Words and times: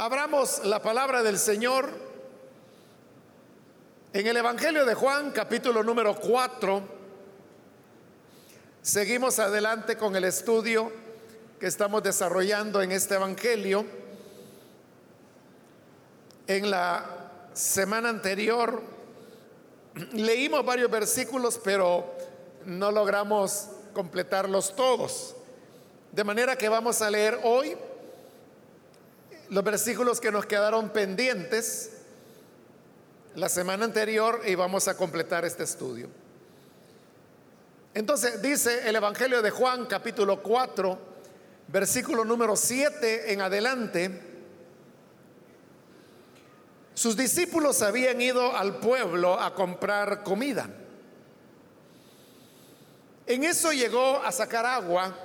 Abramos 0.00 0.64
la 0.64 0.80
palabra 0.80 1.24
del 1.24 1.36
Señor 1.40 1.90
en 4.12 4.28
el 4.28 4.36
Evangelio 4.36 4.84
de 4.84 4.94
Juan, 4.94 5.32
capítulo 5.32 5.82
número 5.82 6.14
4. 6.14 6.82
Seguimos 8.80 9.40
adelante 9.40 9.96
con 9.96 10.14
el 10.14 10.22
estudio 10.22 10.92
que 11.58 11.66
estamos 11.66 12.04
desarrollando 12.04 12.80
en 12.80 12.92
este 12.92 13.16
Evangelio. 13.16 13.84
En 16.46 16.70
la 16.70 17.32
semana 17.52 18.08
anterior 18.08 18.80
leímos 20.12 20.64
varios 20.64 20.92
versículos, 20.92 21.60
pero 21.64 22.14
no 22.66 22.92
logramos 22.92 23.70
completarlos 23.92 24.76
todos. 24.76 25.34
De 26.12 26.22
manera 26.22 26.54
que 26.54 26.68
vamos 26.68 27.02
a 27.02 27.10
leer 27.10 27.40
hoy 27.42 27.76
los 29.50 29.64
versículos 29.64 30.20
que 30.20 30.30
nos 30.30 30.46
quedaron 30.46 30.90
pendientes 30.90 31.92
la 33.34 33.48
semana 33.48 33.84
anterior 33.84 34.42
y 34.46 34.54
vamos 34.54 34.88
a 34.88 34.96
completar 34.96 35.44
este 35.44 35.64
estudio. 35.64 36.08
Entonces 37.94 38.42
dice 38.42 38.88
el 38.88 38.96
Evangelio 38.96 39.40
de 39.40 39.50
Juan 39.50 39.86
capítulo 39.86 40.42
4, 40.42 40.98
versículo 41.68 42.24
número 42.24 42.56
7 42.56 43.32
en 43.32 43.40
adelante, 43.40 44.22
sus 46.94 47.16
discípulos 47.16 47.80
habían 47.80 48.20
ido 48.20 48.54
al 48.56 48.78
pueblo 48.80 49.40
a 49.40 49.54
comprar 49.54 50.22
comida. 50.24 50.68
En 53.26 53.44
eso 53.44 53.72
llegó 53.72 54.20
a 54.22 54.32
sacar 54.32 54.66
agua 54.66 55.16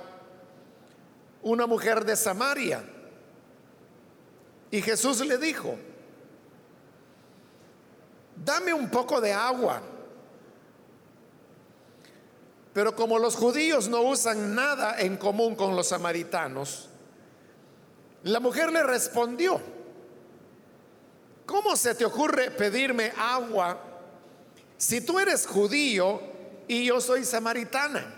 una 1.42 1.66
mujer 1.66 2.04
de 2.04 2.16
Samaria 2.16 2.93
y 4.74 4.82
Jesús 4.82 5.24
le 5.24 5.38
dijo, 5.38 5.78
dame 8.34 8.74
un 8.74 8.90
poco 8.90 9.20
de 9.20 9.32
agua. 9.32 9.80
Pero 12.72 12.96
como 12.96 13.20
los 13.20 13.36
judíos 13.36 13.86
no 13.86 14.02
usan 14.02 14.52
nada 14.52 14.98
en 14.98 15.16
común 15.16 15.54
con 15.54 15.76
los 15.76 15.86
samaritanos, 15.86 16.88
la 18.24 18.40
mujer 18.40 18.72
le 18.72 18.82
respondió, 18.82 19.60
¿cómo 21.46 21.76
se 21.76 21.94
te 21.94 22.04
ocurre 22.04 22.50
pedirme 22.50 23.12
agua 23.16 23.78
si 24.76 25.02
tú 25.02 25.20
eres 25.20 25.46
judío 25.46 26.20
y 26.66 26.86
yo 26.86 27.00
soy 27.00 27.24
samaritana? 27.24 28.12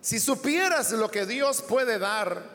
Si 0.00 0.18
supieras 0.18 0.92
lo 0.92 1.10
que 1.10 1.26
Dios 1.26 1.60
puede 1.60 1.98
dar, 1.98 2.53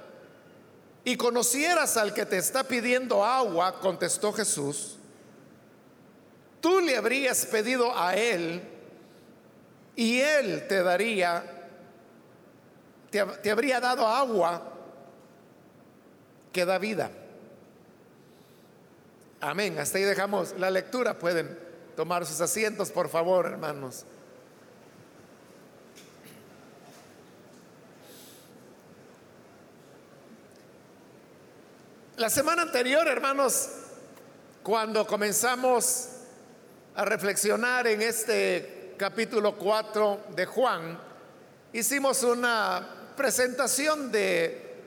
y 1.04 1.16
conocieras 1.16 1.98
al 1.98 2.14
que 2.14 2.26
te 2.26 2.38
está 2.38 2.64
pidiendo 2.64 3.26
agua, 3.26 3.80
contestó 3.80 4.34
Jesús, 4.34 4.98
tú 6.62 6.80
le 6.82 6.98
habrías 6.98 7.46
pedido 7.46 7.98
a 7.98 8.16
él 8.16 8.62
y 9.96 10.20
él 10.20 10.68
te 10.68 10.84
daría, 10.84 11.44
te, 13.10 13.52
habría 13.52 13.80
dado 13.80 14.08
agua 14.08 14.64
que 16.52 16.66
da 16.66 16.78
vida. 16.78 17.12
Amén. 19.42 19.78
Hasta 19.80 19.98
ahí 19.98 20.04
dejamos 20.04 20.56
la 20.58 20.70
lectura. 20.70 21.18
Pueden 21.18 21.58
tomar 21.96 22.26
sus 22.26 22.42
asientos, 22.42 22.92
por 22.92 23.10
favor, 23.10 23.46
hermanos. 23.46 24.06
La 32.20 32.30
semana 32.30 32.64
anterior, 32.64 33.08
hermanos, 33.08 33.70
cuando 34.62 35.08
comenzamos 35.08 36.10
a 36.94 37.06
reflexionar 37.06 37.88
en 37.88 38.02
este 38.02 38.94
capítulo 38.98 39.56
4 39.56 40.26
de 40.36 40.46
Juan, 40.46 41.00
hicimos 41.72 42.22
una 42.24 43.14
presentación 43.16 44.12
de 44.12 44.82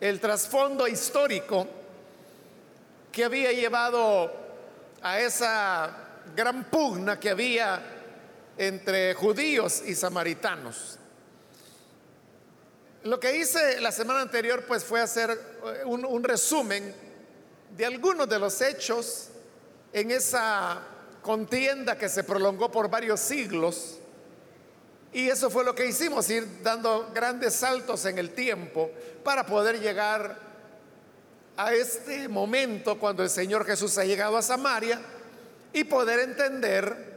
el 0.00 0.18
trasfondo 0.18 0.88
histórico 0.88 1.68
que 3.12 3.22
había 3.22 3.52
llevado 3.52 4.32
a 5.02 5.20
esa 5.20 5.90
gran 6.34 6.64
pugna 6.70 7.20
que 7.20 7.28
había 7.28 7.82
entre 8.56 9.12
judíos 9.12 9.82
y 9.84 9.94
samaritanos. 9.94 10.98
Lo 13.04 13.18
que 13.18 13.36
hice 13.36 13.80
la 13.80 13.90
semana 13.90 14.20
anterior 14.20 14.64
pues 14.64 14.84
fue 14.84 15.00
hacer 15.00 15.30
eh, 15.30 15.84
un, 15.84 16.22
resumen 16.22 16.94
de 17.76 17.84
algunos 17.84 18.28
de 18.28 18.38
los 18.38 18.60
hechos 18.60 19.28
en 19.92 20.12
esa 20.12 20.80
contienda 21.20 21.98
que 21.98 22.08
se 22.08 22.22
prolongó 22.22 22.70
por 22.70 22.88
varios 22.88 23.18
siglos. 23.18 23.98
Y 25.12 25.28
eso 25.28 25.50
fue 25.50 25.64
lo 25.64 25.74
que 25.74 25.86
hicimos, 25.86 26.30
ir 26.30 26.62
dando 26.62 27.10
grandes 27.12 27.54
saltos 27.54 28.04
en 28.04 28.18
el 28.18 28.30
tiempo 28.30 28.88
para 29.24 29.44
poder 29.44 29.80
llegar 29.80 30.38
a 31.56 31.74
este 31.74 32.28
momento 32.28 33.00
cuando 33.00 33.24
el 33.24 33.30
Señor 33.30 33.66
Jesús 33.66 33.98
ha 33.98 34.04
llegado 34.04 34.36
a 34.36 34.42
Samaria 34.42 35.00
y 35.72 35.82
poder 35.84 36.20
entender 36.20 37.12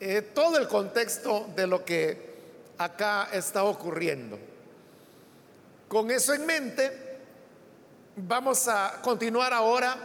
eh, 0.00 0.22
todo 0.22 0.56
el 0.56 0.66
contexto 0.66 1.46
de 1.54 1.66
lo 1.66 1.84
que 1.84 2.28
acá 2.78 3.28
está 3.32 3.64
ocurriendo. 3.64 4.47
Con 5.88 6.10
eso 6.10 6.34
en 6.34 6.44
mente, 6.44 6.92
vamos 8.14 8.68
a 8.68 9.00
continuar 9.02 9.54
ahora 9.54 9.96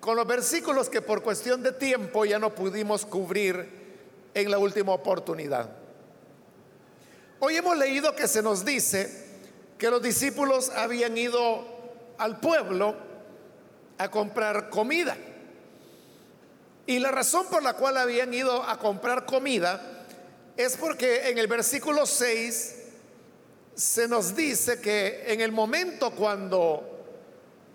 con 0.00 0.16
los 0.16 0.26
versículos 0.26 0.88
que 0.88 1.00
por 1.00 1.22
cuestión 1.22 1.62
de 1.62 1.70
tiempo 1.70 2.24
ya 2.24 2.40
no 2.40 2.52
pudimos 2.52 3.06
cubrir 3.06 3.68
en 4.34 4.50
la 4.50 4.58
última 4.58 4.92
oportunidad. 4.92 5.70
Hoy 7.38 7.56
hemos 7.56 7.76
leído 7.76 8.16
que 8.16 8.26
se 8.26 8.42
nos 8.42 8.64
dice 8.64 9.26
que 9.78 9.90
los 9.90 10.02
discípulos 10.02 10.70
habían 10.70 11.16
ido 11.16 11.64
al 12.18 12.40
pueblo 12.40 12.96
a 13.98 14.10
comprar 14.10 14.70
comida. 14.70 15.16
Y 16.86 16.98
la 16.98 17.12
razón 17.12 17.46
por 17.48 17.62
la 17.62 17.74
cual 17.74 17.96
habían 17.96 18.34
ido 18.34 18.60
a 18.64 18.78
comprar 18.80 19.24
comida 19.24 20.04
es 20.56 20.76
porque 20.76 21.28
en 21.28 21.38
el 21.38 21.46
versículo 21.46 22.06
6 22.06 22.85
se 23.76 24.08
nos 24.08 24.34
dice 24.34 24.80
que 24.80 25.24
en 25.26 25.42
el 25.42 25.52
momento 25.52 26.10
cuando 26.12 27.04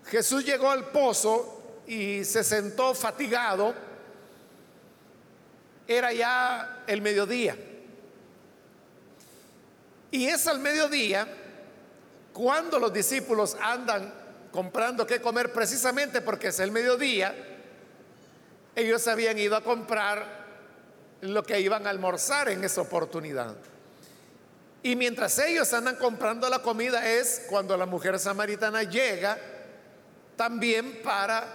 Jesús 0.07 0.43
llegó 0.43 0.71
al 0.71 0.89
pozo 0.89 1.83
y 1.85 2.25
se 2.25 2.43
sentó 2.43 2.95
fatigado, 2.95 3.75
era 5.87 6.11
ya 6.11 6.83
el 6.87 7.01
mediodía. 7.01 7.55
Y 10.09 10.25
es 10.25 10.47
al 10.47 10.59
mediodía 10.59 11.27
cuando 12.33 12.79
los 12.79 12.91
discípulos 12.91 13.55
andan 13.61 14.11
comprando 14.51 15.05
qué 15.05 15.21
comer 15.21 15.53
precisamente 15.53 16.21
porque 16.21 16.47
es 16.47 16.59
el 16.59 16.71
mediodía, 16.71 17.35
ellos 18.75 19.07
habían 19.07 19.37
ido 19.37 19.55
a 19.55 19.63
comprar 19.63 20.41
lo 21.21 21.43
que 21.43 21.59
iban 21.59 21.85
a 21.85 21.91
almorzar 21.91 22.49
en 22.49 22.63
esa 22.63 22.81
oportunidad. 22.81 23.55
Y 24.83 24.95
mientras 24.95 25.37
ellos 25.39 25.71
andan 25.73 25.95
comprando 25.95 26.49
la 26.49 26.59
comida 26.59 27.07
es 27.07 27.43
cuando 27.49 27.77
la 27.77 27.85
mujer 27.85 28.17
samaritana 28.17 28.83
llega 28.83 29.37
también 30.35 31.01
para 31.03 31.45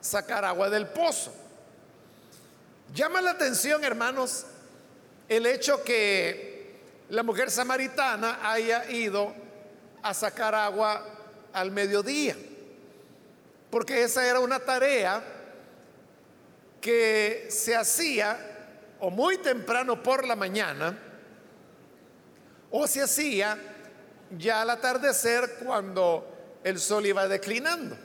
sacar 0.00 0.44
agua 0.44 0.68
del 0.68 0.86
pozo. 0.86 1.32
Llama 2.94 3.22
la 3.22 3.30
atención, 3.30 3.82
hermanos, 3.82 4.44
el 5.28 5.46
hecho 5.46 5.82
que 5.82 6.76
la 7.08 7.22
mujer 7.22 7.50
samaritana 7.50 8.40
haya 8.42 8.90
ido 8.90 9.34
a 10.02 10.12
sacar 10.12 10.54
agua 10.54 11.04
al 11.52 11.70
mediodía, 11.70 12.36
porque 13.70 14.02
esa 14.02 14.26
era 14.26 14.40
una 14.40 14.60
tarea 14.60 15.22
que 16.80 17.48
se 17.50 17.74
hacía 17.74 18.38
o 19.00 19.10
muy 19.10 19.38
temprano 19.38 20.02
por 20.02 20.26
la 20.26 20.36
mañana, 20.36 20.96
o 22.78 22.86
se 22.86 23.00
hacía 23.00 23.56
ya 24.36 24.60
al 24.60 24.68
atardecer 24.68 25.56
cuando 25.64 26.60
el 26.62 26.78
sol 26.78 27.06
iba 27.06 27.26
declinando. 27.26 27.96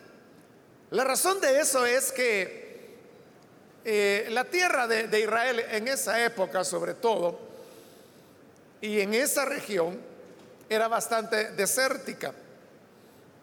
La 0.91 1.03
razón 1.03 1.41
de 1.41 1.59
eso 1.59 1.85
es 1.85 2.13
que 2.13 2.95
eh, 3.83 4.27
la 4.29 4.45
tierra 4.45 4.88
de, 4.88 5.09
de 5.09 5.19
Israel 5.19 5.59
en 5.71 5.89
esa 5.89 6.23
época 6.23 6.63
sobre 6.63 6.94
todo 6.94 7.38
y 8.79 9.01
en 9.01 9.13
esa 9.13 9.44
región 9.44 10.00
era 10.69 10.88
bastante 10.88 11.51
desértica. 11.51 12.33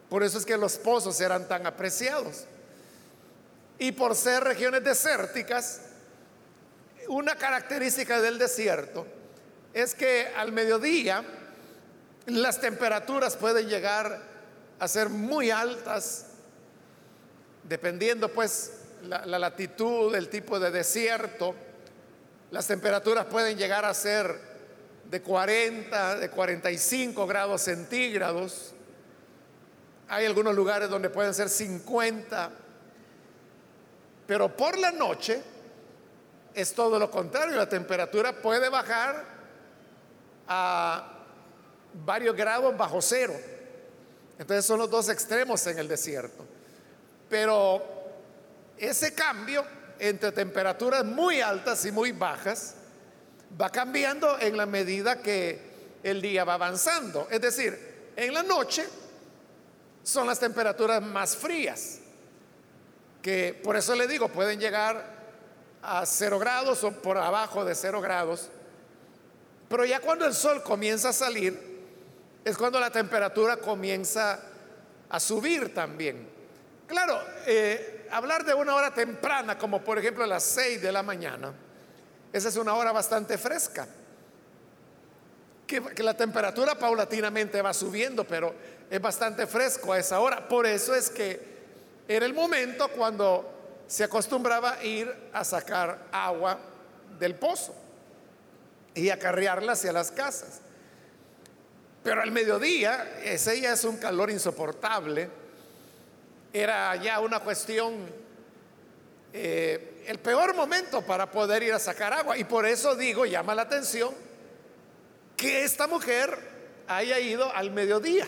Por 0.09 0.23
eso 0.23 0.39
es 0.39 0.45
que 0.47 0.57
los 0.57 0.77
pozos 0.77 1.21
eran 1.21 1.47
tan 1.47 1.67
apreciados. 1.67 2.45
Y 3.77 3.91
por 3.91 4.15
ser 4.15 4.43
regiones 4.43 4.83
desérticas, 4.83 5.81
una 7.07 7.35
característica 7.35 8.19
del 8.19 8.39
desierto 8.39 9.18
es 9.73 9.95
que 9.95 10.27
al 10.35 10.51
mediodía 10.51 11.23
las 12.25 12.59
temperaturas 12.59 13.35
pueden 13.35 13.67
llegar 13.67 14.21
a 14.79 14.87
ser 14.87 15.09
muy 15.09 15.51
altas, 15.51 16.27
dependiendo 17.63 18.29
pues 18.29 18.73
la, 19.03 19.25
la 19.25 19.39
latitud, 19.39 20.13
el 20.15 20.29
tipo 20.29 20.59
de 20.59 20.71
desierto. 20.71 21.55
Las 22.51 22.67
temperaturas 22.67 23.25
pueden 23.25 23.57
llegar 23.57 23.85
a 23.85 23.93
ser 23.93 24.49
de 25.09 25.21
40, 25.21 26.17
de 26.17 26.29
45 26.29 27.27
grados 27.27 27.61
centígrados. 27.61 28.73
Hay 30.07 30.25
algunos 30.25 30.55
lugares 30.55 30.89
donde 30.89 31.09
pueden 31.09 31.33
ser 31.33 31.49
50. 31.49 32.49
Pero 34.25 34.55
por 34.55 34.77
la 34.77 34.91
noche 34.91 35.41
es 36.53 36.73
todo 36.73 36.99
lo 36.99 37.09
contrario. 37.09 37.55
La 37.55 37.69
temperatura 37.69 38.33
puede 38.41 38.69
bajar 38.69 39.38
a 40.49 41.07
varios 42.05 42.35
grados 42.35 42.75
bajo 42.75 43.01
cero. 43.01 43.35
Entonces 44.37 44.65
son 44.65 44.79
los 44.79 44.89
dos 44.89 45.07
extremos 45.09 45.65
en 45.67 45.79
el 45.79 45.87
desierto. 45.87 46.45
Pero 47.29 47.81
ese 48.77 49.13
cambio 49.13 49.63
entre 49.99 50.31
temperaturas 50.31 51.05
muy 51.05 51.39
altas 51.41 51.85
y 51.85 51.91
muy 51.91 52.11
bajas 52.11 52.75
va 53.59 53.69
cambiando 53.69 54.39
en 54.39 54.57
la 54.57 54.65
medida 54.65 55.21
que 55.21 55.69
el 56.03 56.21
día 56.21 56.45
va 56.45 56.55
avanzando. 56.55 57.27
Es 57.29 57.41
decir, 57.41 58.11
en 58.15 58.33
la 58.33 58.43
noche 58.43 58.87
son 60.03 60.25
las 60.25 60.39
temperaturas 60.39 61.01
más 61.01 61.35
frías, 61.35 61.99
que 63.21 63.59
por 63.63 63.75
eso 63.75 63.95
le 63.95 64.07
digo, 64.07 64.29
pueden 64.29 64.59
llegar 64.59 65.19
a 65.81 66.05
cero 66.05 66.39
grados 66.39 66.83
o 66.83 66.91
por 66.91 67.17
abajo 67.17 67.65
de 67.65 67.75
cero 67.75 68.01
grados. 68.01 68.49
Pero 69.69 69.85
ya 69.85 69.99
cuando 69.99 70.25
el 70.25 70.33
sol 70.33 70.63
comienza 70.63 71.09
a 71.09 71.13
salir, 71.13 71.69
es 72.43 72.57
cuando 72.57 72.79
la 72.79 72.89
temperatura 72.89 73.57
comienza 73.57 74.39
a 75.07 75.19
subir 75.19 75.73
también. 75.73 76.27
Claro, 76.87 77.21
eh, 77.45 78.07
hablar 78.11 78.43
de 78.43 78.55
una 78.55 78.73
hora 78.73 78.91
temprana, 78.91 79.59
como 79.59 79.83
por 79.83 79.99
ejemplo 79.99 80.25
las 80.25 80.43
6 80.43 80.81
de 80.81 80.91
la 80.91 81.03
mañana, 81.03 81.53
esa 82.33 82.49
es 82.49 82.55
una 82.55 82.73
hora 82.73 82.91
bastante 82.91 83.37
fresca. 83.37 83.87
Que, 85.67 85.83
que, 85.83 86.01
la 86.01 86.15
temperatura 86.15 86.73
paulatinamente 86.73 87.61
va 87.61 87.71
subiendo, 87.75 88.23
pero 88.23 88.55
es 88.89 88.99
bastante 88.99 89.45
fresco 89.45 89.93
a 89.93 89.99
esa 89.99 90.19
hora. 90.19 90.47
Por 90.47 90.65
eso 90.65 90.95
es 90.95 91.11
que 91.11 91.39
era 92.07 92.25
el 92.25 92.33
momento 92.33 92.87
cuando 92.87 93.83
se 93.85 94.03
acostumbraba 94.03 94.73
a 94.73 94.83
ir 94.83 95.13
a 95.31 95.43
sacar 95.43 96.07
agua 96.11 96.57
del 97.19 97.35
pozo 97.35 97.88
y 98.95 99.09
acarrearla 99.09 99.73
hacia 99.73 99.91
las 99.91 100.11
casas. 100.11 100.61
Pero 102.03 102.21
al 102.21 102.31
mediodía, 102.31 103.19
ese 103.23 103.59
ya 103.59 103.73
es 103.73 103.83
un 103.83 103.97
calor 103.97 104.29
insoportable, 104.31 105.29
era 106.53 106.95
ya 106.95 107.19
una 107.19 107.39
cuestión, 107.41 108.09
eh, 109.33 110.03
el 110.07 110.19
peor 110.19 110.55
momento 110.55 111.01
para 111.01 111.29
poder 111.29 111.63
ir 111.63 111.73
a 111.73 111.79
sacar 111.79 112.13
agua. 112.13 112.37
Y 112.37 112.45
por 112.45 112.65
eso 112.65 112.95
digo, 112.95 113.25
llama 113.25 113.53
la 113.53 113.63
atención 113.63 114.13
que 115.35 115.63
esta 115.63 115.87
mujer 115.87 116.37
haya 116.87 117.19
ido 117.19 117.53
al 117.53 117.71
mediodía 117.71 118.27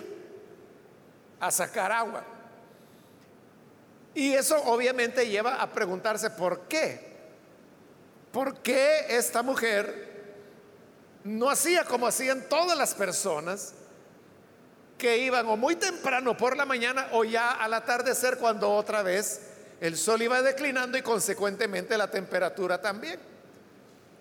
a 1.39 1.49
sacar 1.49 1.91
agua. 1.91 2.23
Y 4.13 4.33
eso 4.33 4.61
obviamente 4.65 5.27
lleva 5.27 5.61
a 5.61 5.71
preguntarse 5.71 6.29
por 6.29 6.67
qué. 6.67 7.09
¿Por 8.31 8.59
qué 8.59 9.05
esta 9.09 9.41
mujer 9.41 10.10
no 11.23 11.49
hacía 11.49 11.83
como 11.85 12.07
hacían 12.07 12.47
todas 12.49 12.77
las 12.77 12.93
personas 12.93 13.73
que 14.97 15.17
iban 15.17 15.47
o 15.47 15.57
muy 15.57 15.75
temprano 15.75 16.37
por 16.37 16.55
la 16.55 16.65
mañana 16.65 17.07
o 17.13 17.23
ya 17.23 17.51
al 17.51 17.73
atardecer 17.73 18.37
cuando 18.37 18.71
otra 18.71 19.01
vez 19.01 19.41
el 19.79 19.97
sol 19.97 20.21
iba 20.21 20.41
declinando 20.41 20.97
y 20.97 21.01
consecuentemente 21.01 21.97
la 21.97 22.09
temperatura 22.09 22.79
también. 22.79 23.19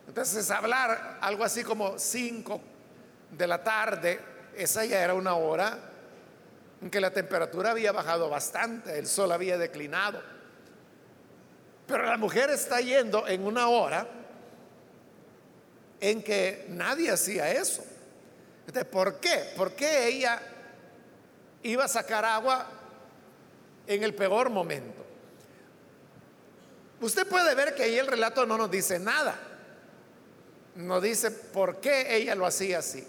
Entonces 0.09 0.51
hablar 0.51 1.19
algo 1.21 1.45
así 1.45 1.63
como 1.63 1.99
5 1.99 2.61
de 3.31 3.47
la 3.47 3.63
tarde, 3.63 4.21
esa 4.57 4.85
ya 4.85 5.03
era 5.03 5.15
una 5.15 5.35
hora 5.35 5.79
en 6.81 6.91
que 6.91 7.01
la 7.01 7.11
temperatura 7.11 7.73
había 7.73 7.93
bajado 7.93 8.31
bastante, 8.31 8.99
el 8.99 9.07
sol 9.07 9.33
había 9.33 9.59
declinado. 9.59 10.23
Pero 11.87 12.07
la 12.07 12.17
mujer 12.17 12.51
está 12.51 12.81
yendo 12.81 13.29
en 13.29 13.45
una 13.45 13.69
hora 13.69 14.07
en 16.01 16.23
que 16.23 16.67
nadie 16.69 17.11
hacía 17.11 17.51
eso. 17.53 17.85
¿por 18.91 19.21
qué? 19.21 19.53
¿Por 19.57 19.73
qué 19.73 20.09
ella 20.09 20.41
iba 21.63 21.85
a 21.85 21.89
sacar 21.89 22.25
agua 22.25 22.67
en 23.87 24.03
el 24.03 24.15
peor 24.15 24.51
momento? 24.51 25.05
Usted 27.01 27.27
puede 27.27 27.55
ver 27.55 27.75
que 27.75 27.85
ahí 27.85 27.99
el 27.99 28.07
relato 28.07 28.47
no 28.47 28.57
nos 28.57 28.71
dice 28.71 28.99
nada. 28.99 29.39
No 30.77 31.01
dice 31.01 31.31
por 31.31 31.81
qué 31.81 32.17
ella 32.17 32.35
lo 32.35 32.47
hacía 32.47 32.79
así. 32.79 33.07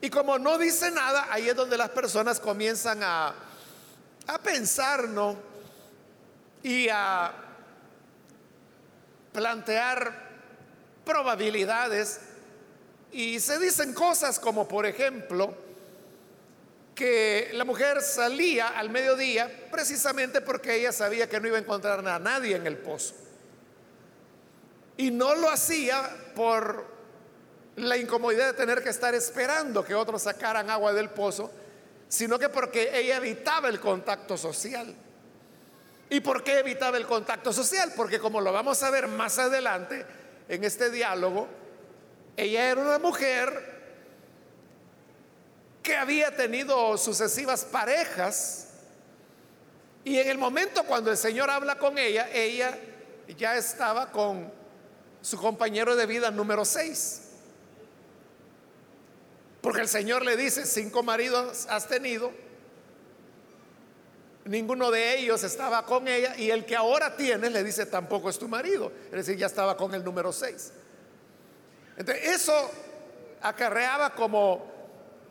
Y 0.00 0.10
como 0.10 0.38
no 0.38 0.58
dice 0.58 0.90
nada, 0.90 1.28
ahí 1.30 1.48
es 1.48 1.56
donde 1.56 1.76
las 1.76 1.90
personas 1.90 2.40
comienzan 2.40 3.02
a, 3.02 3.34
a 4.26 4.38
pensar, 4.38 5.08
¿no? 5.08 5.36
Y 6.62 6.88
a 6.88 7.32
plantear 9.32 10.29
probabilidades 11.10 12.20
y 13.10 13.40
se 13.40 13.58
dicen 13.58 13.92
cosas 13.94 14.38
como, 14.38 14.68
por 14.68 14.86
ejemplo, 14.86 15.52
que 16.94 17.50
la 17.52 17.64
mujer 17.64 18.00
salía 18.00 18.68
al 18.68 18.90
mediodía 18.90 19.68
precisamente 19.72 20.40
porque 20.40 20.76
ella 20.76 20.92
sabía 20.92 21.28
que 21.28 21.40
no 21.40 21.48
iba 21.48 21.56
a 21.56 21.60
encontrar 21.60 22.06
a 22.06 22.18
nadie 22.20 22.54
en 22.54 22.66
el 22.66 22.78
pozo. 22.78 23.14
Y 24.96 25.10
no 25.10 25.34
lo 25.34 25.50
hacía 25.50 26.08
por 26.36 26.86
la 27.74 27.96
incomodidad 27.96 28.46
de 28.46 28.52
tener 28.52 28.82
que 28.82 28.90
estar 28.90 29.14
esperando 29.14 29.84
que 29.84 29.94
otros 29.94 30.22
sacaran 30.22 30.70
agua 30.70 30.92
del 30.92 31.10
pozo, 31.10 31.50
sino 32.08 32.38
que 32.38 32.48
porque 32.50 32.96
ella 32.96 33.16
evitaba 33.16 33.68
el 33.68 33.80
contacto 33.80 34.36
social. 34.36 34.94
¿Y 36.08 36.20
por 36.20 36.44
qué 36.44 36.60
evitaba 36.60 36.98
el 36.98 37.06
contacto 37.06 37.52
social? 37.52 37.92
Porque 37.96 38.20
como 38.20 38.40
lo 38.40 38.52
vamos 38.52 38.80
a 38.82 38.90
ver 38.90 39.08
más 39.08 39.38
adelante, 39.38 40.04
en 40.50 40.64
este 40.64 40.90
diálogo, 40.90 41.48
ella 42.36 42.70
era 42.70 42.80
una 42.80 42.98
mujer 42.98 43.80
que 45.80 45.96
había 45.96 46.34
tenido 46.34 46.98
sucesivas 46.98 47.64
parejas 47.64 48.66
y 50.02 50.18
en 50.18 50.28
el 50.28 50.38
momento 50.38 50.82
cuando 50.84 51.12
el 51.12 51.16
Señor 51.16 51.50
habla 51.50 51.78
con 51.78 51.98
ella, 51.98 52.28
ella 52.32 52.76
ya 53.38 53.56
estaba 53.56 54.10
con 54.10 54.52
su 55.22 55.38
compañero 55.38 55.94
de 55.94 56.06
vida 56.06 56.32
número 56.32 56.64
6. 56.64 57.28
Porque 59.60 59.82
el 59.82 59.88
Señor 59.88 60.24
le 60.24 60.36
dice, 60.36 60.66
cinco 60.66 61.04
maridos 61.04 61.66
has 61.68 61.86
tenido, 61.86 62.32
ninguno 64.50 64.90
de 64.90 65.16
ellos 65.16 65.44
estaba 65.44 65.86
con 65.86 66.08
ella 66.08 66.34
y 66.36 66.50
el 66.50 66.66
que 66.66 66.74
ahora 66.74 67.14
tiene 67.16 67.50
le 67.50 67.62
dice 67.62 67.86
tampoco 67.86 68.28
es 68.28 68.36
tu 68.36 68.48
marido, 68.48 68.90
es 69.06 69.12
decir, 69.12 69.36
ya 69.36 69.46
estaba 69.46 69.76
con 69.76 69.94
el 69.94 70.02
número 70.02 70.32
6. 70.32 70.72
Entonces, 71.96 72.26
eso 72.26 72.70
acarreaba 73.42 74.12
como 74.12 74.66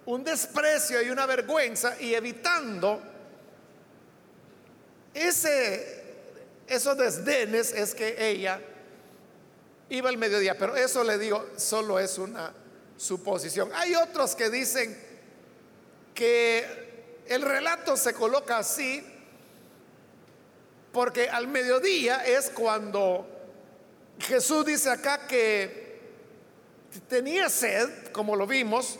un 0.05 0.23
desprecio 0.23 1.01
y 1.01 1.09
una 1.09 1.25
vergüenza 1.25 1.99
y 1.99 2.13
evitando 2.13 3.01
ese, 5.13 6.01
esos 6.65 6.97
desdenes 6.97 7.73
es 7.73 7.93
que 7.93 8.15
ella 8.17 8.61
iba 9.89 10.07
al 10.07 10.17
mediodía, 10.17 10.57
pero 10.57 10.77
eso 10.77 11.03
le 11.03 11.17
digo, 11.17 11.45
solo 11.57 11.99
es 11.99 12.17
una 12.17 12.53
suposición. 12.95 13.69
Hay 13.73 13.95
otros 13.95 14.33
que 14.33 14.49
dicen 14.49 14.97
que 16.15 16.88
el 17.29 17.43
relato 17.43 17.95
se 17.95 18.13
coloca 18.13 18.57
así 18.57 19.05
porque 20.91 21.29
al 21.29 21.47
mediodía 21.47 22.25
es 22.25 22.49
cuando 22.49 23.27
Jesús 24.19 24.65
dice 24.65 24.89
acá 24.89 25.27
que 25.27 25.99
tenía 27.07 27.47
sed, 27.49 28.07
como 28.11 28.35
lo 28.35 28.47
vimos, 28.47 28.99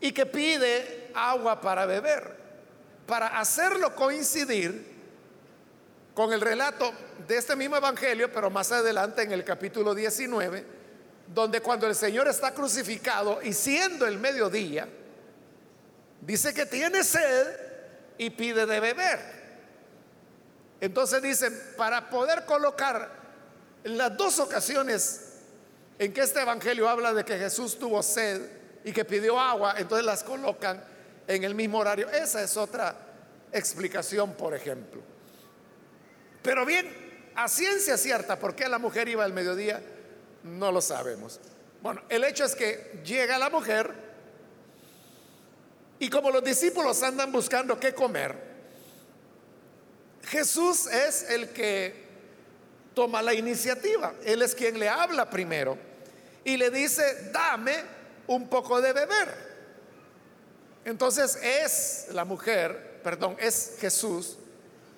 y 0.00 0.12
que 0.12 0.26
pide 0.26 1.10
agua 1.14 1.60
para 1.60 1.86
beber, 1.86 2.36
para 3.06 3.38
hacerlo 3.38 3.94
coincidir 3.94 4.98
con 6.14 6.32
el 6.32 6.40
relato 6.40 6.92
de 7.28 7.36
este 7.36 7.54
mismo 7.54 7.76
evangelio, 7.76 8.32
pero 8.32 8.50
más 8.50 8.72
adelante 8.72 9.22
en 9.22 9.30
el 9.30 9.44
capítulo 9.44 9.94
19, 9.94 10.64
donde 11.28 11.60
cuando 11.60 11.86
el 11.86 11.94
Señor 11.94 12.26
está 12.26 12.52
crucificado 12.52 13.40
y 13.42 13.52
siendo 13.52 14.06
el 14.06 14.18
mediodía, 14.18 14.88
Dice 16.20 16.52
que 16.52 16.66
tiene 16.66 17.04
sed 17.04 17.46
y 18.18 18.30
pide 18.30 18.66
de 18.66 18.80
beber. 18.80 19.18
Entonces 20.80 21.22
dice, 21.22 21.50
para 21.76 22.10
poder 22.10 22.44
colocar 22.44 23.10
las 23.84 24.16
dos 24.16 24.38
ocasiones 24.38 25.32
en 25.98 26.12
que 26.12 26.20
este 26.20 26.40
evangelio 26.40 26.88
habla 26.88 27.12
de 27.12 27.24
que 27.24 27.38
Jesús 27.38 27.78
tuvo 27.78 28.02
sed 28.02 28.42
y 28.84 28.92
que 28.92 29.04
pidió 29.04 29.38
agua, 29.38 29.74
entonces 29.78 30.04
las 30.04 30.22
colocan 30.22 30.82
en 31.26 31.44
el 31.44 31.54
mismo 31.54 31.78
horario. 31.78 32.08
Esa 32.10 32.42
es 32.42 32.56
otra 32.56 32.94
explicación, 33.52 34.34
por 34.34 34.54
ejemplo. 34.54 35.00
Pero 36.42 36.64
bien, 36.64 37.30
a 37.34 37.48
ciencia 37.48 37.96
cierta, 37.96 38.38
¿por 38.38 38.54
qué 38.54 38.68
la 38.68 38.78
mujer 38.78 39.08
iba 39.08 39.24
al 39.24 39.32
mediodía? 39.32 39.82
No 40.44 40.70
lo 40.72 40.80
sabemos. 40.80 41.40
Bueno, 41.82 42.02
el 42.08 42.24
hecho 42.24 42.44
es 42.44 42.54
que 42.54 43.00
llega 43.04 43.38
la 43.38 43.50
mujer 43.50 44.07
y 45.98 46.08
como 46.08 46.30
los 46.30 46.44
discípulos 46.44 47.02
andan 47.02 47.32
buscando 47.32 47.78
qué 47.78 47.94
comer, 47.94 48.48
Jesús 50.24 50.86
es 50.86 51.30
el 51.30 51.50
que 51.50 52.06
toma 52.94 53.22
la 53.22 53.34
iniciativa. 53.34 54.14
Él 54.24 54.42
es 54.42 54.54
quien 54.54 54.78
le 54.78 54.88
habla 54.88 55.28
primero 55.28 55.78
y 56.44 56.56
le 56.56 56.70
dice, 56.70 57.30
dame 57.32 57.76
un 58.26 58.48
poco 58.48 58.80
de 58.80 58.92
beber. 58.92 59.48
Entonces 60.84 61.36
es 61.42 62.08
la 62.12 62.24
mujer, 62.24 63.00
perdón, 63.02 63.36
es 63.40 63.76
Jesús 63.80 64.38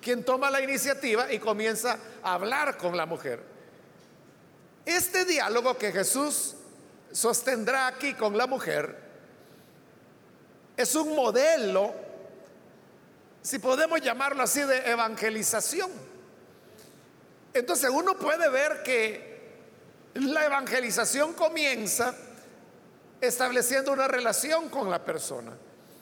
quien 0.01 0.23
toma 0.23 0.49
la 0.49 0.61
iniciativa 0.61 1.31
y 1.31 1.39
comienza 1.39 1.97
a 2.23 2.33
hablar 2.33 2.75
con 2.77 2.97
la 2.97 3.05
mujer. 3.05 3.39
Este 4.85 5.25
diálogo 5.25 5.77
que 5.77 5.91
Jesús 5.91 6.55
sostendrá 7.11 7.87
aquí 7.87 8.15
con 8.15 8.35
la 8.35 8.47
mujer 8.47 9.10
es 10.77 10.95
un 10.95 11.15
modelo, 11.15 11.93
si 13.41 13.59
podemos 13.59 14.01
llamarlo 14.01 14.43
así, 14.43 14.61
de 14.61 14.89
evangelización. 14.89 15.91
Entonces 17.53 17.89
uno 17.89 18.17
puede 18.17 18.49
ver 18.49 18.83
que 18.83 19.31
la 20.15 20.45
evangelización 20.45 21.33
comienza 21.33 22.15
estableciendo 23.19 23.91
una 23.91 24.07
relación 24.07 24.69
con 24.69 24.89
la 24.89 25.03
persona, 25.03 25.53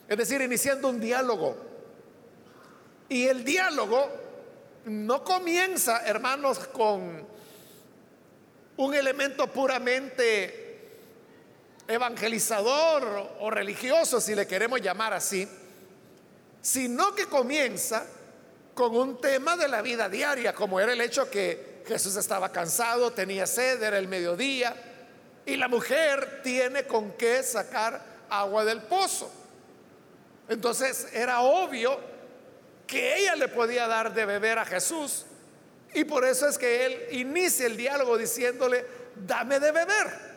es 0.07 0.17
decir, 0.17 0.41
iniciando 0.41 0.89
un 0.89 0.99
diálogo. 0.99 1.57
Y 3.09 3.25
el 3.27 3.43
diálogo 3.43 4.07
no 4.85 5.23
comienza, 5.23 6.05
hermanos, 6.05 6.59
con 6.67 7.27
un 8.77 8.93
elemento 8.93 9.47
puramente 9.51 10.68
evangelizador 11.89 13.37
o 13.39 13.49
religioso, 13.49 14.21
si 14.21 14.35
le 14.35 14.45
queremos 14.45 14.79
llamar 14.79 15.11
así, 15.11 15.47
sino 16.61 17.15
que 17.15 17.25
comienza 17.25 18.05
con 18.75 18.95
un 18.95 19.19
tema 19.19 19.57
de 19.57 19.67
la 19.67 19.81
vida 19.81 20.07
diaria, 20.07 20.53
como 20.53 20.79
era 20.79 20.93
el 20.93 21.01
hecho 21.01 21.29
que 21.29 21.83
Jesús 21.87 22.15
estaba 22.15 22.51
cansado, 22.51 23.11
tenía 23.11 23.47
sed, 23.47 23.81
era 23.81 23.97
el 23.97 24.07
mediodía, 24.07 24.75
y 25.45 25.57
la 25.57 25.67
mujer 25.67 26.41
tiene 26.43 26.85
con 26.85 27.13
qué 27.13 27.41
sacar 27.41 27.99
agua 28.29 28.63
del 28.63 28.83
pozo. 28.83 29.31
Entonces 30.47 31.07
era 31.11 31.41
obvio 31.41 31.99
que 32.85 33.17
ella 33.17 33.35
le 33.35 33.47
podía 33.47 33.87
dar 33.87 34.13
de 34.13 34.25
beber 34.25 34.59
a 34.59 34.65
Jesús, 34.65 35.25
y 35.93 36.03
por 36.03 36.23
eso 36.23 36.47
es 36.47 36.59
que 36.59 36.85
él 36.85 37.07
inicia 37.19 37.65
el 37.65 37.75
diálogo 37.75 38.15
diciéndole, 38.15 38.85
dame 39.15 39.59
de 39.59 39.71
beber. 39.71 40.28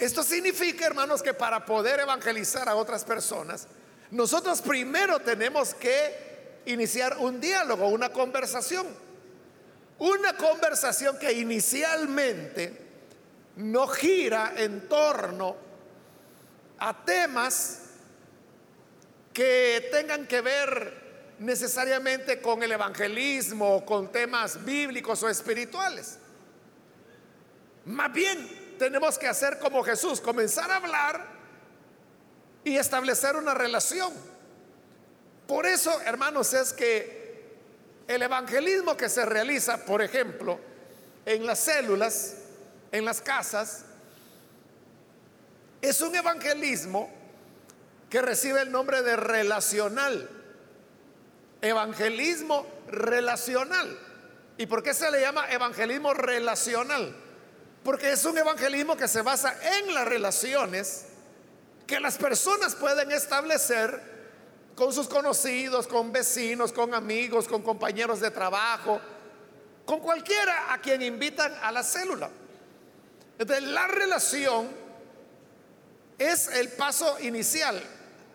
Esto 0.00 0.22
significa, 0.22 0.86
hermanos, 0.86 1.22
que 1.22 1.34
para 1.34 1.66
poder 1.66 2.00
evangelizar 2.00 2.66
a 2.70 2.74
otras 2.74 3.04
personas, 3.04 3.68
nosotros 4.10 4.62
primero 4.62 5.20
tenemos 5.20 5.74
que 5.74 6.60
iniciar 6.64 7.18
un 7.18 7.38
diálogo, 7.38 7.86
una 7.88 8.08
conversación. 8.08 8.86
Una 9.98 10.34
conversación 10.38 11.18
que 11.18 11.30
inicialmente 11.34 12.72
no 13.56 13.86
gira 13.88 14.54
en 14.56 14.88
torno 14.88 15.54
a 16.78 17.04
temas 17.04 17.82
que 19.34 19.90
tengan 19.92 20.26
que 20.26 20.40
ver 20.40 21.34
necesariamente 21.40 22.40
con 22.40 22.62
el 22.62 22.72
evangelismo 22.72 23.76
o 23.76 23.84
con 23.84 24.10
temas 24.10 24.64
bíblicos 24.64 25.22
o 25.22 25.28
espirituales. 25.28 26.18
Más 27.84 28.10
bien, 28.10 28.59
tenemos 28.80 29.18
que 29.18 29.28
hacer 29.28 29.58
como 29.58 29.84
Jesús, 29.84 30.22
comenzar 30.22 30.70
a 30.70 30.76
hablar 30.76 31.26
y 32.64 32.78
establecer 32.78 33.36
una 33.36 33.52
relación. 33.52 34.10
Por 35.46 35.66
eso, 35.66 36.00
hermanos, 36.00 36.54
es 36.54 36.72
que 36.72 37.44
el 38.08 38.22
evangelismo 38.22 38.96
que 38.96 39.10
se 39.10 39.26
realiza, 39.26 39.84
por 39.84 40.00
ejemplo, 40.00 40.58
en 41.26 41.44
las 41.44 41.58
células, 41.58 42.36
en 42.90 43.04
las 43.04 43.20
casas, 43.20 43.84
es 45.82 46.00
un 46.00 46.16
evangelismo 46.16 47.10
que 48.08 48.22
recibe 48.22 48.62
el 48.62 48.72
nombre 48.72 49.02
de 49.02 49.14
relacional. 49.14 50.26
Evangelismo 51.60 52.66
relacional. 52.88 53.98
¿Y 54.56 54.64
por 54.64 54.82
qué 54.82 54.94
se 54.94 55.10
le 55.10 55.20
llama 55.20 55.50
evangelismo 55.50 56.14
relacional? 56.14 57.29
Porque 57.82 58.12
es 58.12 58.24
un 58.24 58.36
evangelismo 58.36 58.96
que 58.96 59.08
se 59.08 59.22
basa 59.22 59.54
en 59.78 59.94
las 59.94 60.06
relaciones 60.06 61.06
que 61.86 61.98
las 61.98 62.18
personas 62.18 62.74
pueden 62.74 63.10
establecer 63.10 64.00
con 64.76 64.92
sus 64.92 65.08
conocidos, 65.08 65.86
con 65.86 66.12
vecinos, 66.12 66.72
con 66.72 66.94
amigos, 66.94 67.48
con 67.48 67.62
compañeros 67.62 68.20
de 68.20 68.30
trabajo, 68.30 69.00
con 69.84 70.00
cualquiera 70.00 70.72
a 70.72 70.80
quien 70.80 71.02
invitan 71.02 71.52
a 71.62 71.72
la 71.72 71.82
célula. 71.82 72.30
Entonces, 73.38 73.64
la 73.66 73.88
relación 73.88 74.68
es 76.18 76.48
el 76.48 76.68
paso 76.68 77.18
inicial. 77.20 77.82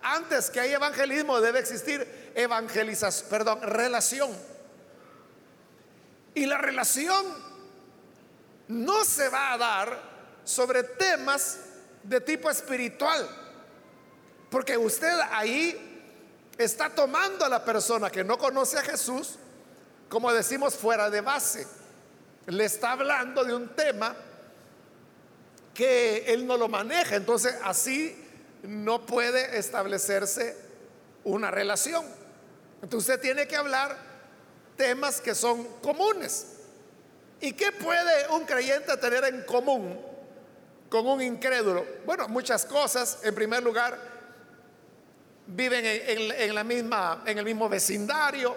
Antes 0.02 0.50
que 0.50 0.60
haya 0.60 0.76
evangelismo 0.76 1.40
debe 1.40 1.60
existir 1.60 2.32
evangelización, 2.34 3.30
perdón, 3.30 3.62
relación. 3.62 4.30
Y 6.34 6.46
la 6.46 6.58
relación 6.58 7.24
no 8.68 9.04
se 9.04 9.28
va 9.28 9.52
a 9.52 9.58
dar 9.58 10.02
sobre 10.44 10.82
temas 10.82 11.58
de 12.02 12.20
tipo 12.20 12.50
espiritual. 12.50 13.28
Porque 14.50 14.76
usted 14.76 15.12
ahí 15.30 16.14
está 16.56 16.90
tomando 16.90 17.44
a 17.44 17.48
la 17.48 17.64
persona 17.64 18.10
que 18.10 18.24
no 18.24 18.38
conoce 18.38 18.78
a 18.78 18.82
Jesús, 18.82 19.36
como 20.08 20.32
decimos, 20.32 20.74
fuera 20.74 21.10
de 21.10 21.20
base. 21.20 21.66
Le 22.46 22.64
está 22.64 22.92
hablando 22.92 23.44
de 23.44 23.54
un 23.54 23.74
tema 23.74 24.14
que 25.74 26.24
él 26.32 26.46
no 26.46 26.56
lo 26.56 26.68
maneja. 26.68 27.16
Entonces 27.16 27.56
así 27.62 28.16
no 28.62 29.04
puede 29.04 29.58
establecerse 29.58 30.56
una 31.24 31.50
relación. 31.50 32.04
Entonces 32.82 33.10
usted 33.10 33.20
tiene 33.20 33.48
que 33.48 33.56
hablar 33.56 33.96
temas 34.76 35.20
que 35.20 35.34
son 35.34 35.64
comunes. 35.82 36.55
¿Y 37.40 37.52
qué 37.52 37.72
puede 37.72 38.28
un 38.30 38.44
creyente 38.44 38.96
tener 38.96 39.24
en 39.24 39.42
común 39.42 40.00
con 40.88 41.06
un 41.06 41.20
incrédulo? 41.20 41.84
Bueno, 42.06 42.28
muchas 42.28 42.64
cosas. 42.64 43.18
En 43.22 43.34
primer 43.34 43.62
lugar, 43.62 43.98
viven 45.46 45.84
en, 45.84 46.54
la 46.54 46.64
misma, 46.64 47.22
en 47.26 47.38
el 47.38 47.44
mismo 47.44 47.68
vecindario, 47.68 48.56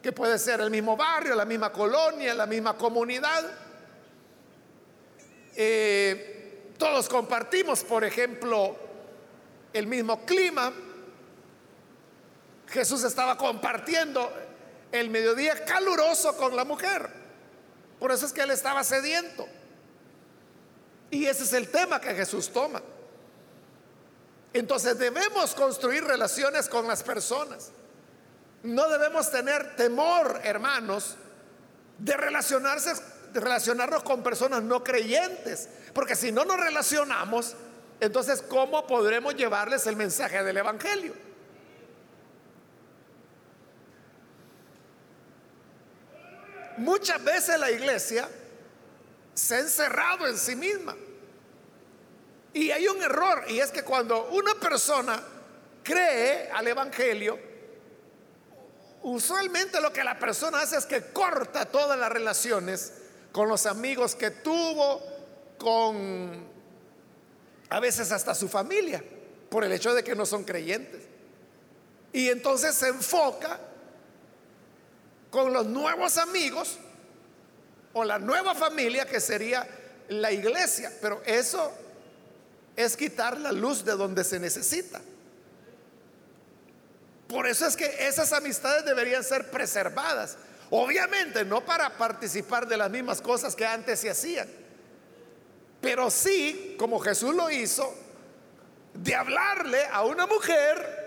que 0.00 0.12
puede 0.12 0.38
ser 0.38 0.60
el 0.60 0.70
mismo 0.70 0.96
barrio, 0.96 1.34
la 1.34 1.44
misma 1.44 1.72
colonia, 1.72 2.34
la 2.34 2.46
misma 2.46 2.76
comunidad. 2.76 3.44
Eh, 5.54 6.72
todos 6.78 7.08
compartimos, 7.08 7.82
por 7.84 8.04
ejemplo, 8.04 8.76
el 9.72 9.86
mismo 9.86 10.24
clima. 10.24 10.72
Jesús 12.68 13.04
estaba 13.04 13.36
compartiendo 13.36 14.32
el 14.90 15.10
mediodía 15.10 15.64
caluroso 15.64 16.36
con 16.36 16.56
la 16.56 16.64
mujer. 16.64 17.21
Por 18.02 18.10
eso 18.10 18.26
es 18.26 18.32
que 18.32 18.40
él 18.40 18.50
estaba 18.50 18.82
sediento. 18.82 19.46
Y 21.08 21.26
ese 21.26 21.44
es 21.44 21.52
el 21.52 21.68
tema 21.68 22.00
que 22.00 22.12
Jesús 22.16 22.52
toma. 22.52 22.82
Entonces 24.52 24.98
debemos 24.98 25.54
construir 25.54 26.02
relaciones 26.02 26.68
con 26.68 26.88
las 26.88 27.04
personas. 27.04 27.70
No 28.64 28.88
debemos 28.88 29.30
tener 29.30 29.76
temor, 29.76 30.40
hermanos, 30.42 31.14
de 31.96 32.16
relacionarse, 32.16 32.92
de 33.32 33.38
relacionarnos 33.38 34.02
con 34.02 34.20
personas 34.24 34.64
no 34.64 34.82
creyentes, 34.82 35.68
porque 35.94 36.16
si 36.16 36.32
no 36.32 36.44
nos 36.44 36.58
relacionamos, 36.58 37.54
entonces 38.00 38.42
¿cómo 38.42 38.84
podremos 38.84 39.36
llevarles 39.36 39.86
el 39.86 39.94
mensaje 39.94 40.42
del 40.42 40.56
evangelio? 40.56 41.14
Muchas 46.82 47.22
veces 47.22 47.60
la 47.60 47.70
iglesia 47.70 48.28
se 49.34 49.54
ha 49.54 49.60
encerrado 49.60 50.26
en 50.26 50.36
sí 50.36 50.56
misma. 50.56 50.96
Y 52.52 52.72
hay 52.72 52.88
un 52.88 53.00
error, 53.00 53.44
y 53.48 53.60
es 53.60 53.70
que 53.70 53.84
cuando 53.84 54.28
una 54.30 54.54
persona 54.56 55.22
cree 55.84 56.50
al 56.50 56.66
Evangelio, 56.66 57.38
usualmente 59.02 59.80
lo 59.80 59.92
que 59.92 60.02
la 60.02 60.18
persona 60.18 60.60
hace 60.60 60.76
es 60.76 60.84
que 60.84 61.12
corta 61.12 61.66
todas 61.66 61.96
las 61.96 62.10
relaciones 62.10 62.92
con 63.30 63.48
los 63.48 63.64
amigos 63.66 64.16
que 64.16 64.30
tuvo, 64.32 65.00
con 65.58 66.44
a 67.70 67.80
veces 67.80 68.10
hasta 68.10 68.34
su 68.34 68.48
familia. 68.48 69.02
por 69.48 69.64
el 69.64 69.72
hecho 69.72 69.92
de 69.92 70.02
que 70.02 70.16
no 70.16 70.24
son 70.24 70.44
creyentes. 70.44 71.02
Y 72.10 72.30
entonces 72.30 72.74
se 72.74 72.88
enfoca 72.88 73.60
con 75.32 75.50
los 75.50 75.66
nuevos 75.66 76.18
amigos 76.18 76.78
o 77.94 78.04
la 78.04 78.18
nueva 78.18 78.54
familia 78.54 79.06
que 79.06 79.18
sería 79.18 79.66
la 80.10 80.30
iglesia. 80.30 80.92
Pero 81.00 81.22
eso 81.24 81.72
es 82.76 82.96
quitar 82.98 83.38
la 83.38 83.50
luz 83.50 83.82
de 83.82 83.92
donde 83.92 84.24
se 84.24 84.38
necesita. 84.38 85.00
Por 87.26 87.46
eso 87.46 87.66
es 87.66 87.76
que 87.76 88.06
esas 88.06 88.34
amistades 88.34 88.84
deberían 88.84 89.24
ser 89.24 89.50
preservadas. 89.50 90.36
Obviamente 90.68 91.46
no 91.46 91.64
para 91.64 91.96
participar 91.96 92.68
de 92.68 92.76
las 92.76 92.90
mismas 92.90 93.22
cosas 93.22 93.56
que 93.56 93.64
antes 93.64 94.00
se 94.00 94.10
hacían, 94.10 94.48
pero 95.80 96.10
sí, 96.10 96.76
como 96.78 97.00
Jesús 97.00 97.34
lo 97.34 97.50
hizo, 97.50 97.92
de 98.92 99.14
hablarle 99.14 99.86
a 99.86 100.04
una 100.04 100.26
mujer 100.26 101.00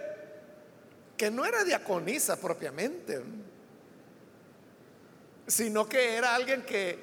que 1.15 1.29
no 1.29 1.45
era 1.45 1.63
diaconisa 1.63 2.35
propiamente, 2.37 3.21
sino 5.47 5.87
que 5.87 6.15
era 6.15 6.35
alguien 6.35 6.63
que 6.63 6.99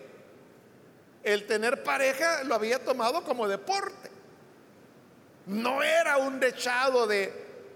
el 1.22 1.46
tener 1.46 1.82
pareja 1.82 2.42
lo 2.44 2.54
había 2.54 2.84
tomado 2.84 3.22
como 3.24 3.46
deporte. 3.46 4.10
No 5.46 5.82
era 5.82 6.18
un 6.18 6.40
dechado 6.40 7.06
de 7.06 7.32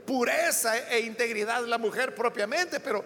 pureza 0.07 0.77
e 0.91 1.01
integridad 1.01 1.65
la 1.65 1.79
mujer 1.79 2.15
propiamente, 2.15 2.81
pero 2.81 3.05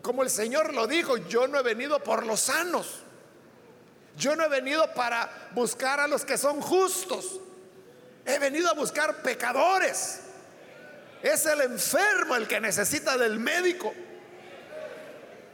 como 0.00 0.22
el 0.22 0.30
Señor 0.30 0.74
lo 0.74 0.86
dijo, 0.86 1.16
yo 1.16 1.46
no 1.46 1.58
he 1.58 1.62
venido 1.62 2.02
por 2.02 2.26
los 2.26 2.40
sanos. 2.40 3.00
Yo 4.16 4.36
no 4.36 4.44
he 4.44 4.48
venido 4.48 4.92
para 4.94 5.48
buscar 5.52 6.00
a 6.00 6.06
los 6.06 6.24
que 6.24 6.36
son 6.36 6.60
justos. 6.60 7.40
He 8.26 8.38
venido 8.38 8.68
a 8.68 8.74
buscar 8.74 9.22
pecadores. 9.22 10.20
Es 11.22 11.46
el 11.46 11.60
enfermo 11.62 12.36
el 12.36 12.46
que 12.46 12.60
necesita 12.60 13.16
del 13.16 13.38
médico. 13.38 13.94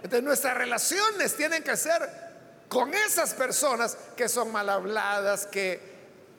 Entonces 0.02 0.22
nuestras 0.22 0.56
relaciones 0.56 1.34
tienen 1.34 1.62
que 1.62 1.76
ser 1.76 2.28
con 2.68 2.92
esas 2.94 3.34
personas 3.34 3.96
que 4.16 4.28
son 4.28 4.52
mal 4.52 4.68
habladas, 4.68 5.46
que 5.46 5.80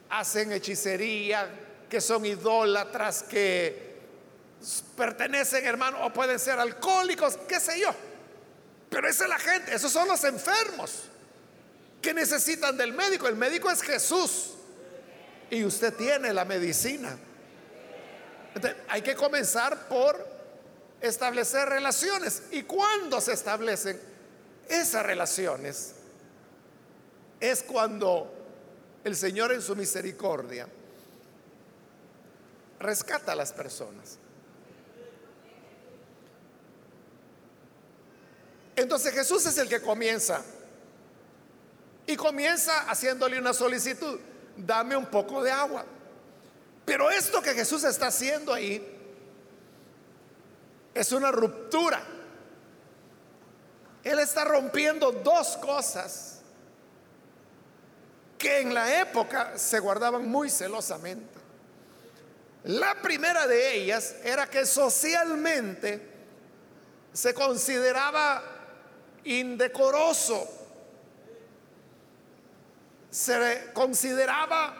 hacen 0.09 0.51
hechicería, 0.51 1.49
que 1.89 1.99
son 1.99 2.25
idólatras, 2.25 3.23
que 3.23 3.89
pertenecen, 4.95 5.65
hermano, 5.65 6.05
o 6.05 6.13
pueden 6.13 6.39
ser 6.39 6.59
alcohólicos, 6.59 7.37
qué 7.47 7.59
sé 7.59 7.79
yo. 7.79 7.93
Pero 8.89 9.07
esa 9.07 9.23
es 9.23 9.29
la 9.29 9.39
gente, 9.39 9.75
esos 9.75 9.91
son 9.91 10.07
los 10.07 10.23
enfermos 10.23 11.03
que 12.01 12.13
necesitan 12.13 12.77
del 12.77 12.93
médico. 12.93 13.27
El 13.27 13.35
médico 13.35 13.69
es 13.69 13.81
Jesús 13.81 14.51
y 15.49 15.63
usted 15.63 15.93
tiene 15.93 16.33
la 16.33 16.45
medicina. 16.45 17.17
hay 18.87 19.01
que 19.01 19.15
comenzar 19.15 19.87
por 19.87 20.38
establecer 21.01 21.69
relaciones. 21.69 22.43
¿Y 22.51 22.63
cuando 22.63 23.21
se 23.21 23.33
establecen 23.33 23.99
esas 24.67 25.05
relaciones? 25.05 25.93
Es 27.39 27.63
cuando 27.63 28.33
el 29.03 29.15
Señor 29.15 29.51
en 29.51 29.61
su 29.61 29.75
misericordia 29.75 30.67
rescata 32.79 33.33
a 33.33 33.35
las 33.35 33.53
personas. 33.53 34.17
Entonces 38.75 39.13
Jesús 39.13 39.45
es 39.45 39.57
el 39.57 39.67
que 39.67 39.81
comienza 39.81 40.41
y 42.07 42.15
comienza 42.15 42.89
haciéndole 42.89 43.37
una 43.37 43.53
solicitud, 43.53 44.19
dame 44.55 44.95
un 44.95 45.05
poco 45.05 45.43
de 45.43 45.51
agua. 45.51 45.85
Pero 46.85 47.11
esto 47.11 47.41
que 47.41 47.53
Jesús 47.53 47.83
está 47.83 48.07
haciendo 48.07 48.53
ahí 48.53 48.98
es 50.99 51.13
una 51.13 51.31
ruptura. 51.31 52.01
Él 54.03 54.19
está 54.19 54.43
rompiendo 54.43 55.13
dos 55.13 55.55
cosas 55.57 56.41
que 58.37 58.59
en 58.59 58.73
la 58.73 58.99
época 58.99 59.57
se 59.57 59.79
guardaban 59.79 60.27
muy 60.27 60.49
celosamente. 60.49 61.39
La 62.65 63.01
primera 63.01 63.47
de 63.47 63.75
ellas 63.75 64.15
era 64.25 64.49
que 64.49 64.65
socialmente 64.65 66.05
se 67.13 67.33
consideraba 67.33 68.43
indecoroso, 69.23 70.49
se 73.09 73.71
consideraba 73.73 74.75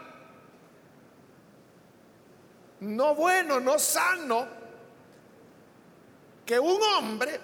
no 2.80 3.14
bueno, 3.14 3.58
no 3.58 3.78
sano, 3.78 4.59
que 6.50 6.58
un 6.58 6.82
hombre 6.82 7.38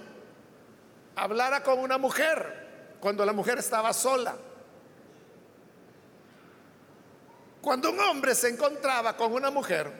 hablara 1.14 1.62
con 1.62 1.78
una 1.78 1.96
mujer 1.96 2.96
cuando 2.98 3.24
la 3.24 3.32
mujer 3.32 3.56
estaba 3.56 3.92
sola. 3.92 4.34
Cuando 7.60 7.90
un 7.90 8.00
hombre 8.00 8.34
se 8.34 8.48
encontraba 8.48 9.16
con 9.16 9.32
una 9.32 9.52
mujer 9.52 9.92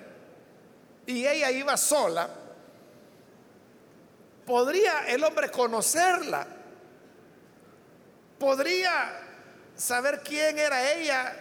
y 1.07 1.25
ella 1.25 1.53
iba 1.53 1.77
sola, 1.77 2.29
podría 4.45 5.07
el 5.07 5.23
hombre 5.23 5.53
conocerla 5.53 6.45
podría 8.41 9.21
saber 9.77 10.21
quién 10.25 10.59
era 10.59 10.95
ella, 10.95 11.37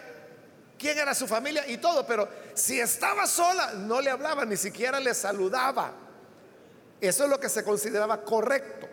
quién 0.78 0.96
era 0.98 1.16
su 1.16 1.26
familia 1.26 1.66
y 1.66 1.78
todo, 1.78 2.06
pero 2.06 2.28
si 2.54 2.78
estaba 2.78 3.26
sola, 3.26 3.72
no 3.72 4.00
le 4.00 4.10
hablaba, 4.12 4.44
ni 4.44 4.56
siquiera 4.56 5.00
le 5.00 5.12
saludaba. 5.14 6.05
Eso 7.00 7.24
es 7.24 7.30
lo 7.30 7.38
que 7.38 7.48
se 7.48 7.62
consideraba 7.62 8.22
correcto. 8.22 8.88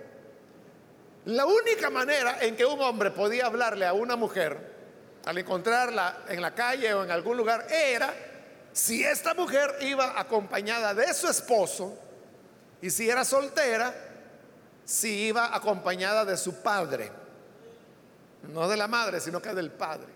La 1.25 1.45
única 1.45 1.89
manera 1.89 2.41
en 2.41 2.55
que 2.55 2.65
un 2.65 2.81
hombre 2.81 3.11
podía 3.11 3.45
hablarle 3.45 3.85
a 3.85 3.93
una 3.93 4.15
mujer 4.15 4.73
al 5.25 5.37
encontrarla 5.37 6.25
en 6.27 6.41
la 6.41 6.53
calle 6.53 6.93
o 6.93 7.03
en 7.03 7.11
algún 7.11 7.37
lugar 7.37 7.65
era 7.69 8.13
si 8.73 9.03
esta 9.03 9.33
mujer 9.33 9.77
iba 9.81 10.19
acompañada 10.19 10.93
de 10.93 11.13
su 11.13 11.27
esposo 11.27 11.97
y 12.81 12.89
si 12.89 13.09
era 13.09 13.23
soltera, 13.23 13.93
si 14.83 15.27
iba 15.27 15.55
acompañada 15.55 16.25
de 16.25 16.35
su 16.35 16.61
padre. 16.61 17.09
No 18.51 18.67
de 18.67 18.75
la 18.75 18.89
madre, 18.89 19.21
sino 19.21 19.41
que 19.41 19.53
del 19.53 19.71
padre. 19.71 20.09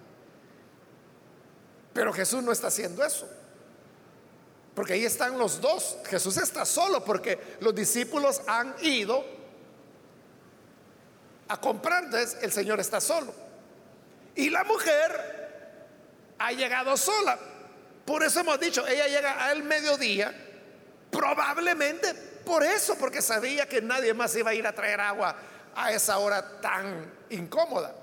Pero 1.93 2.11
Jesús 2.11 2.43
no 2.43 2.51
está 2.51 2.67
haciendo 2.67 3.05
eso. 3.05 3.29
Porque 4.77 4.93
ahí 4.93 5.05
están 5.05 5.39
los 5.39 5.59
dos. 5.59 5.97
Jesús 6.05 6.37
está 6.37 6.63
solo 6.63 7.03
porque 7.03 7.57
los 7.61 7.73
discípulos 7.73 8.43
han 8.45 8.75
ido 8.83 9.25
a 11.47 11.59
comprar. 11.59 12.03
Entonces 12.03 12.37
el 12.43 12.51
Señor 12.51 12.79
está 12.79 13.01
solo. 13.01 13.33
Y 14.35 14.51
la 14.51 14.63
mujer 14.65 16.35
ha 16.37 16.51
llegado 16.51 16.95
sola. 16.95 17.39
Por 18.05 18.21
eso 18.21 18.41
hemos 18.41 18.59
dicho, 18.59 18.85
ella 18.85 19.07
llega 19.07 19.45
al 19.47 19.63
mediodía. 19.63 20.31
Probablemente 21.09 22.13
por 22.45 22.61
eso, 22.63 22.99
porque 22.99 23.23
sabía 23.23 23.67
que 23.67 23.81
nadie 23.81 24.13
más 24.13 24.35
iba 24.35 24.51
a 24.51 24.53
ir 24.53 24.67
a 24.67 24.75
traer 24.75 25.01
agua 25.01 25.35
a 25.75 25.91
esa 25.91 26.19
hora 26.19 26.61
tan 26.61 27.13
incómoda. 27.31 27.95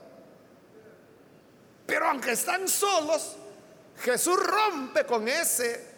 Pero 1.86 2.08
aunque 2.08 2.32
están 2.32 2.66
solos, 2.66 3.36
Jesús 4.02 4.36
rompe 4.44 5.06
con 5.06 5.28
ese 5.28 5.93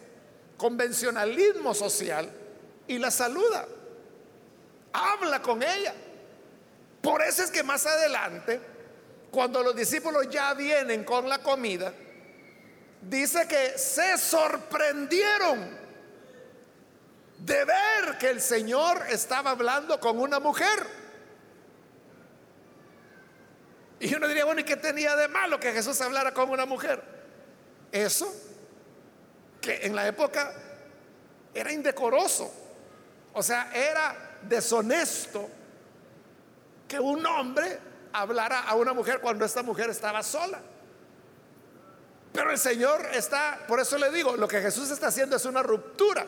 convencionalismo 0.56 1.74
social 1.74 2.30
y 2.86 2.98
la 2.98 3.10
saluda. 3.10 3.66
Habla 4.92 5.42
con 5.42 5.62
ella. 5.62 5.94
Por 7.02 7.22
eso 7.22 7.42
es 7.42 7.50
que 7.50 7.62
más 7.62 7.86
adelante, 7.86 8.60
cuando 9.30 9.62
los 9.62 9.76
discípulos 9.76 10.28
ya 10.30 10.54
vienen 10.54 11.04
con 11.04 11.28
la 11.28 11.38
comida, 11.38 11.92
dice 13.02 13.46
que 13.46 13.78
se 13.78 14.18
sorprendieron 14.18 15.86
de 17.38 17.64
ver 17.64 18.18
que 18.18 18.30
el 18.30 18.40
Señor 18.40 19.02
estaba 19.10 19.50
hablando 19.50 20.00
con 20.00 20.18
una 20.18 20.40
mujer. 20.40 20.86
Y 24.00 24.14
uno 24.14 24.28
diría, 24.28 24.44
bueno, 24.44 24.60
¿y 24.60 24.64
qué 24.64 24.76
tenía 24.76 25.16
de 25.16 25.28
malo 25.28 25.58
que 25.60 25.72
Jesús 25.72 26.00
hablara 26.00 26.32
con 26.32 26.50
una 26.50 26.66
mujer? 26.66 27.02
Eso, 27.92 28.32
en 29.68 29.94
la 29.94 30.06
época 30.06 30.52
era 31.54 31.72
indecoroso, 31.72 32.52
o 33.32 33.42
sea, 33.42 33.70
era 33.72 34.38
deshonesto 34.42 35.48
que 36.86 37.00
un 37.00 37.24
hombre 37.26 37.78
hablara 38.12 38.60
a 38.60 38.74
una 38.74 38.92
mujer 38.92 39.20
cuando 39.20 39.44
esta 39.44 39.62
mujer 39.62 39.90
estaba 39.90 40.22
sola. 40.22 40.60
Pero 42.32 42.50
el 42.50 42.58
Señor 42.58 43.06
está, 43.12 43.60
por 43.66 43.80
eso 43.80 43.96
le 43.96 44.10
digo, 44.10 44.36
lo 44.36 44.46
que 44.46 44.60
Jesús 44.60 44.90
está 44.90 45.08
haciendo 45.08 45.36
es 45.36 45.44
una 45.46 45.62
ruptura. 45.62 46.26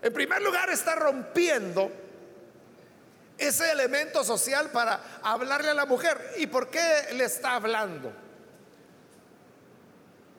En 0.00 0.12
primer 0.12 0.40
lugar, 0.42 0.70
está 0.70 0.94
rompiendo 0.94 1.90
ese 3.36 3.70
elemento 3.70 4.22
social 4.22 4.70
para 4.70 5.20
hablarle 5.22 5.70
a 5.70 5.74
la 5.74 5.86
mujer. 5.86 6.34
¿Y 6.36 6.46
por 6.46 6.68
qué 6.68 7.08
le 7.14 7.24
está 7.24 7.54
hablando? 7.54 8.12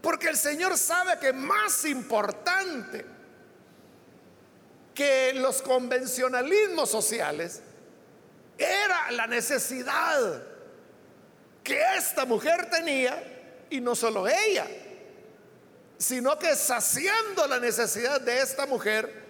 Porque 0.02 0.30
el 0.30 0.38
Señor 0.38 0.78
sabe 0.78 1.20
que 1.20 1.34
más 1.34 1.84
importante 1.86 3.06
que 4.94 5.34
los 5.34 5.62
convencionalismos 5.62 6.90
sociales 6.90 7.62
era 8.58 9.12
la 9.12 9.28
necesidad 9.28 10.44
que 11.64 11.82
esta 11.98 12.26
mujer 12.26 12.70
tenía, 12.70 13.68
y 13.70 13.80
no 13.80 13.96
solo 13.96 14.28
ella, 14.28 14.66
sino 15.98 16.40
que 16.40 16.56
saciando 16.56 17.46
la 17.48 17.60
necesidad 17.60 18.20
de 18.22 18.42
esta 18.42 18.66
mujer, 18.66 19.28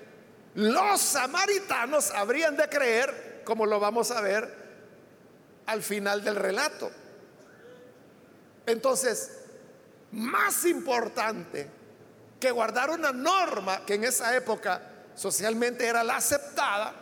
los 0.55 1.01
samaritanos 1.01 2.11
habrían 2.11 2.55
de 2.55 2.69
creer, 2.69 3.41
como 3.43 3.65
lo 3.65 3.79
vamos 3.79 4.11
a 4.11 4.21
ver 4.21 4.51
al 5.65 5.83
final 5.83 6.23
del 6.23 6.35
relato. 6.35 6.89
Entonces, 8.65 9.38
más 10.11 10.65
importante 10.65 11.69
que 12.39 12.51
guardar 12.51 12.89
una 12.89 13.11
norma 13.11 13.85
que 13.85 13.95
en 13.95 14.05
esa 14.05 14.35
época 14.35 14.81
socialmente 15.15 15.85
era 15.85 16.03
la 16.03 16.17
aceptada, 16.17 16.93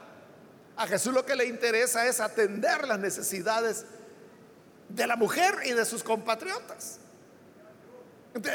a 0.75 0.87
Jesús 0.87 1.13
lo 1.13 1.25
que 1.25 1.35
le 1.35 1.45
interesa 1.45 2.05
es 2.05 2.19
atender 2.19 2.87
las 2.87 2.99
necesidades 2.99 3.85
de 4.89 5.07
la 5.07 5.15
mujer 5.15 5.55
y 5.65 5.73
de 5.73 5.85
sus 5.85 6.03
compatriotas. 6.03 6.99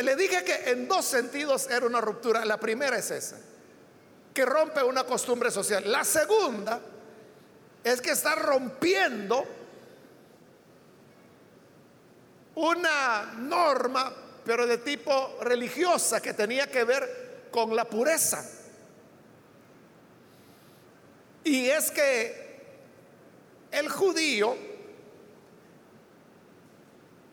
le 0.02 0.16
dije 0.16 0.44
que 0.44 0.70
en 0.70 0.86
dos 0.86 1.04
sentidos 1.04 1.68
era 1.68 1.84
una 1.84 2.00
ruptura. 2.00 2.44
La 2.44 2.58
primera 2.58 2.96
es 2.96 3.10
esa, 3.10 3.38
que 4.32 4.44
rompe 4.44 4.82
una 4.84 5.04
costumbre 5.04 5.50
social. 5.50 5.90
La 5.90 6.04
segunda 6.04 6.80
es 7.82 8.00
que 8.00 8.12
está 8.12 8.36
rompiendo 8.36 9.44
una 12.54 13.32
norma, 13.38 14.12
pero 14.44 14.66
de 14.66 14.78
tipo 14.78 15.38
religiosa, 15.40 16.20
que 16.20 16.34
tenía 16.34 16.66
que 16.66 16.84
ver 16.84 17.48
con 17.50 17.74
la 17.76 17.84
pureza. 17.84 18.44
Y 21.44 21.68
es 21.68 21.90
que 21.90 22.42
el 23.70 23.88
judío 23.88 24.56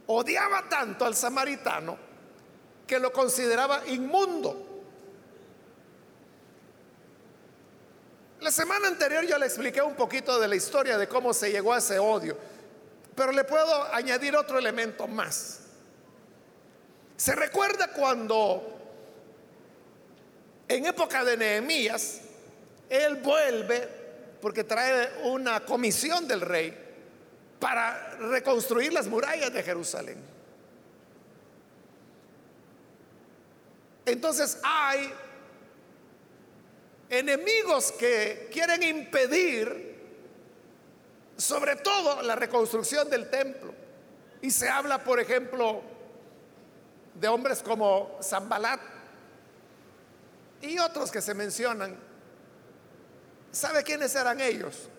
odiaba 0.07 0.67
tanto 0.67 1.05
al 1.05 1.15
samaritano 1.15 1.97
que 2.87 2.99
lo 2.99 3.13
consideraba 3.13 3.85
inmundo. 3.87 4.65
La 8.41 8.51
semana 8.51 8.87
anterior 8.87 9.25
yo 9.25 9.37
le 9.37 9.45
expliqué 9.45 9.81
un 9.81 9.95
poquito 9.95 10.39
de 10.39 10.47
la 10.47 10.55
historia 10.55 10.97
de 10.97 11.07
cómo 11.07 11.33
se 11.33 11.51
llegó 11.51 11.73
a 11.73 11.79
ese 11.79 11.99
odio, 11.99 12.37
pero 13.13 13.31
le 13.31 13.43
puedo 13.43 13.93
añadir 13.93 14.35
otro 14.35 14.57
elemento 14.57 15.07
más. 15.07 15.58
Se 17.19 17.35
recuerda 17.35 17.89
cuando 17.89 18.79
en 20.69 20.85
época 20.85 21.25
de 21.25 21.35
Nehemías, 21.35 22.21
él 22.89 23.17
vuelve 23.17 23.89
porque 24.41 24.63
trae 24.63 25.25
una 25.25 25.65
comisión 25.65 26.29
del 26.29 26.39
rey 26.39 26.73
para 27.59 28.15
reconstruir 28.19 28.93
las 28.93 29.07
murallas 29.07 29.51
de 29.51 29.61
Jerusalén. 29.61 30.17
Entonces 34.05 34.57
hay 34.63 35.11
enemigos 37.09 37.91
que 37.91 38.47
quieren 38.49 38.81
impedir 38.81 39.99
sobre 41.35 41.75
todo 41.75 42.21
la 42.21 42.37
reconstrucción 42.37 43.09
del 43.09 43.29
templo. 43.29 43.73
Y 44.41 44.51
se 44.51 44.69
habla, 44.69 45.03
por 45.03 45.19
ejemplo, 45.19 45.98
de 47.19 47.27
hombres 47.27 47.61
como 47.61 48.17
Zambalat 48.21 48.79
y 50.61 50.79
otros 50.79 51.11
que 51.11 51.21
se 51.21 51.33
mencionan 51.33 52.09
¿Sabe 53.51 53.83
quiénes 53.83 54.13
eran 54.15 54.39
ellos? 54.39 54.89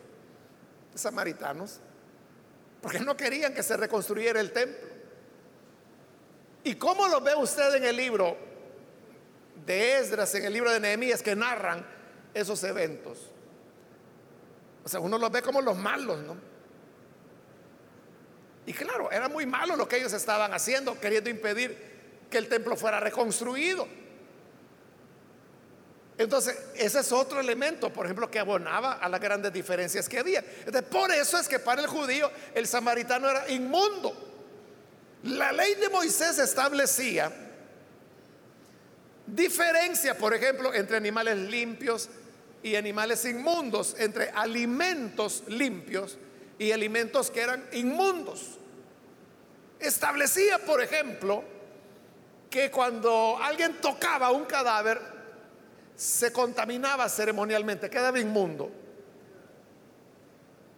Samaritanos. 0.95 1.81
Porque 2.83 3.01
no 3.01 3.17
querían 3.17 3.55
que 3.55 3.63
se 3.63 3.77
reconstruyera 3.77 4.41
el 4.41 4.53
templo. 4.53 4.89
¿Y 6.65 6.75
cómo 6.75 7.09
lo 7.09 7.21
ve 7.21 7.35
usted 7.35 7.75
en 7.77 7.85
el 7.85 7.97
libro 7.97 8.37
de 9.67 9.99
Esdras, 9.99 10.35
en 10.35 10.45
el 10.45 10.53
libro 10.53 10.71
de 10.71 10.81
Nehemías, 10.81 11.23
que 11.23 11.37
narran 11.37 11.87
esos 12.35 12.63
eventos? 12.65 13.31
O 14.85 14.89
sea, 14.89 15.01
uno 15.01 15.19
los 15.19 15.31
ve 15.31 15.43
como 15.43 15.61
los 15.61 15.77
malos, 15.77 16.19
¿no? 16.21 16.37
Y 18.67 18.73
claro, 18.73 19.11
era 19.11 19.29
muy 19.29 19.47
malo 19.47 19.77
lo 19.77 19.89
que 19.89 19.97
ellos 19.97 20.13
estaban 20.13 20.53
haciendo, 20.53 20.99
queriendo 21.01 21.31
impedir 21.31 21.90
que 22.31 22.39
el 22.39 22.49
templo 22.49 22.77
fuera 22.77 23.01
reconstruido. 23.01 23.87
Entonces, 26.17 26.55
ese 26.75 27.01
es 27.01 27.13
otro 27.13 27.41
elemento, 27.41 27.91
por 27.91 28.05
ejemplo, 28.05 28.31
que 28.31 28.39
abonaba 28.39 28.93
a 28.93 29.09
las 29.09 29.21
grandes 29.21 29.53
diferencias 29.55 30.07
que 30.07 30.19
había. 30.19 30.45
por 30.91 31.11
eso 31.13 31.39
es 31.39 31.49
que 31.49 31.59
para 31.59 31.81
el 31.81 31.87
judío 31.87 32.31
el 32.55 32.67
samaritano 32.67 33.29
era 33.31 33.49
inmundo. 33.51 34.15
La 35.25 35.51
ley 35.51 35.75
de 35.77 35.89
Moisés 35.89 36.39
establecía 36.39 37.33
diferencia, 39.27 40.17
por 40.17 40.35
ejemplo, 40.35 40.75
entre 40.75 40.99
animales 40.99 41.39
limpios 41.39 42.11
y 42.63 42.77
animales 42.77 43.25
inmundos, 43.25 43.97
entre 43.99 44.29
alimentos 44.31 45.45
limpios 45.49 46.19
y 46.59 46.73
alimentos 46.73 47.31
que 47.31 47.41
eran 47.41 47.67
inmundos. 47.73 48.59
Establecía, 49.79 50.59
por 50.59 50.83
ejemplo, 50.83 51.43
que 52.51 52.71
cuando 52.71 53.39
alguien 53.41 53.81
tocaba 53.81 54.31
un 54.31 54.45
cadáver, 54.45 55.01
se 55.95 56.33
contaminaba 56.33 57.09
ceremonialmente, 57.09 57.89
quedaba 57.89 58.19
inmundo. 58.19 58.71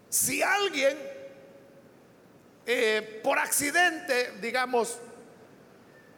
Si 0.08 0.42
alguien 0.42 0.98
eh, 2.66 3.20
por 3.24 3.38
accidente, 3.38 4.32
digamos, 4.40 4.98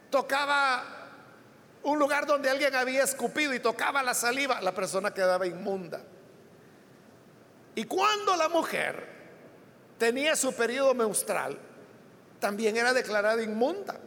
tocaba 0.09 0.83
un 1.83 1.99
lugar 1.99 2.25
donde 2.25 2.49
alguien 2.49 2.75
había 2.75 3.03
escupido 3.03 3.53
y 3.53 3.59
tocaba 3.59 4.03
la 4.03 4.13
saliva, 4.13 4.59
la 4.59 4.73
persona 4.73 5.13
quedaba 5.13 5.47
inmunda. 5.47 6.01
Y 7.75 7.85
cuando 7.85 8.35
la 8.35 8.49
mujer 8.49 9.07
tenía 9.97 10.35
su 10.35 10.53
periodo 10.53 10.93
menstrual, 10.93 11.57
también 12.39 12.77
era 12.77 12.93
declarada 12.93 13.41
inmunda. 13.41 13.99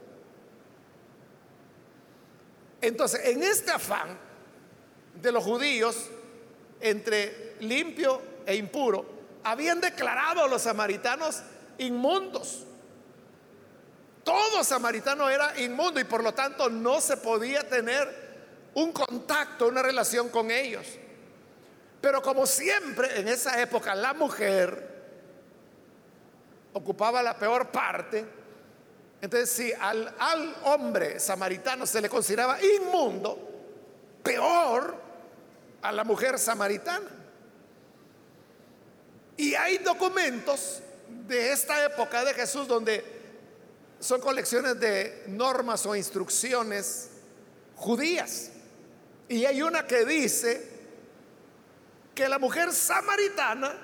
Entonces, 2.80 3.20
en 3.24 3.42
este 3.42 3.70
afán 3.70 4.18
de 5.14 5.32
los 5.32 5.42
judíos 5.42 6.08
entre 6.80 7.56
limpio 7.60 8.22
e 8.46 8.54
impuro, 8.56 9.04
habían 9.44 9.80
declarado 9.80 10.44
a 10.44 10.48
los 10.48 10.62
samaritanos 10.62 11.42
inmundos. 11.78 12.64
Todo 14.22 14.62
samaritano 14.62 15.28
era 15.30 15.58
inmundo 15.58 15.98
y 16.00 16.04
por 16.04 16.22
lo 16.22 16.34
tanto 16.34 16.68
no 16.68 17.00
se 17.00 17.16
podía 17.16 17.66
tener 17.68 18.28
un 18.74 18.92
contacto, 18.92 19.66
una 19.66 19.82
relación 19.82 20.28
con 20.28 20.50
ellos. 20.50 20.86
Pero 22.00 22.22
como 22.22 22.46
siempre 22.46 23.18
en 23.18 23.28
esa 23.28 23.60
época 23.60 23.94
la 23.94 24.14
mujer 24.14 24.86
ocupaba 26.74 27.22
la 27.22 27.36
peor 27.36 27.68
parte, 27.68 28.24
entonces 29.20 29.50
si 29.50 29.72
al, 29.72 30.14
al 30.18 30.56
hombre 30.64 31.18
samaritano 31.18 31.86
se 31.86 32.00
le 32.00 32.08
consideraba 32.08 32.58
inmundo, 32.62 33.38
peor 34.22 34.96
a 35.82 35.92
la 35.92 36.04
mujer 36.04 36.38
samaritana. 36.38 37.08
Y 39.36 39.54
hay 39.54 39.78
documentos 39.78 40.80
de 41.26 41.52
esta 41.52 41.84
época 41.84 42.24
de 42.24 42.34
Jesús 42.34 42.68
donde 42.68 43.04
son 44.00 44.20
colecciones 44.20 44.78
de 44.78 45.24
normas 45.28 45.84
o 45.86 45.94
instrucciones 45.96 47.10
judías. 47.76 48.50
Y 49.28 49.44
hay 49.44 49.62
una 49.62 49.86
que 49.86 50.04
dice 50.04 50.78
que 52.14 52.28
la 52.28 52.38
mujer 52.38 52.72
samaritana 52.72 53.74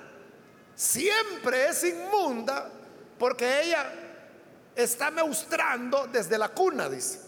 siempre 0.75 1.69
es 1.69 1.83
inmunda 1.83 2.69
porque 3.17 3.61
ella 3.61 4.04
está 4.75 5.11
meustrando 5.11 6.07
desde 6.07 6.37
la 6.37 6.49
cuna, 6.49 6.89
dice. 6.89 7.19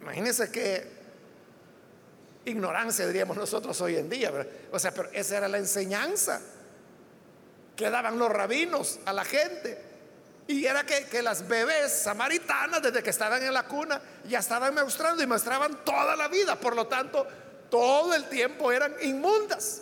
Imagínense 0.00 0.50
que 0.50 0.92
ignorancia, 2.44 3.06
diríamos 3.06 3.36
nosotros 3.36 3.80
hoy 3.80 3.96
en 3.96 4.08
día. 4.08 4.32
O 4.70 4.78
sea, 4.78 4.92
pero 4.92 5.10
esa 5.12 5.38
era 5.38 5.48
la 5.48 5.58
enseñanza 5.58 6.40
que 7.76 7.90
daban 7.90 8.18
los 8.18 8.30
rabinos 8.30 8.98
a 9.04 9.12
la 9.12 9.24
gente. 9.24 9.82
Y 10.46 10.66
era 10.66 10.84
que, 10.84 11.06
que, 11.06 11.22
las 11.22 11.48
bebés 11.48 11.90
samaritanas, 11.90 12.82
desde 12.82 13.02
que 13.02 13.08
estaban 13.08 13.42
en 13.42 13.54
la 13.54 13.62
cuna, 13.62 14.00
ya 14.28 14.40
estaban 14.40 14.74
mostrando 14.74 15.22
y 15.22 15.26
mostraban 15.26 15.84
toda 15.84 16.14
la 16.16 16.28
vida. 16.28 16.56
Por 16.56 16.76
lo 16.76 16.86
tanto, 16.86 17.26
todo 17.70 18.14
el 18.14 18.28
tiempo 18.28 18.70
eran 18.70 18.94
inmundas. 19.00 19.80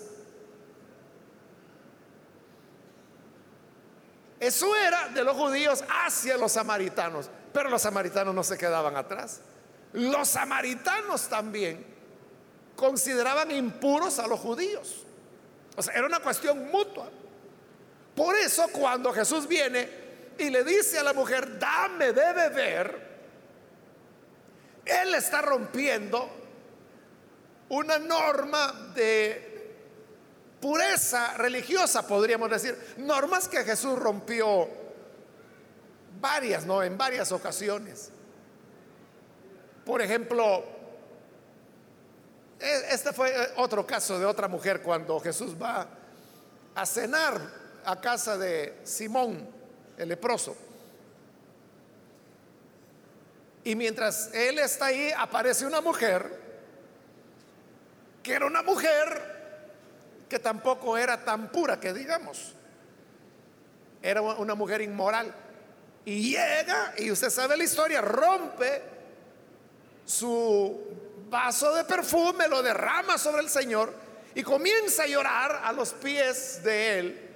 Eso 4.43 4.75
era 4.75 5.07
de 5.07 5.23
los 5.23 5.37
judíos 5.37 5.85
hacia 5.89 6.37
los 6.37 6.51
samaritanos. 6.51 7.31
Pero 7.53 7.71
los 7.71 7.81
samaritanos 7.81 8.35
no 8.35 8.43
se 8.43 8.59
quedaban 8.59 8.97
atrás. 8.97 9.41
Los 9.93 10.31
samaritanos 10.31 11.29
también 11.29 11.87
consideraban 12.75 13.53
impuros 13.53 14.19
a 14.19 14.27
los 14.27 14.41
judíos. 14.41 15.05
O 15.77 15.83
sea, 15.83 15.95
era 15.95 16.09
una 16.09 16.19
cuestión 16.19 16.69
mutua. 16.73 17.09
Por 18.17 18.35
eso 18.35 18.67
cuando 18.73 19.13
Jesús 19.13 19.47
viene 19.47 19.89
y 20.37 20.51
le 20.51 20.65
dice 20.65 20.99
a 20.99 21.05
la 21.05 21.13
mujer, 21.13 21.61
dame 21.61 22.07
de 22.13 22.33
beber, 22.33 23.13
él 24.85 25.15
está 25.15 25.41
rompiendo 25.41 26.29
una 27.69 27.97
norma 28.01 28.91
de 28.93 29.52
pureza 30.63 31.35
religiosa, 31.35 32.07
podríamos 32.07 32.49
decir. 32.49 32.95
Normas 32.99 33.49
que 33.49 33.65
Jesús 33.65 33.99
rompió 33.99 34.69
varias, 36.21 36.65
¿no? 36.65 36.83
En 36.83 36.97
varias 36.97 37.33
ocasiones. 37.33 38.11
Por 39.85 40.01
ejemplo, 40.01 40.65
e, 42.61 42.95
este 42.95 43.13
fue 43.13 43.35
otro 43.57 43.85
caso 43.85 44.19
de 44.21 44.25
otra 44.25 44.47
mujer 44.47 44.81
cuando 44.81 45.19
Jesús 45.19 45.61
va 45.61 45.89
a 46.77 46.87
cenar 46.87 47.41
a 47.85 48.01
casa 48.01 48.39
de 48.39 48.79
Simón, 48.85 49.49
el 49.99 50.09
leproso. 50.09 50.57
Y 53.65 53.75
mientras 53.75 54.33
él 54.33 54.61
está 54.61 54.87
ahí, 54.87 55.11
aparece 55.17 55.67
una 55.67 55.81
mujer, 55.81 56.41
que 58.23 58.33
era 58.33 58.47
una 58.47 58.63
mujer 58.63 59.32
que 60.33 60.39
tampoco 60.39 60.97
era 60.97 61.23
tan 61.23 61.53
pura 61.53 61.79
que 61.79 61.93
digamos. 61.93 62.55
Era 64.01 64.23
una 64.23 64.55
mujer 64.55 64.81
inmoral. 64.81 65.31
Y 66.07 66.31
llega, 66.31 66.95
y 66.97 67.11
usted 67.11 67.29
sabe 67.29 67.55
la 67.55 67.65
historia, 67.65 68.01
rompe 68.01 68.83
su 70.07 70.81
vaso 71.29 71.75
de 71.75 71.85
perfume, 71.85 72.49
lo 72.49 72.63
derrama 72.63 73.19
sobre 73.19 73.43
el 73.43 73.51
Señor 73.51 73.93
y 74.35 74.43
comienza 74.43 75.03
a 75.03 75.07
llorar 75.07 75.61
a 75.65 75.71
los 75.71 75.93
pies 75.93 76.63
de 76.65 76.99
él. 76.99 77.31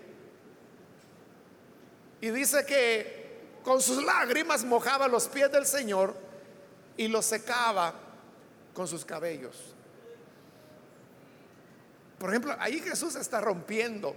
Y 2.23 2.31
dice 2.31 2.65
que 2.65 3.61
con 3.63 3.83
sus 3.83 4.03
lágrimas 4.03 4.65
mojaba 4.65 5.07
los 5.07 5.29
pies 5.29 5.53
del 5.53 5.67
Señor 5.67 6.17
y 6.97 7.09
los 7.09 7.27
secaba 7.27 7.93
con 8.73 8.89
sus 8.89 9.05
cabellos. 9.05 9.76
Por 12.19 12.31
ejemplo, 12.31 12.57
ahí 12.59 12.81
Jesús 12.81 13.15
está 13.15 13.41
rompiendo 13.41 14.17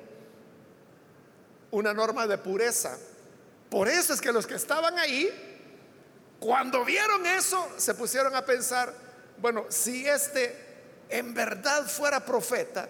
una 1.72 1.94
norma 1.94 2.28
de 2.28 2.38
pureza. 2.38 2.98
Por 3.70 3.88
eso 3.88 4.14
es 4.14 4.22
que 4.22 4.32
los 4.32 4.48
que 4.48 4.56
estaban 4.56 4.98
ahí, 4.98 5.30
cuando 6.40 6.86
vieron 6.86 7.26
eso, 7.26 7.68
se 7.78 7.94
pusieron 7.94 8.36
a 8.36 8.46
pensar, 8.46 8.94
bueno, 9.38 9.66
si 9.70 10.08
este 10.08 10.68
en 11.10 11.34
verdad 11.34 11.86
fuera 11.88 12.24
profeta, 12.24 12.88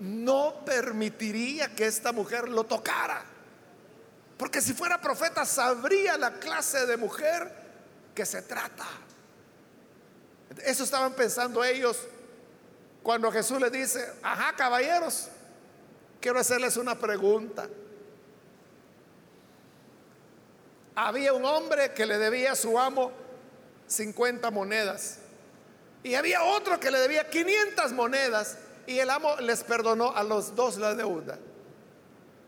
no 0.00 0.64
permitiría 0.64 1.74
que 1.74 1.86
esta 1.86 2.12
mujer 2.12 2.48
lo 2.48 2.64
tocara. 2.64 3.24
Porque 4.36 4.60
si 4.60 4.74
fuera 4.74 5.00
profeta 5.00 5.44
sabría 5.44 6.18
la 6.18 6.38
clase 6.38 6.86
de 6.86 6.96
mujer 6.96 7.50
que 8.14 8.26
se 8.26 8.42
trata. 8.42 8.86
Eso 10.64 10.84
estaban 10.84 11.14
pensando 11.14 11.64
ellos 11.64 11.96
cuando 13.04 13.30
Jesús 13.30 13.60
les 13.60 13.70
dice, 13.70 14.04
ajá 14.22 14.56
caballeros, 14.56 15.28
quiero 16.20 16.40
hacerles 16.40 16.76
una 16.76 16.98
pregunta. 16.98 17.68
Había 20.96 21.32
un 21.32 21.44
hombre 21.44 21.92
que 21.92 22.06
le 22.06 22.18
debía 22.18 22.52
a 22.52 22.56
su 22.56 22.76
amo 22.76 23.12
50 23.86 24.50
monedas. 24.50 25.18
Y 26.02 26.14
había 26.14 26.42
otro 26.42 26.80
que 26.80 26.90
le 26.90 26.98
debía 26.98 27.30
500 27.30 27.92
monedas. 27.92 28.58
Y 28.86 28.98
el 28.98 29.10
amo 29.10 29.36
les 29.36 29.62
perdonó 29.62 30.16
a 30.16 30.24
los 30.24 30.56
dos 30.56 30.78
la 30.78 30.96
deuda. 30.96 31.38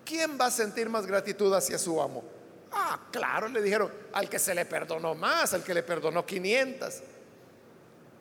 ¿quién 0.06 0.38
va 0.40 0.46
a 0.46 0.50
sentir 0.50 0.88
más 0.88 1.06
gratitud 1.06 1.52
hacia 1.52 1.76
su 1.76 2.00
amo? 2.00 2.24
Ah, 2.72 2.98
claro, 3.10 3.48
le 3.48 3.60
dijeron, 3.60 3.92
al 4.12 4.30
que 4.30 4.38
se 4.38 4.54
le 4.54 4.64
perdonó 4.64 5.14
más, 5.14 5.52
al 5.52 5.62
que 5.62 5.74
le 5.74 5.82
perdonó 5.82 6.24
500. 6.24 7.02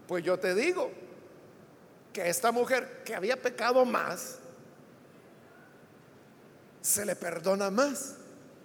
Pues 0.08 0.24
yo 0.24 0.38
te 0.38 0.54
digo 0.54 0.92
que 2.16 2.30
esta 2.30 2.54
mujer 2.54 3.02
que 3.04 3.14
había 3.14 3.42
pecado 3.42 3.84
más, 3.84 4.38
se 6.82 7.06
le 7.06 7.14
perdona 7.14 7.70
más, 7.70 8.16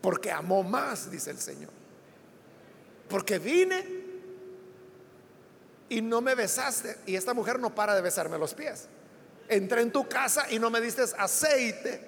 porque 0.00 0.30
amó 0.30 0.62
más, 0.62 1.10
dice 1.10 1.32
el 1.32 1.40
Señor. 1.40 1.72
Porque 3.08 3.40
vine 3.40 3.84
y 5.88 6.00
no 6.00 6.20
me 6.20 6.36
besaste, 6.36 6.98
y 7.06 7.16
esta 7.16 7.34
mujer 7.34 7.58
no 7.58 7.74
para 7.74 7.96
de 7.96 8.02
besarme 8.02 8.38
los 8.38 8.54
pies. 8.54 8.86
Entré 9.48 9.80
en 9.82 9.90
tu 9.90 10.08
casa 10.08 10.46
y 10.48 10.60
no 10.60 10.70
me 10.70 10.80
diste 10.80 11.02
aceite 11.18 12.00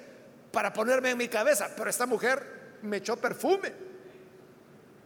para 0.53 0.73
ponerme 0.73 1.11
en 1.11 1.19
mi 1.19 1.27
cabeza, 1.27 1.71
pero 1.77 1.91
esta 1.91 2.07
mujer 2.07 2.79
me 2.83 2.99
echó 2.99 3.17
perfume. 3.17 3.73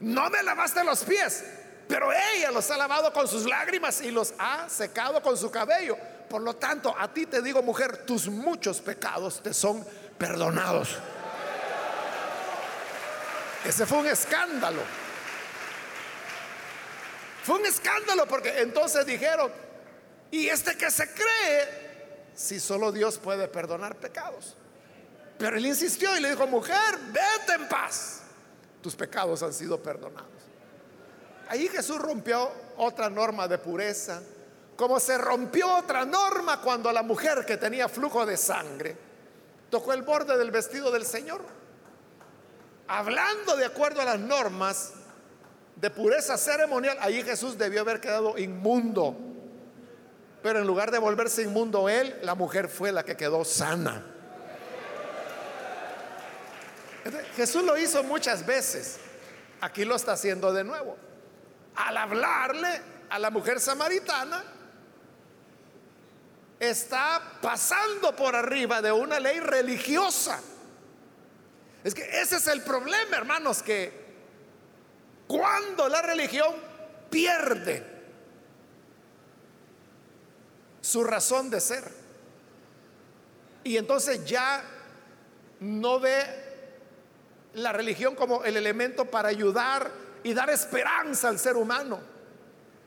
No 0.00 0.28
me 0.28 0.42
lavaste 0.42 0.84
los 0.84 1.02
pies, 1.02 1.42
pero 1.88 2.10
ella 2.12 2.50
los 2.50 2.70
ha 2.70 2.76
lavado 2.76 3.10
con 3.14 3.26
sus 3.26 3.46
lágrimas 3.46 4.02
y 4.02 4.10
los 4.10 4.34
ha 4.38 4.68
secado 4.68 5.22
con 5.22 5.38
su 5.38 5.50
cabello. 5.50 5.96
Por 6.28 6.42
lo 6.42 6.56
tanto, 6.56 6.94
a 6.96 7.12
ti 7.12 7.26
te 7.26 7.40
digo, 7.40 7.62
mujer, 7.62 8.04
tus 8.04 8.28
muchos 8.28 8.80
pecados 8.80 9.42
te 9.42 9.54
son 9.54 9.84
perdonados. 10.18 10.96
Ese 13.64 13.86
fue 13.86 13.98
un 13.98 14.06
escándalo. 14.06 14.80
Fue 17.42 17.56
un 17.56 17.66
escándalo 17.66 18.26
porque 18.26 18.60
entonces 18.60 19.06
dijeron, 19.06 19.52
¿y 20.30 20.48
este 20.48 20.76
que 20.76 20.90
se 20.90 21.08
cree 21.12 22.26
si 22.34 22.58
solo 22.58 22.90
Dios 22.90 23.18
puede 23.18 23.46
perdonar 23.48 23.96
pecados? 23.96 24.56
Pero 25.38 25.56
él 25.56 25.66
insistió 25.66 26.16
y 26.16 26.20
le 26.20 26.30
dijo, 26.30 26.46
mujer, 26.46 26.98
vete 27.08 27.54
en 27.54 27.68
paz. 27.68 28.22
Tus 28.82 28.96
pecados 28.96 29.42
han 29.42 29.52
sido 29.52 29.82
perdonados. 29.82 30.30
Ahí 31.48 31.68
Jesús 31.68 31.98
rompió 31.98 32.50
otra 32.76 33.08
norma 33.08 33.46
de 33.46 33.58
pureza, 33.58 34.20
como 34.76 35.00
se 35.00 35.16
rompió 35.16 35.76
otra 35.76 36.04
norma 36.04 36.60
cuando 36.60 36.92
la 36.92 37.02
mujer 37.02 37.44
que 37.46 37.56
tenía 37.56 37.88
flujo 37.88 38.26
de 38.26 38.36
sangre 38.36 38.96
tocó 39.70 39.92
el 39.92 40.02
borde 40.02 40.36
del 40.36 40.50
vestido 40.50 40.90
del 40.90 41.06
Señor. 41.06 41.40
Hablando 42.86 43.56
de 43.56 43.64
acuerdo 43.64 44.02
a 44.02 44.04
las 44.04 44.18
normas 44.18 44.92
de 45.76 45.90
pureza 45.90 46.38
ceremonial, 46.38 46.96
ahí 47.00 47.22
Jesús 47.22 47.58
debió 47.58 47.80
haber 47.80 48.00
quedado 48.00 48.38
inmundo. 48.38 49.16
Pero 50.42 50.60
en 50.60 50.66
lugar 50.66 50.90
de 50.90 50.98
volverse 50.98 51.42
inmundo 51.42 51.88
él, 51.88 52.18
la 52.22 52.34
mujer 52.34 52.68
fue 52.68 52.92
la 52.92 53.04
que 53.04 53.16
quedó 53.16 53.44
sana. 53.44 54.04
Jesús 57.34 57.64
lo 57.64 57.76
hizo 57.76 58.04
muchas 58.04 58.44
veces. 58.46 58.98
Aquí 59.60 59.84
lo 59.84 59.96
está 59.96 60.12
haciendo 60.12 60.52
de 60.52 60.64
nuevo. 60.64 60.96
Al 61.76 61.96
hablarle 61.96 62.80
a 63.10 63.18
la 63.18 63.30
mujer 63.30 63.58
samaritana, 63.60 64.44
está 66.58 67.38
pasando 67.40 68.14
por 68.16 68.34
arriba 68.34 68.80
de 68.80 68.92
una 68.92 69.20
ley 69.20 69.40
religiosa. 69.40 70.40
Es 71.84 71.94
que 71.94 72.02
ese 72.20 72.36
es 72.36 72.46
el 72.48 72.62
problema, 72.62 73.16
hermanos, 73.16 73.62
que 73.62 74.06
cuando 75.26 75.88
la 75.88 76.02
religión 76.02 76.54
pierde 77.10 77.94
su 80.80 81.04
razón 81.04 81.50
de 81.50 81.60
ser 81.60 81.92
y 83.64 83.76
entonces 83.76 84.24
ya 84.24 84.62
no 85.60 85.98
ve 85.98 86.24
la 87.54 87.72
religión 87.72 88.14
como 88.14 88.44
el 88.44 88.56
elemento 88.56 89.06
para 89.06 89.28
ayudar 89.28 89.90
y 90.22 90.34
dar 90.34 90.50
esperanza 90.50 91.28
al 91.28 91.38
ser 91.38 91.56
humano, 91.56 92.00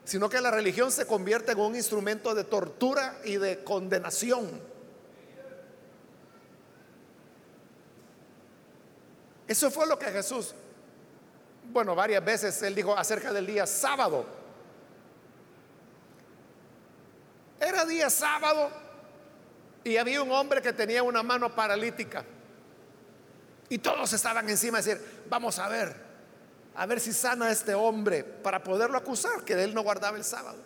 sino 0.03 0.29
que 0.29 0.41
la 0.41 0.51
religión 0.51 0.91
se 0.91 1.05
convierte 1.05 1.51
en 1.51 1.59
un 1.59 1.75
instrumento 1.75 2.33
de 2.33 2.43
tortura 2.43 3.19
y 3.23 3.37
de 3.37 3.63
condenación. 3.63 4.61
Eso 9.47 9.71
fue 9.71 9.87
lo 9.87 9.97
que 9.97 10.05
Jesús, 10.07 10.53
bueno, 11.71 11.95
varias 11.95 12.23
veces 12.23 12.61
él 12.61 12.75
dijo 12.75 12.97
acerca 12.97 13.33
del 13.33 13.47
día 13.47 13.65
sábado. 13.65 14.25
Era 17.59 17.83
día 17.85 18.09
sábado 18.09 18.69
y 19.83 19.97
había 19.97 20.21
un 20.21 20.31
hombre 20.31 20.61
que 20.61 20.73
tenía 20.73 21.03
una 21.03 21.23
mano 21.23 21.53
paralítica. 21.53 22.23
Y 23.69 23.77
todos 23.79 24.13
estaban 24.13 24.49
encima 24.49 24.81
de 24.81 24.95
decir, 24.95 25.23
vamos 25.29 25.59
a 25.59 25.67
ver, 25.67 26.08
a 26.79 26.85
ver 26.85 27.01
si 27.01 27.11
sana 27.11 27.47
a 27.47 27.51
este 27.51 27.73
hombre 27.73 28.23
para 28.23 28.63
poderlo 28.63 28.97
acusar, 28.97 29.43
que 29.43 29.51
él 29.61 29.73
no 29.73 29.81
guardaba 29.81 30.15
el 30.15 30.23
sábado. 30.23 30.59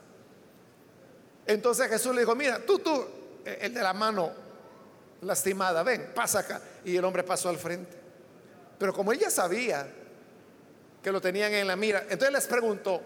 Entonces 1.48 1.90
Jesús 1.90 2.14
le 2.14 2.22
dijo, 2.22 2.36
mira, 2.36 2.64
tú, 2.64 2.78
tú, 2.78 3.04
eh, 3.44 3.58
el 3.62 3.74
de 3.74 3.82
la 3.82 3.94
mano 3.94 4.32
lastimada, 5.22 5.82
ven, 5.82 6.12
pasa 6.14 6.40
acá. 6.40 6.62
Y 6.86 6.96
el 6.96 7.04
hombre 7.04 7.24
pasó 7.24 7.50
al 7.50 7.58
frente. 7.58 7.98
Pero 8.78 8.94
como 8.94 9.12
ella 9.12 9.32
sabía 9.32 9.88
que 11.02 11.12
lo 11.12 11.20
tenían 11.20 11.52
en 11.52 11.66
la 11.66 11.76
mira, 11.76 12.02
entonces 12.04 12.32
les 12.32 12.46
preguntó 12.46 13.02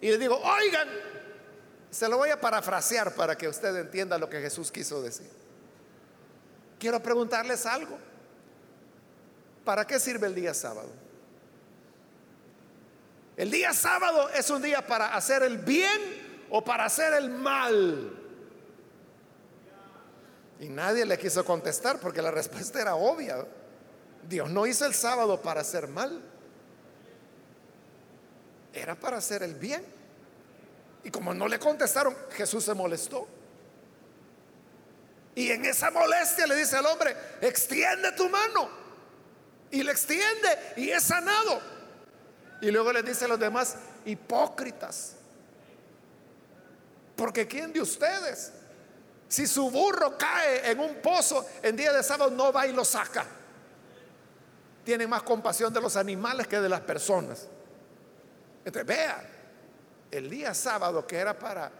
y 0.00 0.08
le 0.08 0.16
digo, 0.16 0.38
oigan, 0.38 0.88
Se 1.90 2.08
lo 2.08 2.16
voy 2.16 2.30
a 2.30 2.40
parafrasear 2.40 3.14
para 3.14 3.36
que 3.36 3.46
usted 3.46 3.76
entienda 3.76 4.16
lo 4.16 4.30
que 4.30 4.40
Jesús 4.40 4.72
quiso 4.72 5.02
decir. 5.02 5.28
Quiero 6.78 7.02
preguntarles 7.02 7.66
algo. 7.66 7.98
¿Para 9.66 9.86
qué 9.86 10.00
sirve 10.00 10.26
el 10.28 10.34
día 10.34 10.54
sábado? 10.54 11.07
El 13.38 13.52
día 13.52 13.72
sábado 13.72 14.28
es 14.30 14.50
un 14.50 14.60
día 14.60 14.84
para 14.84 15.14
hacer 15.14 15.44
el 15.44 15.58
bien 15.58 16.46
o 16.50 16.64
para 16.64 16.86
hacer 16.86 17.14
el 17.14 17.30
mal. 17.30 18.12
Y 20.58 20.68
nadie 20.68 21.06
le 21.06 21.16
quiso 21.16 21.44
contestar 21.44 22.00
porque 22.00 22.20
la 22.20 22.30
respuesta 22.32 22.80
era 22.80 22.96
obvia. 22.96 23.46
Dios 24.28 24.50
no 24.50 24.66
hizo 24.66 24.84
el 24.86 24.92
sábado 24.92 25.40
para 25.40 25.60
hacer 25.60 25.86
mal. 25.86 26.20
Era 28.72 28.96
para 28.96 29.18
hacer 29.18 29.44
el 29.44 29.54
bien. 29.54 29.84
Y 31.04 31.10
como 31.12 31.32
no 31.32 31.46
le 31.46 31.60
contestaron, 31.60 32.16
Jesús 32.32 32.64
se 32.64 32.74
molestó. 32.74 33.28
Y 35.36 35.52
en 35.52 35.64
esa 35.64 35.92
molestia 35.92 36.44
le 36.48 36.56
dice 36.56 36.74
al 36.74 36.86
hombre, 36.86 37.14
extiende 37.40 38.10
tu 38.16 38.28
mano. 38.28 38.68
Y 39.70 39.84
le 39.84 39.92
extiende 39.92 40.74
y 40.76 40.90
es 40.90 41.04
sanado. 41.04 41.77
Y 42.60 42.70
luego 42.70 42.92
le 42.92 43.02
dice 43.02 43.24
a 43.24 43.28
los 43.28 43.38
demás, 43.38 43.76
hipócritas. 44.04 45.14
Porque 47.14 47.46
¿quién 47.46 47.72
de 47.72 47.80
ustedes? 47.80 48.52
Si 49.28 49.46
su 49.46 49.70
burro 49.70 50.16
cae 50.16 50.70
en 50.70 50.80
un 50.80 50.96
pozo 50.96 51.46
en 51.62 51.76
día 51.76 51.92
de 51.92 52.02
sábado, 52.02 52.30
no 52.30 52.52
va 52.52 52.66
y 52.66 52.72
lo 52.72 52.84
saca. 52.84 53.26
Tiene 54.84 55.06
más 55.06 55.22
compasión 55.22 55.72
de 55.72 55.80
los 55.80 55.96
animales 55.96 56.46
que 56.46 56.60
de 56.60 56.68
las 56.68 56.80
personas. 56.80 57.46
Entonces, 58.64 58.86
vea, 58.86 59.22
el 60.10 60.30
día 60.30 60.54
sábado 60.54 61.06
que 61.06 61.16
era 61.16 61.38
para 61.38 61.70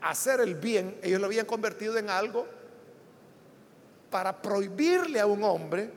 hacer 0.00 0.40
el 0.40 0.54
bien, 0.54 0.98
ellos 1.02 1.20
lo 1.20 1.26
habían 1.26 1.46
convertido 1.46 1.98
en 1.98 2.08
algo 2.08 2.46
para 4.10 4.40
prohibirle 4.40 5.18
a 5.20 5.26
un 5.26 5.42
hombre 5.42 5.90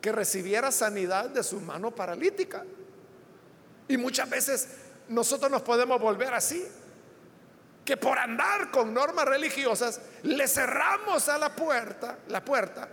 que 0.00 0.12
recibiera 0.12 0.70
sanidad 0.70 1.30
de 1.30 1.42
su 1.42 1.60
mano 1.60 1.90
paralítica. 1.90 2.64
Y 3.92 3.98
muchas 3.98 4.30
veces 4.30 4.68
nosotros 5.08 5.50
nos 5.50 5.60
podemos 5.60 6.00
volver 6.00 6.32
así, 6.32 6.66
que 7.84 7.98
por 7.98 8.18
andar 8.18 8.70
con 8.70 8.94
normas 8.94 9.26
religiosas 9.26 10.00
le 10.22 10.48
cerramos 10.48 11.28
a 11.28 11.36
la 11.36 11.54
puerta, 11.54 12.16
la 12.28 12.42
puerta 12.42 12.88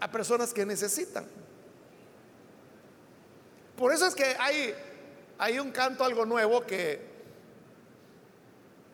a 0.00 0.10
personas 0.10 0.54
que 0.54 0.64
necesitan. 0.64 1.26
Por 3.76 3.92
eso 3.92 4.06
es 4.06 4.14
que 4.14 4.34
hay, 4.38 4.74
hay 5.36 5.58
un 5.58 5.72
canto 5.72 6.04
algo 6.04 6.24
nuevo 6.24 6.64
que 6.64 7.06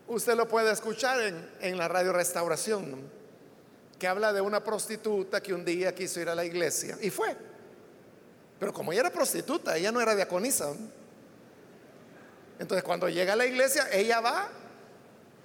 usted 0.09 0.35
lo 0.35 0.49
puede 0.49 0.73
escuchar 0.73 1.21
en, 1.21 1.49
en 1.61 1.79
la 1.79 1.87
radio 1.87 2.13
restauración, 2.13 3.09
que 4.01 4.09
habla 4.09 4.33
de 4.33 4.41
una 4.41 4.65
prostituta 4.65 5.41
que 5.41 5.55
un 5.55 5.65
día 5.65 5.95
quiso 5.95 6.19
ir 6.19 6.29
a 6.29 6.35
la 6.35 6.45
iglesia 6.45 6.99
y 7.01 7.11
fue. 7.11 7.54
Pero 8.59 8.73
como 8.73 8.93
ella 8.93 9.03
era 9.03 9.11
prostituta, 9.11 9.77
ella 9.77 9.93
no 9.93 10.01
era 10.01 10.15
diaconisa. 10.15 10.73
Entonces 12.59 12.85
cuando 12.85 13.09
llega 13.09 13.33
a 13.33 13.37
la 13.37 13.47
iglesia, 13.47 13.89
ella 13.93 14.21
va 14.21 14.49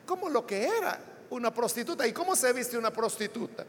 como 0.05 0.29
lo 0.29 0.45
que 0.45 0.67
era 0.67 0.99
una 1.29 1.53
prostituta. 1.53 2.05
¿Y 2.07 2.13
cómo 2.13 2.35
se 2.35 2.53
viste 2.53 2.77
una 2.77 2.91
prostituta? 2.91 3.65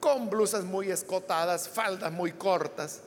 Con 0.00 0.28
blusas 0.28 0.64
muy 0.64 0.90
escotadas, 0.90 1.68
faldas 1.68 2.12
muy 2.12 2.32
cortas. 2.32 3.00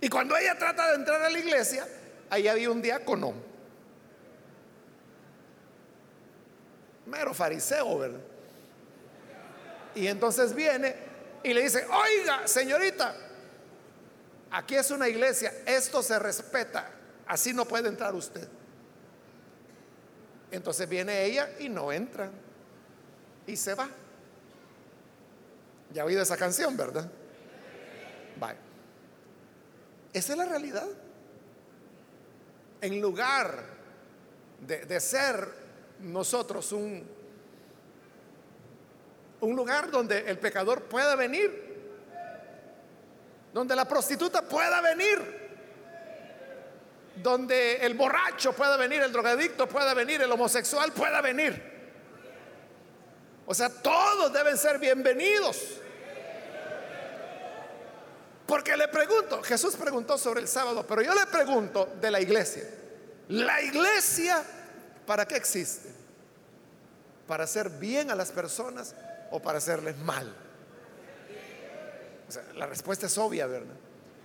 Y 0.00 0.08
cuando 0.08 0.36
ella 0.36 0.58
trata 0.58 0.88
de 0.88 0.94
entrar 0.96 1.22
a 1.22 1.30
la 1.30 1.38
iglesia, 1.38 1.86
ahí 2.30 2.48
había 2.48 2.70
un 2.70 2.80
diácono. 2.80 3.34
Mero 7.06 7.34
fariseo, 7.34 7.98
¿verdad? 7.98 8.20
Y 9.94 10.06
entonces 10.06 10.54
viene 10.54 10.96
y 11.42 11.52
le 11.52 11.62
dice, 11.62 11.86
oiga, 11.86 12.48
señorita, 12.48 13.14
aquí 14.52 14.76
es 14.76 14.90
una 14.90 15.08
iglesia, 15.08 15.52
esto 15.66 16.02
se 16.02 16.18
respeta, 16.18 16.90
así 17.26 17.52
no 17.52 17.64
puede 17.64 17.88
entrar 17.88 18.14
usted. 18.14 18.46
Entonces 20.50 20.88
viene 20.88 21.24
ella 21.24 21.50
y 21.58 21.68
no 21.68 21.90
entra. 21.90 22.30
Y 23.46 23.56
se 23.56 23.74
va. 23.74 23.88
Ya 25.92 26.02
ha 26.02 26.04
oído 26.04 26.22
esa 26.22 26.36
canción, 26.36 26.76
¿verdad? 26.76 27.10
Bye. 28.38 28.56
Esa 30.12 30.32
es 30.32 30.38
la 30.38 30.44
realidad. 30.44 30.86
En 32.82 33.00
lugar 33.00 33.64
de, 34.60 34.84
de 34.84 35.00
ser 35.00 35.48
nosotros 36.00 36.72
un, 36.72 37.02
un 39.40 39.56
lugar 39.56 39.90
donde 39.90 40.18
el 40.30 40.38
pecador 40.38 40.84
pueda 40.84 41.16
venir, 41.16 41.71
donde 43.52 43.76
la 43.76 43.86
prostituta 43.86 44.42
pueda 44.42 44.80
venir, 44.80 45.42
donde 47.16 47.76
el 47.76 47.94
borracho 47.94 48.52
pueda 48.54 48.76
venir, 48.76 49.02
el 49.02 49.12
drogadicto 49.12 49.68
pueda 49.68 49.92
venir, 49.94 50.22
el 50.22 50.32
homosexual 50.32 50.92
pueda 50.92 51.20
venir. 51.20 51.70
O 53.46 53.54
sea, 53.54 53.68
todos 53.68 54.32
deben 54.32 54.56
ser 54.56 54.78
bienvenidos. 54.78 55.58
Porque 58.46 58.76
le 58.76 58.88
pregunto, 58.88 59.42
Jesús 59.42 59.76
preguntó 59.76 60.18
sobre 60.18 60.40
el 60.40 60.48
sábado, 60.48 60.84
pero 60.86 61.02
yo 61.02 61.14
le 61.14 61.26
pregunto 61.26 61.94
de 62.00 62.10
la 62.10 62.20
iglesia. 62.20 62.64
¿La 63.28 63.62
iglesia 63.62 64.42
para 65.06 65.26
qué 65.26 65.36
existe? 65.36 65.90
¿Para 67.26 67.44
hacer 67.44 67.70
bien 67.70 68.10
a 68.10 68.14
las 68.14 68.30
personas 68.30 68.94
o 69.30 69.40
para 69.40 69.58
hacerles 69.58 69.96
mal? 69.98 70.34
La 72.54 72.66
respuesta 72.66 73.06
es 73.06 73.18
obvia, 73.18 73.46
¿verdad? 73.46 73.74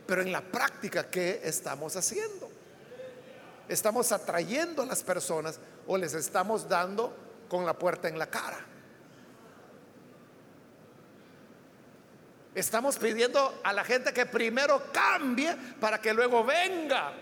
Pero 0.05 0.21
en 0.21 0.31
la 0.31 0.41
práctica, 0.41 1.09
¿qué 1.09 1.41
estamos 1.43 1.95
haciendo? 1.95 2.49
¿Estamos 3.67 4.11
atrayendo 4.11 4.83
a 4.83 4.85
las 4.85 5.03
personas 5.03 5.59
o 5.85 5.97
les 5.97 6.13
estamos 6.13 6.69
dando 6.69 7.13
con 7.49 7.65
la 7.65 7.73
puerta 7.73 8.07
en 8.07 8.17
la 8.17 8.27
cara? 8.27 8.59
Estamos 12.55 12.97
pidiendo 12.97 13.61
a 13.63 13.73
la 13.73 13.83
gente 13.83 14.13
que 14.13 14.25
primero 14.25 14.83
cambie 14.91 15.55
para 15.79 16.01
que 16.01 16.13
luego 16.13 16.43
venga. 16.43 17.13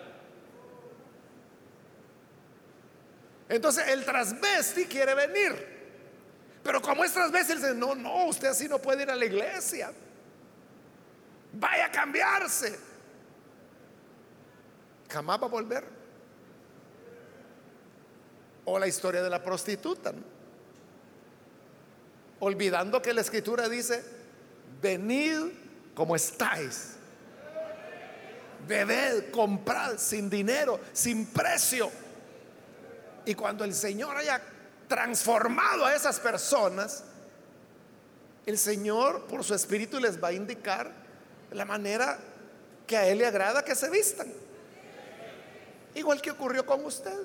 Entonces 3.49 3.87
el 3.89 4.05
transvesti 4.05 4.85
quiere 4.85 5.13
venir. 5.13 5.75
Pero 6.63 6.81
como 6.81 7.03
es 7.03 7.11
transvesti, 7.11 7.55
dice, 7.55 7.73
no, 7.73 7.95
no, 7.95 8.25
usted 8.25 8.47
así 8.47 8.67
no 8.67 8.79
puede 8.79 9.03
ir 9.03 9.11
a 9.11 9.15
la 9.15 9.25
iglesia. 9.25 9.91
Vaya 11.57 11.85
a 11.85 11.91
cambiarse. 11.91 12.77
Jamás 15.09 15.41
va 15.41 15.45
a 15.45 15.49
volver. 15.49 15.83
O 18.65 18.77
la 18.77 18.87
historia 18.87 19.21
de 19.21 19.29
la 19.29 19.41
prostituta. 19.41 20.13
Olvidando 22.39 23.01
que 23.01 23.13
la 23.13 23.21
escritura 23.21 23.69
dice, 23.69 24.03
venid 24.81 25.51
como 25.93 26.15
estáis. 26.15 26.95
Bebed, 28.67 29.31
comprad 29.31 29.97
sin 29.97 30.29
dinero, 30.29 30.79
sin 30.91 31.27
precio. 31.27 31.89
Y 33.25 33.33
cuando 33.35 33.63
el 33.63 33.73
Señor 33.73 34.17
haya 34.17 34.41
transformado 34.87 35.85
a 35.85 35.95
esas 35.95 36.19
personas, 36.19 37.03
el 38.45 38.57
Señor 38.57 39.25
por 39.25 39.43
su 39.43 39.55
espíritu 39.55 39.99
les 39.99 40.21
va 40.21 40.29
a 40.29 40.33
indicar 40.33 41.04
la 41.55 41.65
manera 41.65 42.19
que 42.85 42.97
a 42.97 43.07
Él 43.07 43.17
le 43.19 43.25
agrada 43.25 43.63
que 43.63 43.75
se 43.75 43.89
vistan. 43.89 44.31
Igual 45.95 46.21
que 46.21 46.31
ocurrió 46.31 46.65
con 46.65 46.83
usted. 46.85 47.17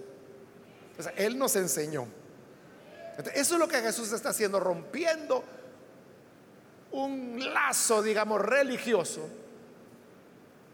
él 1.17 1.37
nos 1.37 1.57
enseñó. 1.57 2.07
Eso 3.35 3.55
es 3.55 3.61
lo 3.61 3.69
que 3.69 3.81
Jesús 3.81 4.13
está 4.13 4.31
haciendo, 4.31 4.61
rompiendo 4.61 5.45
un 6.93 7.53
lazo, 7.53 8.03
digamos, 8.03 8.41
religioso 8.41 9.29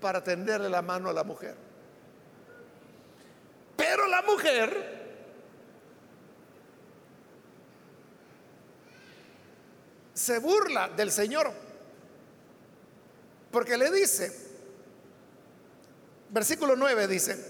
para 0.01 0.23
tenderle 0.23 0.69
la 0.69 0.83
mano 0.83 1.09
a 1.09 1.13
la 1.13 1.25
mujer. 1.25 1.57
Pero 3.77 4.07
la 4.07 4.23
mujer 4.23 4.97
se 10.13 10.39
burla 10.39 10.89
del 10.89 11.11
Señor 11.11 11.66
porque 13.57 13.79
le 13.79 13.91
dice, 13.91 14.31
versículo 16.29 16.77
9 16.77 17.09
dice, 17.09 17.43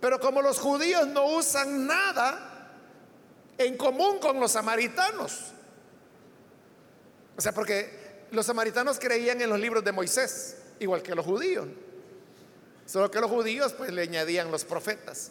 pero 0.00 0.18
como 0.18 0.42
los 0.42 0.58
judíos 0.58 1.06
no 1.06 1.26
usan 1.26 1.86
nada 1.86 2.72
en 3.56 3.76
común 3.76 4.18
con 4.18 4.40
los 4.40 4.50
samaritanos, 4.50 5.52
o 7.36 7.40
sea, 7.40 7.52
porque 7.52 8.24
los 8.32 8.46
samaritanos 8.46 8.98
creían 8.98 9.40
en 9.42 9.48
los 9.48 9.60
libros 9.60 9.84
de 9.84 9.92
Moisés, 9.92 10.56
igual 10.80 11.04
que 11.04 11.14
los 11.14 11.24
judíos, 11.24 11.68
solo 12.84 13.08
que 13.08 13.20
los 13.20 13.30
judíos 13.30 13.74
pues 13.74 13.92
le 13.92 14.02
añadían 14.02 14.50
los 14.50 14.64
profetas. 14.64 15.30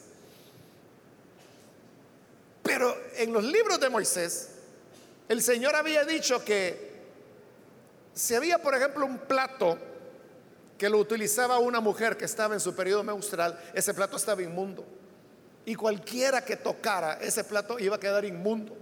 Pero 2.63 2.95
en 3.17 3.33
los 3.33 3.43
libros 3.43 3.77
de 3.77 3.89
Moisés, 3.89 4.51
el 5.27 5.43
Señor 5.43 5.75
había 5.75 6.05
dicho 6.05 6.45
que 6.45 6.93
si 8.13 8.35
había, 8.35 8.61
por 8.61 8.73
ejemplo, 8.73 9.05
un 9.05 9.17
plato 9.17 9.77
que 10.83 10.89
lo 10.89 10.97
utilizaba 10.97 11.59
una 11.59 11.79
mujer 11.79 12.17
que 12.17 12.25
estaba 12.25 12.55
en 12.55 12.59
su 12.59 12.75
periodo 12.75 13.05
menstrual, 13.05 13.57
ese 13.73 13.93
plato 13.93 14.17
estaba 14.17 14.41
inmundo. 14.41 14.85
Y 15.63 15.75
cualquiera 15.75 16.43
que 16.43 16.57
tocara 16.57 17.19
ese 17.21 17.45
plato 17.45 17.79
iba 17.79 17.95
a 17.95 17.99
quedar 18.01 18.25
inmundo. 18.25 18.75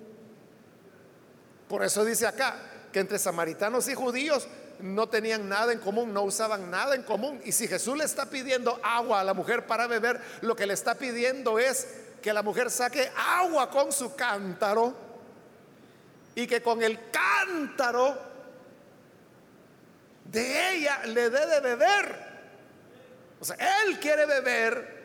Por 1.69 1.83
eso 1.83 2.03
dice 2.03 2.25
acá 2.25 2.55
que 2.91 3.01
entre 3.01 3.19
samaritanos 3.19 3.87
y 3.87 3.93
judíos 3.93 4.47
no 4.79 5.09
tenían 5.09 5.47
nada 5.47 5.73
en 5.73 5.77
común, 5.77 6.11
no 6.11 6.23
usaban 6.23 6.71
nada 6.71 6.95
en 6.95 7.03
común. 7.03 7.39
Y 7.45 7.51
si 7.51 7.67
Jesús 7.67 7.95
le 7.95 8.05
está 8.05 8.25
pidiendo 8.25 8.79
agua 8.81 9.19
a 9.19 9.23
la 9.23 9.35
mujer 9.35 9.67
para 9.67 9.85
beber, 9.85 10.19
lo 10.41 10.55
que 10.55 10.65
le 10.65 10.73
está 10.73 10.95
pidiendo 10.95 11.59
es 11.59 11.87
que 12.19 12.33
la 12.33 12.41
mujer 12.41 12.71
saque 12.71 13.11
agua 13.15 13.69
con 13.69 13.91
su 13.91 14.15
cántaro 14.15 14.95
y 16.33 16.47
que 16.47 16.63
con 16.63 16.81
el 16.81 16.97
cántaro 17.11 18.30
de 20.31 20.75
ella 20.75 21.01
le 21.05 21.29
dé 21.29 21.45
de 21.45 21.59
beber. 21.59 22.31
O 23.39 23.45
sea, 23.45 23.57
él 23.85 23.99
quiere 23.99 24.25
beber 24.25 25.01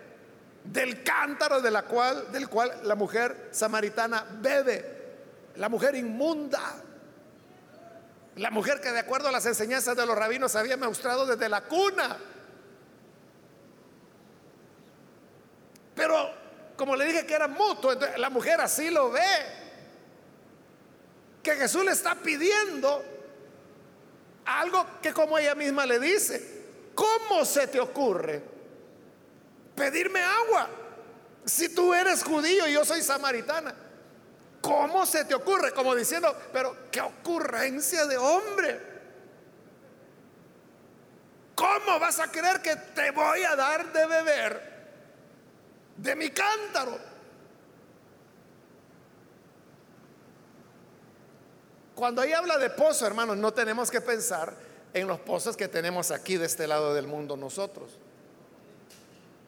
del 0.62 1.02
cántaro 1.02 1.60
de 1.60 1.70
la 1.70 1.82
cual, 1.82 2.30
del 2.30 2.48
cual 2.48 2.80
la 2.84 2.94
mujer 2.94 3.48
samaritana 3.50 4.24
bebe. 4.40 4.94
La 5.56 5.68
mujer 5.68 5.96
inmunda. 5.96 6.60
La 8.36 8.50
mujer 8.50 8.80
que 8.80 8.92
de 8.92 9.00
acuerdo 9.00 9.28
a 9.28 9.32
las 9.32 9.46
enseñanzas 9.46 9.96
de 9.96 10.06
los 10.06 10.16
rabinos 10.16 10.54
había 10.54 10.76
mostrado 10.76 11.26
desde 11.26 11.48
la 11.48 11.62
cuna. 11.62 12.18
Pero 15.94 16.30
como 16.76 16.94
le 16.94 17.06
dije 17.06 17.26
que 17.26 17.34
era 17.34 17.48
mutuo, 17.48 17.94
la 18.16 18.30
mujer 18.30 18.60
así 18.60 18.90
lo 18.90 19.10
ve. 19.10 19.22
Que 21.42 21.56
Jesús 21.56 21.84
le 21.84 21.92
está 21.92 22.14
pidiendo 22.16 23.15
algo 24.46 24.86
que 25.02 25.12
como 25.12 25.38
ella 25.38 25.54
misma 25.54 25.86
le 25.86 25.98
dice, 25.98 26.64
¿cómo 26.94 27.44
se 27.44 27.66
te 27.66 27.80
ocurre 27.80 28.42
pedirme 29.74 30.20
agua? 30.20 30.68
Si 31.44 31.68
tú 31.74 31.92
eres 31.94 32.24
judío 32.24 32.66
y 32.66 32.72
yo 32.72 32.84
soy 32.84 33.02
samaritana, 33.02 33.74
¿cómo 34.60 35.04
se 35.06 35.24
te 35.24 35.34
ocurre? 35.34 35.72
Como 35.72 35.94
diciendo, 35.94 36.34
pero 36.52 36.76
qué 36.90 37.00
ocurrencia 37.00 38.06
de 38.06 38.16
hombre. 38.16 38.96
¿Cómo 41.54 41.98
vas 41.98 42.20
a 42.20 42.30
creer 42.30 42.60
que 42.60 42.76
te 42.76 43.10
voy 43.12 43.42
a 43.42 43.56
dar 43.56 43.92
de 43.92 44.06
beber 44.06 44.76
de 45.96 46.14
mi 46.14 46.30
cántaro. 46.30 46.98
Cuando 51.96 52.20
ahí 52.20 52.34
habla 52.34 52.58
de 52.58 52.68
pozo, 52.68 53.06
hermanos, 53.06 53.38
no 53.38 53.54
tenemos 53.54 53.90
que 53.90 54.02
pensar 54.02 54.52
en 54.92 55.08
los 55.08 55.18
pozos 55.18 55.56
que 55.56 55.66
tenemos 55.66 56.10
aquí 56.10 56.36
de 56.36 56.44
este 56.44 56.66
lado 56.66 56.92
del 56.92 57.06
mundo 57.06 57.38
nosotros, 57.38 57.90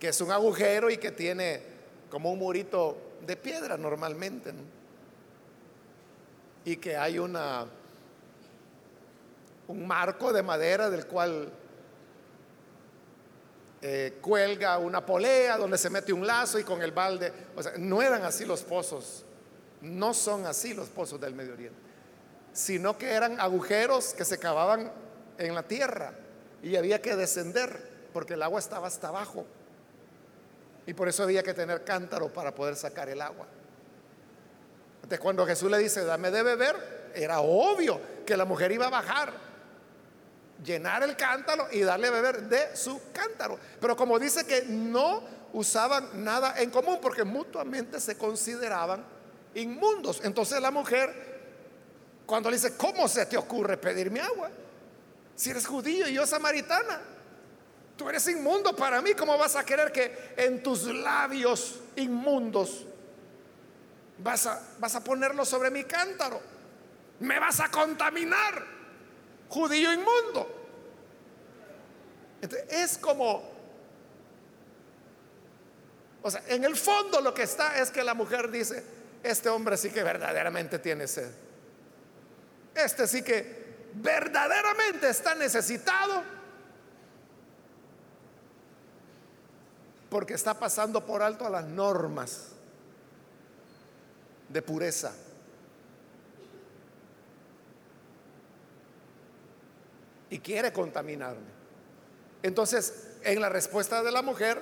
que 0.00 0.08
es 0.08 0.20
un 0.22 0.32
agujero 0.32 0.88
y 0.88 0.96
que 0.96 1.10
tiene 1.10 1.60
como 2.10 2.32
un 2.32 2.38
murito 2.38 2.96
de 3.26 3.36
piedra 3.36 3.76
normalmente, 3.76 4.54
y 6.64 6.78
que 6.78 6.96
hay 6.96 7.18
una 7.18 7.66
un 9.66 9.86
marco 9.86 10.32
de 10.32 10.42
madera 10.42 10.88
del 10.88 11.06
cual 11.06 11.52
eh, 13.82 14.18
cuelga 14.22 14.78
una 14.78 15.04
polea 15.04 15.58
donde 15.58 15.76
se 15.76 15.90
mete 15.90 16.14
un 16.14 16.26
lazo 16.26 16.58
y 16.58 16.64
con 16.64 16.80
el 16.82 16.92
balde. 16.92 17.30
O 17.54 17.62
sea, 17.62 17.72
no 17.76 18.00
eran 18.00 18.24
así 18.24 18.46
los 18.46 18.62
pozos, 18.62 19.26
no 19.82 20.14
son 20.14 20.46
así 20.46 20.72
los 20.72 20.88
pozos 20.88 21.20
del 21.20 21.34
Medio 21.34 21.52
Oriente, 21.52 21.87
sino 22.58 22.98
que 22.98 23.12
eran 23.12 23.40
agujeros 23.40 24.14
que 24.14 24.24
se 24.24 24.36
cavaban 24.36 24.90
en 25.38 25.54
la 25.54 25.62
tierra 25.62 26.12
y 26.60 26.74
había 26.74 27.00
que 27.00 27.14
descender 27.14 28.08
porque 28.12 28.34
el 28.34 28.42
agua 28.42 28.58
estaba 28.58 28.88
hasta 28.88 29.06
abajo. 29.06 29.46
Y 30.84 30.92
por 30.92 31.06
eso 31.06 31.22
había 31.22 31.44
que 31.44 31.54
tener 31.54 31.84
cántaro 31.84 32.32
para 32.32 32.52
poder 32.52 32.74
sacar 32.74 33.08
el 33.10 33.22
agua. 33.22 33.46
Entonces, 34.96 35.20
cuando 35.20 35.46
Jesús 35.46 35.70
le 35.70 35.78
dice, 35.78 36.04
dame 36.04 36.32
de 36.32 36.42
beber, 36.42 37.12
era 37.14 37.38
obvio 37.38 38.00
que 38.26 38.36
la 38.36 38.44
mujer 38.44 38.72
iba 38.72 38.88
a 38.88 38.90
bajar 38.90 39.32
llenar 40.64 41.04
el 41.04 41.14
cántaro 41.16 41.68
y 41.70 41.82
darle 41.82 42.08
a 42.08 42.10
beber 42.10 42.42
de 42.42 42.76
su 42.76 43.00
cántaro. 43.12 43.56
Pero 43.80 43.96
como 43.96 44.18
dice 44.18 44.44
que 44.44 44.62
no 44.62 45.22
usaban 45.52 46.24
nada 46.24 46.60
en 46.60 46.70
común 46.70 46.98
porque 47.00 47.22
mutuamente 47.22 48.00
se 48.00 48.18
consideraban 48.18 49.04
inmundos. 49.54 50.20
Entonces 50.24 50.60
la 50.60 50.72
mujer, 50.72 51.37
cuando 52.28 52.50
le 52.50 52.56
dice, 52.56 52.76
¿cómo 52.76 53.08
se 53.08 53.24
te 53.24 53.38
ocurre 53.38 53.78
pedirme 53.78 54.20
agua? 54.20 54.50
Si 55.34 55.48
eres 55.48 55.66
judío 55.66 56.06
y 56.06 56.12
yo 56.12 56.26
samaritana, 56.26 57.00
tú 57.96 58.06
eres 58.06 58.28
inmundo 58.28 58.76
para 58.76 59.00
mí, 59.00 59.14
¿cómo 59.14 59.38
vas 59.38 59.56
a 59.56 59.64
querer 59.64 59.90
que 59.90 60.34
en 60.36 60.62
tus 60.62 60.82
labios 60.82 61.80
inmundos 61.96 62.84
vas 64.18 64.44
a, 64.44 64.62
vas 64.78 64.94
a 64.94 65.02
ponerlo 65.02 65.46
sobre 65.46 65.70
mi 65.70 65.84
cántaro? 65.84 66.38
Me 67.20 67.40
vas 67.40 67.60
a 67.60 67.70
contaminar 67.70 68.62
judío 69.48 69.90
inmundo. 69.90 70.68
es 72.68 72.98
como, 72.98 73.42
o 76.20 76.30
sea, 76.30 76.42
en 76.48 76.62
el 76.62 76.76
fondo 76.76 77.22
lo 77.22 77.32
que 77.32 77.44
está 77.44 77.80
es 77.80 77.90
que 77.90 78.04
la 78.04 78.12
mujer 78.12 78.50
dice, 78.50 78.84
este 79.22 79.48
hombre 79.48 79.78
sí 79.78 79.88
que 79.88 80.02
verdaderamente 80.02 80.78
tiene 80.78 81.08
sed. 81.08 81.47
Este 82.78 83.06
sí 83.06 83.22
que 83.22 83.88
verdaderamente 83.94 85.08
está 85.08 85.34
necesitado 85.34 86.22
porque 90.08 90.34
está 90.34 90.54
pasando 90.54 91.04
por 91.04 91.22
alto 91.22 91.44
a 91.44 91.50
las 91.50 91.64
normas 91.64 92.48
de 94.48 94.62
pureza. 94.62 95.12
y 100.30 100.38
quiere 100.40 100.72
contaminarme. 100.72 101.58
Entonces, 102.42 103.08
en 103.22 103.40
la 103.40 103.48
respuesta 103.48 104.02
de 104.02 104.12
la 104.12 104.22
mujer, 104.22 104.60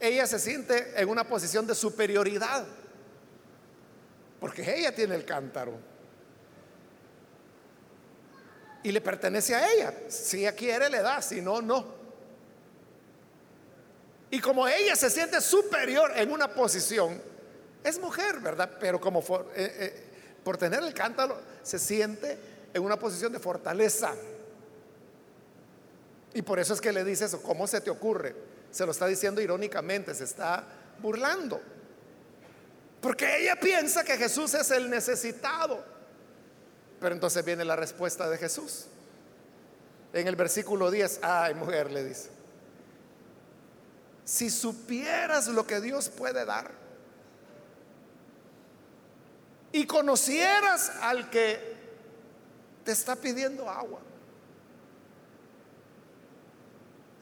ella 0.00 0.26
se 0.26 0.38
siente 0.38 1.00
en 1.00 1.08
una 1.08 1.24
posición 1.24 1.66
de 1.66 1.74
superioridad, 1.74 2.64
porque 4.40 4.78
ella 4.78 4.94
tiene 4.94 5.14
el 5.14 5.24
cántaro 5.24 5.93
y 8.84 8.92
le 8.92 9.00
pertenece 9.00 9.54
a 9.54 9.72
ella. 9.72 9.92
Si 10.08 10.40
ella 10.40 10.54
quiere, 10.54 10.88
le 10.88 11.00
da, 11.00 11.20
si 11.20 11.40
no, 11.40 11.60
no. 11.60 11.86
Y 14.30 14.40
como 14.40 14.68
ella 14.68 14.94
se 14.94 15.10
siente 15.10 15.40
superior 15.40 16.12
en 16.14 16.30
una 16.30 16.52
posición, 16.52 17.20
es 17.82 17.98
mujer, 17.98 18.40
¿verdad? 18.40 18.70
Pero 18.78 19.00
como 19.00 19.20
eh, 19.20 19.54
eh, 19.56 20.04
por 20.44 20.58
tener 20.58 20.82
el 20.82 20.92
cántaro, 20.92 21.40
se 21.62 21.78
siente 21.78 22.38
en 22.74 22.82
una 22.82 22.98
posición 22.98 23.32
de 23.32 23.38
fortaleza. 23.38 24.14
Y 26.34 26.42
por 26.42 26.58
eso 26.58 26.74
es 26.74 26.80
que 26.80 26.92
le 26.92 27.04
dice 27.04 27.24
eso, 27.24 27.42
¿cómo 27.42 27.66
se 27.66 27.80
te 27.80 27.90
ocurre? 27.90 28.34
Se 28.70 28.84
lo 28.84 28.92
está 28.92 29.06
diciendo 29.06 29.40
irónicamente, 29.40 30.14
se 30.14 30.24
está 30.24 30.64
burlando. 31.00 31.60
Porque 33.00 33.38
ella 33.38 33.56
piensa 33.56 34.04
que 34.04 34.18
Jesús 34.18 34.52
es 34.54 34.70
el 34.72 34.90
necesitado. 34.90 35.93
Pero 37.04 37.16
entonces 37.16 37.44
viene 37.44 37.66
la 37.66 37.76
respuesta 37.76 38.30
de 38.30 38.38
Jesús. 38.38 38.86
En 40.14 40.26
el 40.26 40.36
versículo 40.36 40.90
10, 40.90 41.20
ay 41.22 41.52
mujer, 41.52 41.92
le 41.92 42.02
dice, 42.02 42.30
si 44.24 44.48
supieras 44.48 45.48
lo 45.48 45.66
que 45.66 45.82
Dios 45.82 46.08
puede 46.08 46.46
dar 46.46 46.70
y 49.70 49.86
conocieras 49.86 50.92
al 51.02 51.28
que 51.28 51.76
te 52.86 52.92
está 52.92 53.16
pidiendo 53.16 53.68
agua. 53.68 54.00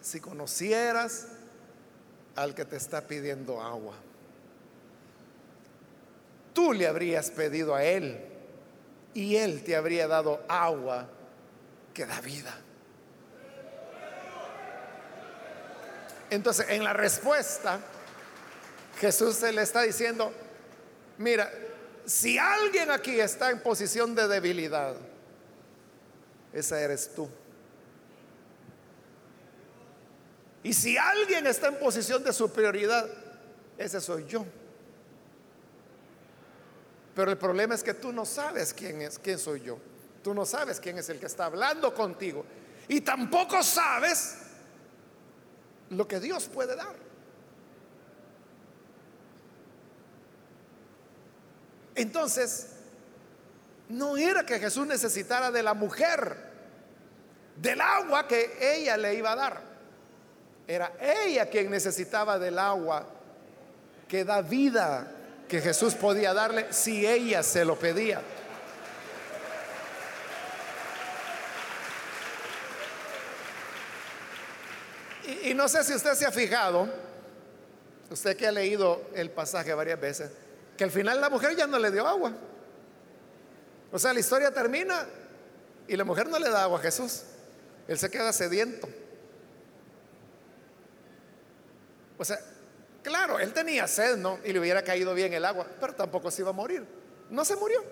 Si 0.00 0.20
conocieras 0.20 1.26
al 2.36 2.54
que 2.54 2.64
te 2.64 2.76
está 2.76 3.00
pidiendo 3.00 3.60
agua, 3.60 3.96
tú 6.54 6.72
le 6.72 6.86
habrías 6.86 7.32
pedido 7.32 7.74
a 7.74 7.82
él 7.82 8.28
y 9.14 9.36
él 9.36 9.62
te 9.62 9.76
habría 9.76 10.08
dado 10.08 10.42
agua 10.48 11.08
que 11.92 12.06
da 12.06 12.20
vida. 12.20 12.54
Entonces, 16.30 16.66
en 16.70 16.82
la 16.82 16.94
respuesta, 16.94 17.78
Jesús 18.98 19.36
se 19.36 19.52
le 19.52 19.62
está 19.62 19.82
diciendo, 19.82 20.32
mira, 21.18 21.52
si 22.06 22.38
alguien 22.38 22.90
aquí 22.90 23.20
está 23.20 23.50
en 23.50 23.60
posición 23.60 24.14
de 24.14 24.26
debilidad, 24.26 24.94
esa 26.52 26.80
eres 26.80 27.14
tú. 27.14 27.28
Y 30.62 30.72
si 30.72 30.96
alguien 30.96 31.46
está 31.46 31.68
en 31.68 31.78
posición 31.78 32.22
de 32.22 32.32
superioridad, 32.32 33.08
ese 33.76 34.00
soy 34.00 34.26
yo. 34.26 34.46
Pero 37.14 37.30
el 37.30 37.38
problema 37.38 37.74
es 37.74 37.82
que 37.82 37.94
tú 37.94 38.12
no 38.12 38.24
sabes 38.24 38.72
quién 38.72 39.02
es, 39.02 39.18
quién 39.18 39.38
soy 39.38 39.60
yo. 39.60 39.78
Tú 40.22 40.32
no 40.32 40.46
sabes 40.46 40.80
quién 40.80 40.98
es 40.98 41.08
el 41.08 41.18
que 41.18 41.26
está 41.26 41.46
hablando 41.46 41.92
contigo. 41.94 42.44
Y 42.88 43.00
tampoco 43.00 43.62
sabes 43.62 44.38
lo 45.90 46.06
que 46.08 46.20
Dios 46.20 46.46
puede 46.46 46.74
dar. 46.74 46.94
Entonces, 51.94 52.68
no 53.88 54.16
era 54.16 54.46
que 54.46 54.58
Jesús 54.58 54.86
necesitara 54.86 55.50
de 55.50 55.62
la 55.62 55.74
mujer, 55.74 56.36
del 57.56 57.80
agua 57.80 58.26
que 58.26 58.56
ella 58.60 58.96
le 58.96 59.14
iba 59.14 59.32
a 59.32 59.36
dar. 59.36 59.60
Era 60.66 60.94
ella 60.98 61.50
quien 61.50 61.70
necesitaba 61.70 62.38
del 62.38 62.58
agua 62.58 63.06
que 64.08 64.24
da 64.24 64.40
vida, 64.40 65.10
que 65.52 65.60
Jesús 65.60 65.94
podía 65.94 66.32
darle 66.32 66.72
si 66.72 67.06
ella 67.06 67.42
se 67.42 67.62
lo 67.62 67.78
pedía. 67.78 68.22
Y, 75.26 75.50
y, 75.50 75.54
no 75.54 75.68
sé 75.68 75.84
si 75.84 75.92
usted 75.92 76.14
se 76.14 76.24
ha 76.24 76.32
fijado, 76.32 76.88
usted 78.08 78.34
que 78.34 78.46
ha 78.46 78.50
leído 78.50 79.02
el 79.14 79.30
pasaje 79.30 79.74
varias 79.74 80.00
veces, 80.00 80.30
que 80.74 80.84
al 80.84 80.90
final 80.90 81.20
la 81.20 81.28
mujer 81.28 81.54
ya 81.54 81.66
no 81.66 81.78
le 81.78 81.90
dio 81.90 82.08
agua. 82.08 82.32
O 83.92 83.98
sea, 83.98 84.14
la 84.14 84.20
historia 84.20 84.50
termina 84.54 85.06
y 85.86 85.96
la 85.98 86.04
mujer 86.04 86.30
no 86.30 86.38
le 86.38 86.48
da 86.48 86.62
agua 86.62 86.78
a 86.78 86.82
Jesús. 86.82 87.24
Él 87.88 87.98
se 87.98 88.10
queda 88.10 88.32
sediento. 88.32 88.88
O 92.16 92.24
sea, 92.24 92.38
claro, 93.02 93.38
él 93.38 93.52
tenía 93.52 93.86
sed, 93.86 94.16
¿no? 94.16 94.38
Y 94.44 94.52
le 94.52 94.60
hubiera 94.60 94.82
caído 94.82 95.14
bien 95.14 95.32
el 95.32 95.44
agua, 95.44 95.66
pero 95.80 95.94
tampoco 95.94 96.30
se 96.30 96.42
iba 96.42 96.50
a 96.50 96.54
morir. 96.54 96.84
No 97.30 97.44
se 97.44 97.56
murió. 97.56 97.82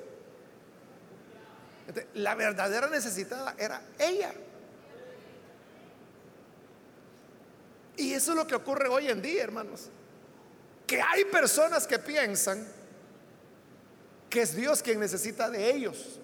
la 2.15 2.35
verdadera 2.35 2.89
necesitada 2.89 3.55
era 3.59 3.83
ella. 3.99 4.33
Y 7.97 8.15
eso 8.15 8.33
es 8.33 8.37
lo 8.37 8.47
que 8.47 8.55
ocurre 8.55 8.89
hoy 8.89 9.09
en 9.09 9.21
día, 9.21 9.43
hermanos. 9.43 9.89
Que 10.87 11.03
hay 11.03 11.25
personas 11.27 11.87
que 11.87 11.99
piensan 11.99 12.67
que 14.31 14.43
es 14.43 14.55
Dios 14.55 14.83
quien 14.83 15.01
necesita 15.01 15.51
de 15.51 15.71
ellos. 15.71 16.21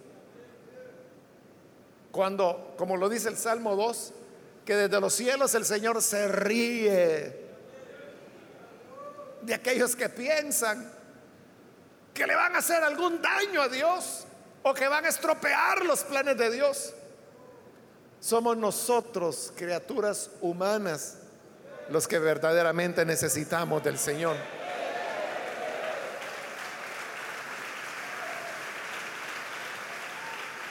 Cuando, 2.12 2.74
como 2.78 2.96
lo 2.96 3.08
dice 3.08 3.28
el 3.28 3.36
Salmo 3.36 3.76
2, 3.76 4.12
que 4.64 4.74
desde 4.74 5.00
los 5.00 5.12
cielos 5.12 5.54
el 5.54 5.64
Señor 5.64 6.00
se 6.00 6.28
ríe 6.28 7.45
de 9.46 9.54
aquellos 9.54 9.94
que 9.94 10.08
piensan 10.08 10.92
que 12.12 12.26
le 12.26 12.34
van 12.34 12.56
a 12.56 12.58
hacer 12.58 12.82
algún 12.82 13.22
daño 13.22 13.62
a 13.62 13.68
Dios 13.68 14.26
o 14.62 14.74
que 14.74 14.88
van 14.88 15.04
a 15.04 15.08
estropear 15.08 15.84
los 15.84 16.02
planes 16.02 16.36
de 16.36 16.50
Dios. 16.50 16.92
Somos 18.18 18.56
nosotros, 18.56 19.52
criaturas 19.56 20.30
humanas, 20.40 21.18
los 21.90 22.08
que 22.08 22.18
verdaderamente 22.18 23.04
necesitamos 23.04 23.84
del 23.84 23.98
Señor. 23.98 24.36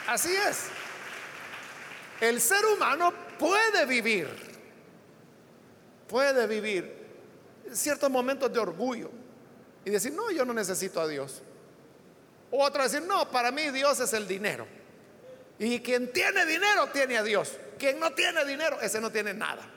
Así 0.08 0.36
es. 0.36 0.66
El 2.20 2.42
ser 2.42 2.66
humano 2.66 3.14
puede 3.40 3.86
vivir, 3.86 4.28
puede 6.08 6.48
vivir 6.48 7.05
ciertos 7.74 8.10
momentos 8.10 8.52
de 8.52 8.60
orgullo 8.60 9.12
y 9.84 9.90
decir, 9.90 10.14
no, 10.14 10.32
yo 10.32 10.46
no 10.46 10.54
necesito 10.54 11.00
a 11.00 11.08
Dios. 11.08 11.42
O 12.52 12.64
otro 12.64 12.84
decir, 12.84 13.02
no, 13.02 13.30
para 13.30 13.52
mí 13.52 13.70
Dios 13.72 14.00
es 14.00 14.14
el 14.14 14.28
dinero. 14.28 14.66
Y 15.60 15.80
quien 15.80 16.12
tiene 16.12 16.46
dinero 16.46 16.88
tiene 16.92 17.18
a 17.18 17.24
Dios. 17.24 17.58
Quien 17.78 18.00
no 18.00 18.14
tiene 18.14 18.46
dinero, 18.46 18.80
ese 18.82 19.00
no 19.00 19.12
tiene 19.12 19.34
nada. 19.34 19.72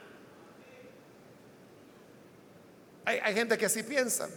Hay, 3.05 3.35
gente 3.35 3.57
que 3.57 3.67
así 3.67 3.83
piensa. 3.83 4.29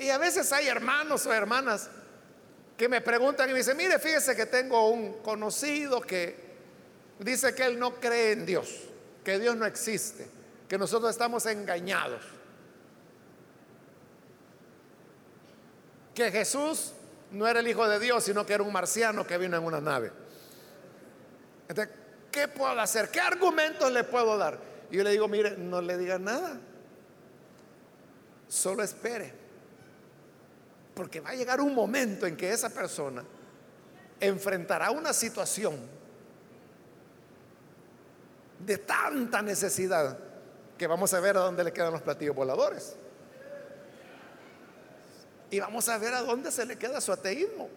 Y 0.00 0.10
a 0.10 0.18
veces 0.18 0.52
hay 0.52 0.66
hermanos 0.66 1.24
o 1.26 1.32
hermanas 1.32 1.90
que 2.76 2.88
me 2.88 3.00
preguntan 3.00 3.48
y 3.48 3.52
me 3.52 3.58
dicen, 3.58 3.76
mire, 3.76 3.98
fíjese 4.00 4.34
que 4.34 4.46
tengo 4.46 4.90
un 4.90 5.22
conocido 5.22 6.00
que 6.00 6.34
dice 7.20 7.54
que 7.54 7.64
él 7.64 7.78
no 7.78 8.00
cree 8.00 8.32
en 8.32 8.46
Dios, 8.46 8.68
que 9.24 9.38
Dios 9.38 9.56
no 9.56 9.64
existe, 9.64 10.26
que 10.68 10.76
nosotros 10.76 11.10
estamos 11.10 11.46
engañados, 11.46 12.22
que 16.14 16.30
Jesús 16.30 16.92
no 17.30 17.46
era 17.46 17.60
el 17.60 17.68
Hijo 17.68 17.88
de 17.88 17.98
Dios, 17.98 18.24
sino 18.24 18.44
que 18.44 18.52
era 18.52 18.62
un 18.62 18.72
marciano 18.72 19.26
que 19.26 19.38
vino 19.38 19.56
en 19.56 19.64
una 19.64 19.80
nave. 19.80 20.12
Entonces, 21.68 21.94
¿qué 22.30 22.48
puedo 22.48 22.78
hacer? 22.80 23.10
¿Qué 23.10 23.20
argumentos 23.20 23.90
le 23.92 24.04
puedo 24.04 24.36
dar? 24.36 24.58
Y 24.90 24.96
yo 24.96 25.04
le 25.04 25.10
digo, 25.10 25.28
mire, 25.28 25.56
no 25.56 25.80
le 25.80 25.96
diga 25.96 26.18
nada. 26.18 26.58
Solo 28.48 28.82
espere. 28.82 29.32
Porque 30.94 31.20
va 31.20 31.30
a 31.30 31.34
llegar 31.34 31.60
un 31.60 31.74
momento 31.74 32.26
en 32.26 32.36
que 32.36 32.50
esa 32.50 32.70
persona 32.70 33.22
enfrentará 34.20 34.90
una 34.90 35.12
situación 35.12 35.76
de 38.58 38.78
tanta 38.78 39.40
necesidad 39.40 40.18
que 40.78 40.86
vamos 40.86 41.12
a 41.12 41.20
ver 41.20 41.36
a 41.36 41.40
dónde 41.40 41.64
le 41.64 41.72
quedan 41.72 41.92
los 41.92 42.02
platillos 42.02 42.34
voladores. 42.34 42.94
Y 45.50 45.60
vamos 45.60 45.88
a 45.88 45.98
ver 45.98 46.14
a 46.14 46.22
dónde 46.22 46.52
se 46.52 46.64
le 46.64 46.78
queda 46.78 47.00
su 47.00 47.12
ateísmo. 47.12 47.68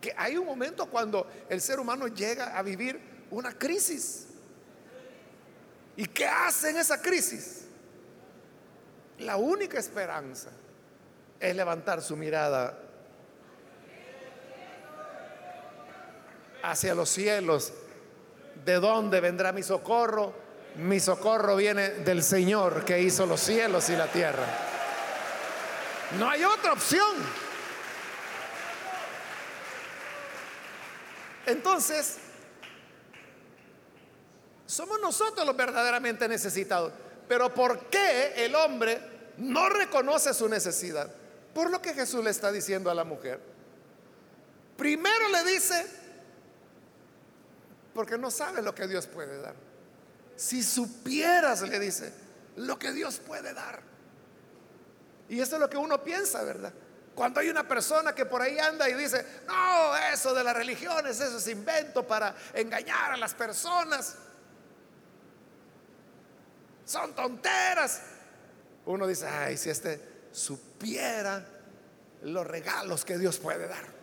Que 0.00 0.12
hay 0.16 0.36
un 0.36 0.46
momento 0.46 0.86
cuando 0.86 1.26
el 1.48 1.60
ser 1.60 1.80
humano 1.80 2.06
llega 2.08 2.56
a 2.56 2.62
vivir 2.62 3.00
una 3.30 3.56
crisis. 3.56 4.26
¿Y 5.96 6.06
qué 6.06 6.26
hace 6.26 6.70
en 6.70 6.78
esa 6.78 7.00
crisis? 7.00 7.64
La 9.18 9.36
única 9.36 9.78
esperanza 9.78 10.50
es 11.38 11.54
levantar 11.54 12.02
su 12.02 12.16
mirada 12.16 12.78
hacia 16.62 16.94
los 16.94 17.08
cielos. 17.08 17.72
¿De 18.64 18.74
dónde 18.74 19.20
vendrá 19.20 19.52
mi 19.52 19.62
socorro? 19.62 20.32
Mi 20.76 21.00
socorro 21.00 21.56
viene 21.56 21.90
del 21.90 22.22
Señor 22.22 22.84
que 22.84 23.00
hizo 23.00 23.26
los 23.26 23.40
cielos 23.40 23.88
y 23.88 23.96
la 23.96 24.06
tierra. 24.06 24.44
No 26.18 26.28
hay 26.28 26.44
otra 26.44 26.72
opción. 26.72 27.16
Entonces, 31.46 32.18
somos 34.66 35.00
nosotros 35.00 35.46
los 35.46 35.56
verdaderamente 35.56 36.28
necesitados. 36.28 36.92
Pero 37.26 37.52
¿por 37.54 37.86
qué 37.86 38.44
el 38.44 38.54
hombre 38.54 39.00
no 39.38 39.68
reconoce 39.68 40.34
su 40.34 40.48
necesidad? 40.48 41.12
Por 41.54 41.70
lo 41.70 41.82
que 41.82 41.94
Jesús 41.94 42.22
le 42.22 42.30
está 42.30 42.52
diciendo 42.52 42.90
a 42.90 42.94
la 42.94 43.04
mujer. 43.04 43.40
Primero 44.76 45.28
le 45.28 45.44
dice, 45.44 45.86
porque 47.94 48.18
no 48.18 48.30
sabe 48.30 48.62
lo 48.62 48.74
que 48.74 48.86
Dios 48.86 49.06
puede 49.06 49.40
dar. 49.40 49.54
Si 50.36 50.62
supieras, 50.62 51.62
le 51.62 51.78
dice, 51.78 52.12
lo 52.56 52.78
que 52.78 52.92
Dios 52.92 53.18
puede 53.18 53.52
dar. 53.52 53.80
Y 55.28 55.40
eso 55.40 55.56
es 55.56 55.60
lo 55.60 55.70
que 55.70 55.76
uno 55.76 56.02
piensa, 56.02 56.42
¿verdad? 56.42 56.72
Cuando 57.14 57.40
hay 57.40 57.50
una 57.50 57.66
persona 57.66 58.14
que 58.14 58.24
por 58.24 58.40
ahí 58.40 58.58
anda 58.58 58.88
y 58.88 58.94
dice, 58.94 59.24
no, 59.46 59.96
eso 60.12 60.34
de 60.34 60.42
las 60.42 60.56
religiones, 60.56 61.20
eso 61.20 61.36
es 61.36 61.48
invento 61.48 62.06
para 62.06 62.34
engañar 62.54 63.12
a 63.12 63.16
las 63.16 63.34
personas 63.34 64.16
son 66.90 67.14
tonteras. 67.14 68.02
Uno 68.86 69.06
dice, 69.06 69.26
ay, 69.26 69.56
si 69.56 69.70
este 69.70 70.00
supiera 70.32 71.46
los 72.22 72.46
regalos 72.46 73.04
que 73.04 73.16
Dios 73.16 73.38
puede 73.38 73.68
dar. 73.68 73.99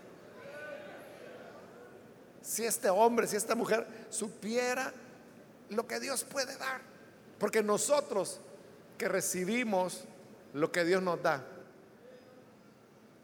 Si 2.48 2.66
este 2.66 2.90
hombre, 2.90 3.28
si 3.28 3.36
esta 3.36 3.56
mujer 3.56 3.86
supiera 4.10 4.94
lo 5.68 5.86
que 5.86 6.00
Dios 6.00 6.24
puede 6.24 6.56
dar. 6.56 6.80
Porque 7.38 7.62
nosotros 7.62 8.40
que 8.98 9.10
recibimos 9.10 10.06
lo 10.54 10.72
que 10.72 10.86
Dios 10.86 11.04
nos 11.04 11.22
da, 11.22 11.44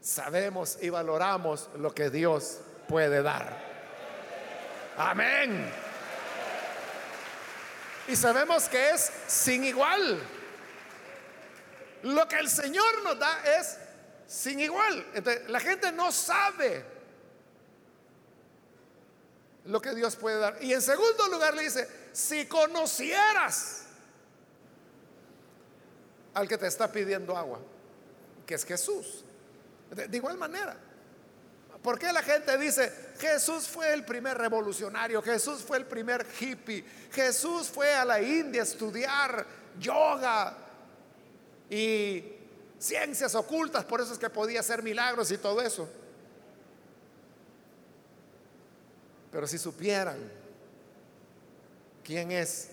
sabemos 0.02 0.76
y 0.82 0.90
valoramos 0.90 1.70
lo 1.78 1.94
que 1.94 2.10
Dios 2.10 2.58
puede 2.86 3.22
dar. 3.22 3.58
Amén. 4.98 5.72
Y 8.06 8.16
sabemos 8.16 8.68
que 8.68 8.90
es 8.90 9.10
sin 9.26 9.64
igual. 9.64 10.20
Lo 12.02 12.28
que 12.28 12.36
el 12.36 12.50
Señor 12.50 13.02
nos 13.02 13.18
da 13.18 13.42
es 13.58 13.78
sin 14.26 14.60
igual. 14.60 15.06
Entonces, 15.14 15.48
la 15.48 15.60
gente 15.60 15.90
no 15.92 16.12
sabe 16.12 16.93
lo 19.66 19.80
que 19.80 19.94
Dios 19.94 20.16
puede 20.16 20.38
dar. 20.38 20.58
Y 20.62 20.72
en 20.72 20.82
segundo 20.82 21.28
lugar 21.28 21.54
le 21.54 21.62
dice, 21.62 21.88
si 22.12 22.46
conocieras 22.46 23.82
al 26.34 26.48
que 26.48 26.58
te 26.58 26.66
está 26.66 26.90
pidiendo 26.90 27.36
agua, 27.36 27.60
que 28.46 28.54
es 28.54 28.64
Jesús. 28.64 29.24
De, 29.90 30.16
igual 30.16 30.36
manera, 30.36 30.76
¿por 31.82 31.98
qué 31.98 32.12
la 32.12 32.22
gente 32.22 32.58
dice, 32.58 32.92
Jesús 33.18 33.68
fue 33.68 33.92
el 33.92 34.04
primer 34.04 34.36
revolucionario, 34.36 35.22
Jesús 35.22 35.62
fue 35.62 35.78
el 35.78 35.86
primer 35.86 36.26
hippie, 36.40 36.84
Jesús 37.12 37.68
fue 37.68 37.94
a 37.94 38.04
la 38.04 38.20
India 38.20 38.62
a 38.62 38.64
estudiar 38.64 39.46
yoga 39.78 40.56
y 41.70 42.32
ciencias 42.78 43.34
ocultas, 43.34 43.84
por 43.84 44.00
eso 44.00 44.12
es 44.12 44.18
que 44.18 44.28
podía 44.28 44.60
hacer 44.60 44.82
milagros 44.82 45.30
y 45.30 45.38
todo 45.38 45.60
eso? 45.62 45.88
Pero 49.34 49.48
si 49.48 49.58
supieran 49.58 50.16
quién 52.04 52.30
es 52.30 52.70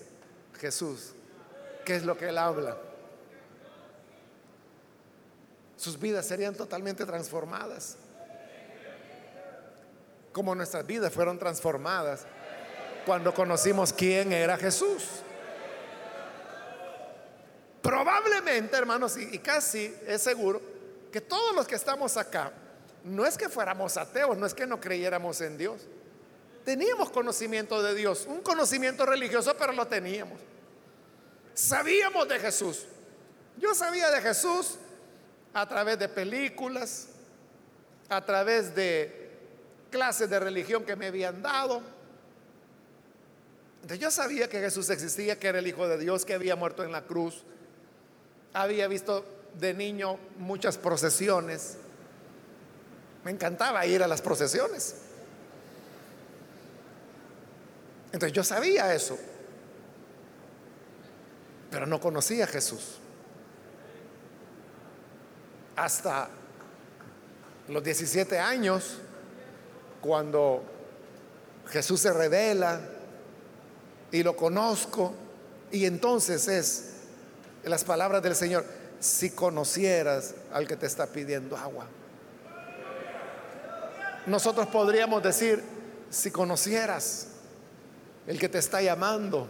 Jesús, 0.59 1.14
qué 1.84 1.95
es 1.95 2.05
lo 2.05 2.16
que 2.16 2.30
Él 2.30 2.38
habla, 2.38 2.78
sus 5.76 5.99
vidas 5.99 6.24
serían 6.24 6.53
totalmente 6.53 7.03
transformadas. 7.03 7.97
Como 10.32 10.53
nuestras 10.53 10.86
vidas 10.86 11.12
fueron 11.12 11.39
transformadas 11.39 12.28
cuando 13.07 13.34
conocimos 13.34 13.91
quién 13.91 14.32
era 14.32 14.55
Jesús. 14.55 15.03
Probablemente, 17.82 18.78
hermanos, 18.78 19.18
y, 19.18 19.39
casi 19.39 19.95
es 20.05 20.22
seguro 20.22 20.62
que 21.12 21.22
todos 21.22 21.55
los 21.55 21.68
que 21.68 21.74
estamos 21.74 22.18
acá, 22.18 22.51
no 23.03 23.26
es 23.26 23.36
que 23.36 23.49
fuéramos 23.49 23.97
ateos, 23.97 24.38
no 24.38 24.45
es 24.45 24.53
que 24.53 24.68
no 24.68 24.80
creyéramos 24.80 25.41
en 25.41 25.57
Dios. 25.57 25.88
Teníamos 26.66 27.09
conocimiento 27.09 27.82
de 27.82 27.95
Dios, 27.95 28.26
un 28.28 28.41
conocimiento 28.41 29.05
religioso, 29.05 29.55
pero 29.57 29.74
lo 29.74 29.88
teníamos. 29.88 30.39
Sabíamos 31.53 32.28
de 32.28 32.39
Jesús. 32.39 32.86
Yo 33.57 33.74
sabía 33.74 34.09
de 34.12 34.22
Jesús 34.22 34.78
a 35.53 35.68
través 35.68 35.99
de 35.99 36.07
películas, 36.07 37.07
a 38.09 38.24
través 38.24 38.76
de 38.76 39.30
clases 39.89 40.30
de 40.30 40.39
religión 40.39 40.86
que 40.86 40.95
me 40.95 41.07
habían 41.07 41.41
dado. 41.41 41.82
Entonces 43.82 43.99
yo 43.99 44.12
sabía 44.12 44.47
que 44.47 44.59
Jesús 44.59 44.89
existía, 44.89 45.39
que 45.39 45.47
era 45.47 45.59
el 45.59 45.68
Hijo 45.68 45.88
de 45.88 45.97
Dios, 45.97 46.26
que 46.26 46.34
había 46.34 46.55
muerto 46.55 46.84
en 46.84 46.91
la 46.91 47.03
cruz. 47.05 47.43
Había 48.53 48.88
visto 48.88 49.26
de 49.59 49.74
niño 49.74 50.18
muchas 50.38 50.78
procesiones. 50.78 51.78
Me 53.24 53.32
encantaba 53.32 53.86
ir 53.86 54.03
a 54.03 54.07
las 54.07 54.22
procesiones. 54.22 54.95
Entonces 58.12 58.34
yo 58.34 58.43
sabía 58.43 58.93
eso, 58.93 59.18
pero 61.70 61.86
no 61.86 61.99
conocía 61.99 62.43
a 62.43 62.47
Jesús 62.47 63.01
hasta 65.76 66.30
los 67.68 67.84
17 67.84 68.38
años, 68.38 68.97
cuando 70.01 70.64
Jesús 71.68 72.01
se 72.01 72.14
revela 72.14 72.80
y 74.12 74.24
lo 74.24 74.36
conozco, 74.36 75.14
y 75.72 75.86
entonces 75.86 76.47
es 76.47 76.91
las 77.64 77.84
palabras 77.84 78.22
del 78.22 78.36
Señor, 78.36 78.66
si 78.99 79.32
conocieras 79.32 80.36
al 80.51 80.68
que 80.68 80.76
te 80.76 80.86
está 80.86 81.07
pidiendo 81.07 81.57
agua. 81.57 81.88
Nosotros 84.28 84.68
podríamos 84.68 85.24
decir, 85.24 85.64
si 86.09 86.30
conocieras 86.30 87.28
el 88.28 88.39
que 88.39 88.49
te 88.49 88.59
está 88.59 88.82
llamando, 88.82 89.47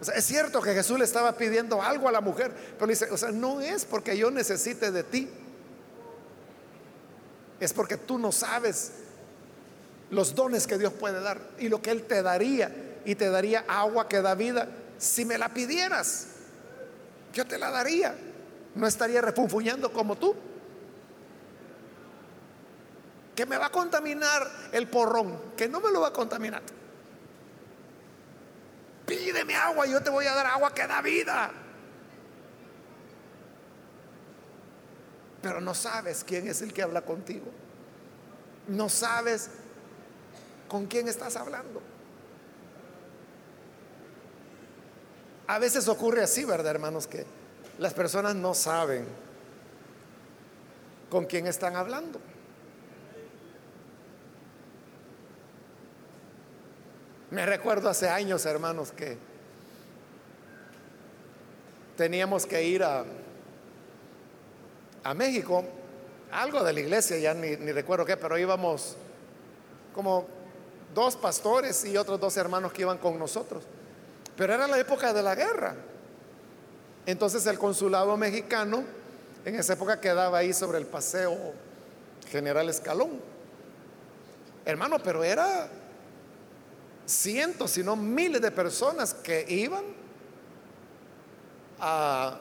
es 0.00 0.24
cierto 0.24 0.62
que 0.62 0.74
Jesús 0.74 0.98
le 0.98 1.04
estaba 1.04 1.36
pidiendo 1.36 1.82
algo 1.82 2.08
a 2.08 2.12
la 2.12 2.20
mujer, 2.20 2.52
pero 2.78 2.88
dice, 2.88 3.10
o 3.10 3.16
sea, 3.16 3.32
no 3.32 3.60
es 3.60 3.84
porque 3.84 4.16
yo 4.16 4.30
necesite 4.30 4.92
de 4.92 5.02
ti. 5.02 5.28
Es 7.58 7.72
porque 7.72 7.96
tú 7.96 8.18
no 8.18 8.30
sabes 8.30 8.92
los 10.10 10.34
dones 10.36 10.68
que 10.68 10.78
Dios 10.78 10.92
puede 10.92 11.20
dar 11.20 11.40
y 11.58 11.68
lo 11.68 11.82
que 11.82 11.90
Él 11.90 12.04
te 12.04 12.22
daría. 12.22 12.72
Y 13.04 13.16
te 13.16 13.30
daría 13.30 13.64
agua 13.66 14.08
que 14.08 14.22
da 14.22 14.34
vida. 14.34 14.68
Si 14.98 15.24
me 15.24 15.36
la 15.36 15.48
pidieras, 15.48 16.28
yo 17.32 17.44
te 17.44 17.58
la 17.58 17.70
daría. 17.70 18.14
No 18.76 18.86
estaría 18.86 19.20
refunfuñando 19.20 19.92
como 19.92 20.16
tú. 20.16 20.36
Que 23.34 23.46
me 23.46 23.56
va 23.56 23.66
a 23.66 23.72
contaminar 23.72 24.48
el 24.70 24.88
porrón, 24.88 25.40
que 25.56 25.68
no 25.68 25.80
me 25.80 25.90
lo 25.90 26.00
va 26.02 26.08
a 26.08 26.12
contaminar 26.12 26.62
pídeme 29.08 29.56
agua 29.56 29.86
yo 29.86 30.00
te 30.02 30.10
voy 30.10 30.26
a 30.26 30.34
dar 30.34 30.46
agua 30.46 30.72
que 30.72 30.86
da 30.86 31.00
vida. 31.02 31.50
Pero 35.42 35.60
no 35.60 35.74
sabes 35.74 36.22
quién 36.24 36.46
es 36.46 36.62
el 36.62 36.72
que 36.72 36.82
habla 36.82 37.02
contigo. 37.02 37.46
No 38.68 38.88
sabes 38.88 39.50
con 40.68 40.86
quién 40.86 41.08
estás 41.08 41.36
hablando. 41.36 41.80
A 45.46 45.58
veces 45.58 45.88
ocurre 45.88 46.22
así, 46.22 46.44
¿verdad, 46.44 46.72
hermanos? 46.72 47.06
Que 47.06 47.24
las 47.78 47.94
personas 47.94 48.34
no 48.34 48.52
saben 48.52 49.06
con 51.08 51.24
quién 51.24 51.46
están 51.46 51.76
hablando. 51.76 52.20
Me 57.30 57.44
recuerdo 57.44 57.90
hace 57.90 58.08
años, 58.08 58.46
hermanos, 58.46 58.90
que 58.90 59.18
teníamos 61.96 62.46
que 62.46 62.64
ir 62.64 62.82
a, 62.82 63.04
a 65.04 65.14
México, 65.14 65.62
algo 66.32 66.64
de 66.64 66.72
la 66.72 66.80
iglesia, 66.80 67.18
ya 67.18 67.34
ni, 67.34 67.56
ni 67.56 67.72
recuerdo 67.72 68.06
qué, 68.06 68.16
pero 68.16 68.38
íbamos 68.38 68.96
como 69.94 70.26
dos 70.94 71.16
pastores 71.16 71.84
y 71.84 71.98
otros 71.98 72.18
dos 72.18 72.36
hermanos 72.38 72.72
que 72.72 72.82
iban 72.82 72.96
con 72.96 73.18
nosotros. 73.18 73.64
Pero 74.34 74.54
era 74.54 74.66
la 74.66 74.78
época 74.78 75.12
de 75.12 75.22
la 75.22 75.34
guerra. 75.34 75.74
Entonces 77.04 77.44
el 77.46 77.58
consulado 77.58 78.16
mexicano 78.16 78.84
en 79.44 79.54
esa 79.54 79.74
época 79.74 80.00
quedaba 80.00 80.38
ahí 80.38 80.54
sobre 80.54 80.78
el 80.78 80.86
paseo 80.86 81.36
General 82.30 82.68
Escalón. 82.68 83.20
Hermano, 84.64 84.98
pero 85.02 85.24
era 85.24 85.68
cientos, 87.08 87.70
sino 87.70 87.96
miles 87.96 88.40
de 88.42 88.50
personas 88.50 89.14
que 89.14 89.44
iban 89.48 89.84
a 91.80 92.38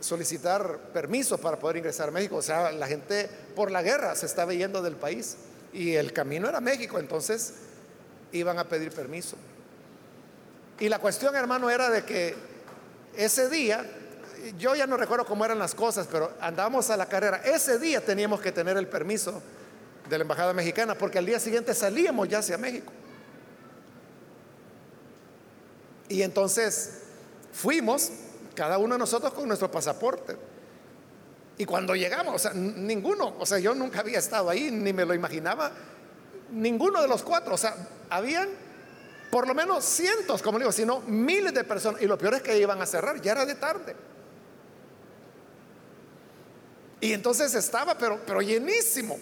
solicitar 0.00 0.78
permiso 0.92 1.38
para 1.38 1.58
poder 1.58 1.78
ingresar 1.78 2.08
a 2.08 2.12
México. 2.12 2.36
O 2.36 2.42
sea, 2.42 2.72
la 2.72 2.86
gente 2.86 3.28
por 3.54 3.70
la 3.70 3.82
guerra 3.82 4.14
se 4.16 4.26
estaba 4.26 4.52
yendo 4.52 4.82
del 4.82 4.96
país 4.96 5.36
y 5.72 5.94
el 5.94 6.12
camino 6.12 6.48
era 6.48 6.60
México, 6.60 6.98
entonces 6.98 7.54
iban 8.32 8.58
a 8.58 8.64
pedir 8.64 8.90
permiso. 8.90 9.36
Y 10.80 10.88
la 10.88 10.98
cuestión, 10.98 11.34
hermano, 11.36 11.70
era 11.70 11.88
de 11.88 12.04
que 12.04 12.34
ese 13.16 13.48
día, 13.48 13.84
yo 14.58 14.74
ya 14.74 14.86
no 14.86 14.96
recuerdo 14.96 15.24
cómo 15.24 15.44
eran 15.44 15.58
las 15.58 15.74
cosas, 15.74 16.08
pero 16.10 16.32
andábamos 16.40 16.90
a 16.90 16.96
la 16.96 17.06
carrera. 17.06 17.40
Ese 17.44 17.78
día 17.78 18.04
teníamos 18.04 18.40
que 18.40 18.50
tener 18.50 18.76
el 18.76 18.88
permiso 18.88 19.40
de 20.08 20.18
la 20.18 20.22
Embajada 20.22 20.52
Mexicana, 20.52 20.96
porque 20.96 21.18
al 21.18 21.26
día 21.26 21.38
siguiente 21.38 21.72
salíamos 21.74 22.28
ya 22.28 22.40
hacia 22.40 22.58
México. 22.58 22.92
Y 26.14 26.22
entonces 26.22 27.00
fuimos, 27.52 28.12
cada 28.54 28.78
uno 28.78 28.94
de 28.94 29.00
nosotros 29.00 29.34
con 29.34 29.48
nuestro 29.48 29.68
pasaporte. 29.68 30.36
Y 31.58 31.64
cuando 31.64 31.96
llegamos, 31.96 32.36
o 32.36 32.38
sea, 32.38 32.52
ninguno, 32.54 33.34
o 33.36 33.44
sea, 33.44 33.58
yo 33.58 33.74
nunca 33.74 33.98
había 33.98 34.20
estado 34.20 34.48
ahí, 34.48 34.70
ni 34.70 34.92
me 34.92 35.04
lo 35.04 35.12
imaginaba, 35.12 35.72
ninguno 36.52 37.02
de 37.02 37.08
los 37.08 37.24
cuatro, 37.24 37.54
o 37.54 37.58
sea, 37.58 37.74
habían 38.10 38.48
por 39.28 39.48
lo 39.48 39.54
menos 39.54 39.84
cientos, 39.84 40.40
como 40.40 40.60
digo, 40.60 40.70
sino 40.70 41.00
miles 41.00 41.52
de 41.52 41.64
personas. 41.64 42.00
Y 42.00 42.06
lo 42.06 42.16
peor 42.16 42.34
es 42.34 42.42
que 42.42 42.56
iban 42.56 42.80
a 42.80 42.86
cerrar, 42.86 43.20
ya 43.20 43.32
era 43.32 43.44
de 43.44 43.56
tarde. 43.56 43.96
Y 47.00 47.12
entonces 47.12 47.52
estaba, 47.56 47.98
pero, 47.98 48.20
pero 48.24 48.40
llenísimo. 48.40 49.18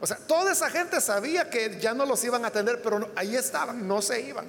O 0.00 0.06
sea, 0.08 0.16
toda 0.16 0.50
esa 0.50 0.70
gente 0.70 1.00
sabía 1.00 1.48
que 1.48 1.78
ya 1.78 1.94
no 1.94 2.04
los 2.04 2.24
iban 2.24 2.44
a 2.44 2.48
atender, 2.48 2.82
pero 2.82 3.12
ahí 3.14 3.36
estaban, 3.36 3.86
no 3.86 4.02
se 4.02 4.20
iban 4.22 4.46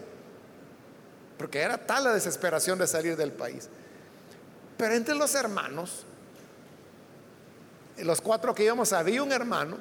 porque 1.40 1.62
era 1.62 1.78
tal 1.78 2.04
la 2.04 2.14
desesperación 2.14 2.78
de 2.78 2.86
salir 2.86 3.16
del 3.16 3.32
país. 3.32 3.70
Pero 4.78 4.94
entre 4.94 5.16
los 5.16 5.34
hermanos, 5.36 6.04
los 7.98 8.20
cuatro 8.20 8.54
que 8.54 8.66
íbamos, 8.66 8.92
había 8.92 9.24
un 9.24 9.32
hermano 9.32 9.78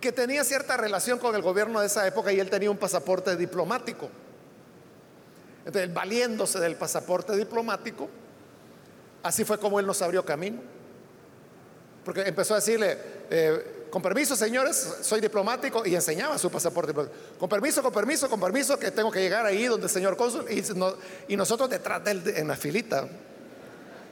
que 0.00 0.10
tenía 0.10 0.42
cierta 0.42 0.78
relación 0.78 1.18
con 1.18 1.36
el 1.36 1.42
gobierno 1.42 1.80
de 1.80 1.86
esa 1.86 2.06
época 2.06 2.32
y 2.32 2.40
él 2.40 2.48
tenía 2.48 2.70
un 2.70 2.78
pasaporte 2.78 3.36
diplomático. 3.36 4.08
Entonces, 5.66 5.92
valiéndose 5.92 6.58
del 6.58 6.76
pasaporte 6.76 7.36
diplomático, 7.36 8.08
así 9.22 9.44
fue 9.44 9.60
como 9.60 9.78
él 9.78 9.86
nos 9.86 10.00
abrió 10.00 10.24
camino. 10.24 10.62
Porque 12.06 12.22
empezó 12.22 12.54
a 12.54 12.56
decirle, 12.56 12.96
eh, 13.28 13.79
con 13.90 14.02
permiso, 14.02 14.36
señores, 14.36 14.96
soy 15.02 15.20
diplomático 15.20 15.84
y 15.84 15.94
enseñaba 15.94 16.38
su 16.38 16.50
pasaporte. 16.50 16.94
Con 17.38 17.48
permiso, 17.48 17.82
con 17.82 17.92
permiso, 17.92 18.28
con 18.30 18.40
permiso, 18.40 18.78
que 18.78 18.90
tengo 18.90 19.10
que 19.10 19.20
llegar 19.20 19.44
ahí 19.44 19.64
donde 19.66 19.86
el 19.86 19.92
señor 19.92 20.16
cónsul 20.16 20.46
y, 21.28 21.36
nosotros 21.36 21.68
detrás 21.68 22.04
de 22.04 22.10
él 22.12 22.22
en 22.36 22.48
la 22.48 22.56
filita. 22.56 23.08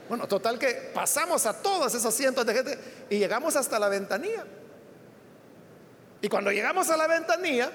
Bueno, 0.09 0.27
total 0.27 0.59
que 0.59 0.91
pasamos 0.93 1.45
a 1.45 1.61
todos 1.61 1.93
esos 1.95 2.13
cientos 2.13 2.45
de 2.45 2.53
gente 2.53 2.77
y 3.09 3.19
llegamos 3.19 3.55
hasta 3.55 3.79
la 3.79 3.89
ventanilla. 3.89 4.43
Y 6.21 6.27
cuando 6.27 6.51
llegamos 6.51 6.89
a 6.89 6.97
la 6.97 7.07
ventanilla, 7.07 7.71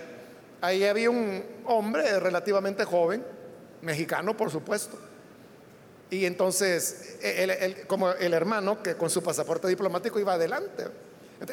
ahí 0.60 0.84
había 0.84 1.08
un 1.08 1.42
hombre 1.64 2.20
relativamente 2.20 2.84
joven, 2.84 3.24
mexicano 3.80 4.36
por 4.36 4.50
supuesto. 4.50 4.98
Y 6.10 6.26
entonces, 6.26 7.18
como 7.86 8.10
el 8.10 8.34
hermano 8.34 8.82
que 8.82 8.94
con 8.94 9.08
su 9.08 9.22
pasaporte 9.22 9.68
diplomático 9.68 10.20
iba 10.20 10.34
adelante. 10.34 10.84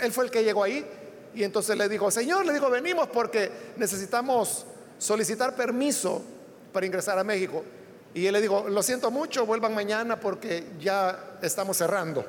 Él 0.02 0.12
fue 0.12 0.26
el 0.26 0.32
que 0.32 0.44
llegó 0.44 0.64
ahí 0.64 0.86
y 1.34 1.44
entonces 1.44 1.78
le 1.78 1.88
dijo, 1.88 2.12
Señor, 2.12 2.46
le 2.46 2.54
dijo, 2.54 2.70
venimos 2.70 3.08
porque 3.08 3.50
necesitamos 3.78 4.66
solicitar 4.98 5.56
permiso 5.56 6.22
para 6.72 6.86
ingresar 6.86 7.18
a 7.18 7.24
México. 7.24 7.64
Y 8.14 8.26
él 8.26 8.34
le 8.34 8.42
dijo, 8.42 8.68
lo 8.68 8.84
siento 8.84 9.10
mucho, 9.10 9.46
vuelvan 9.46 9.74
mañana 9.74 10.20
porque 10.20 10.66
ya 10.80 11.38
estamos 11.42 11.78
cerrando. 11.78 12.26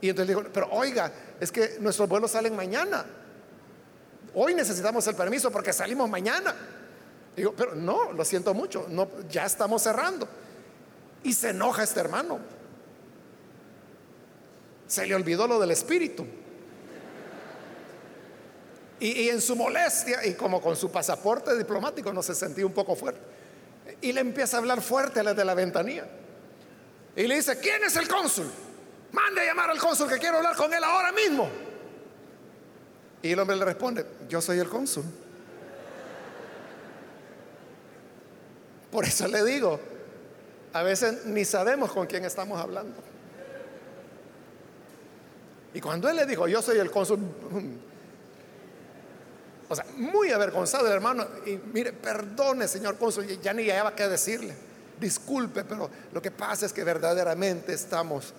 Y 0.00 0.10
entonces 0.10 0.34
le 0.34 0.40
dijo, 0.40 0.52
pero 0.52 0.68
oiga, 0.72 1.10
es 1.40 1.50
que 1.52 1.76
nuestros 1.80 2.08
vuelos 2.08 2.32
salen 2.32 2.54
mañana. 2.56 3.04
Hoy 4.34 4.54
necesitamos 4.54 5.06
el 5.06 5.14
permiso 5.14 5.50
porque 5.50 5.72
salimos 5.72 6.10
mañana. 6.10 6.54
Digo, 7.36 7.54
pero 7.56 7.74
no, 7.74 8.12
lo 8.12 8.24
siento 8.24 8.52
mucho, 8.54 8.86
no, 8.88 9.08
ya 9.30 9.46
estamos 9.46 9.82
cerrando. 9.82 10.28
Y 11.22 11.32
se 11.32 11.50
enoja 11.50 11.84
este 11.84 12.00
hermano. 12.00 12.38
Se 14.86 15.06
le 15.06 15.14
olvidó 15.14 15.46
lo 15.46 15.58
del 15.58 15.70
espíritu. 15.70 16.26
Y, 19.00 19.28
en 19.28 19.40
su 19.40 19.56
molestia, 19.56 20.24
y 20.24 20.34
como 20.34 20.62
con 20.62 20.76
su 20.76 20.90
pasaporte 20.90 21.56
diplomático, 21.56 22.12
no 22.12 22.22
se 22.22 22.34
sentía 22.34 22.64
un 22.64 22.72
poco 22.72 22.94
fuerte. 22.94 23.20
Y 24.00 24.12
le 24.12 24.20
empieza 24.20 24.56
a 24.56 24.60
hablar 24.60 24.80
fuerte 24.80 25.20
a 25.20 25.22
la 25.22 25.34
de 25.34 25.44
la 25.44 25.54
ventanilla. 25.54 26.06
Y 27.16 27.26
le 27.26 27.36
dice, 27.36 27.58
¿quién 27.58 27.84
es 27.84 27.96
el 27.96 28.08
cónsul? 28.08 28.50
Mande 29.12 29.42
a 29.42 29.44
llamar 29.44 29.70
al 29.70 29.78
cónsul 29.78 30.08
que 30.08 30.18
quiero 30.18 30.38
hablar 30.38 30.56
con 30.56 30.72
él 30.72 30.82
ahora 30.82 31.12
mismo. 31.12 31.48
Y 33.22 33.32
el 33.32 33.38
hombre 33.38 33.56
le 33.56 33.64
responde, 33.64 34.06
yo 34.28 34.40
soy 34.40 34.58
el 34.58 34.68
cónsul. 34.68 35.04
Por 38.90 39.04
eso 39.04 39.26
le 39.28 39.44
digo, 39.44 39.80
a 40.72 40.82
veces 40.82 41.26
ni 41.26 41.44
sabemos 41.44 41.92
con 41.92 42.06
quién 42.06 42.24
estamos 42.24 42.60
hablando. 42.60 43.13
Y 45.74 45.80
cuando 45.80 46.08
él 46.08 46.16
le 46.16 46.24
dijo, 46.24 46.48
yo 46.48 46.62
soy 46.62 46.78
el 46.78 46.90
cónsul, 46.90 47.18
o 49.68 49.76
sea, 49.76 49.84
muy 49.96 50.30
avergonzado 50.30 50.86
hermano, 50.88 51.26
y 51.44 51.58
mire, 51.72 51.92
perdone, 51.92 52.68
señor 52.68 52.96
cónsul, 52.96 53.26
ya 53.42 53.52
ni 53.52 53.64
hallaba 53.64 53.94
qué 53.94 54.08
decirle, 54.08 54.54
disculpe, 55.00 55.64
pero 55.64 55.90
lo 56.12 56.22
que 56.22 56.30
pasa 56.30 56.66
es 56.66 56.72
que 56.72 56.84
verdaderamente 56.84 57.72
estamos 57.72 58.32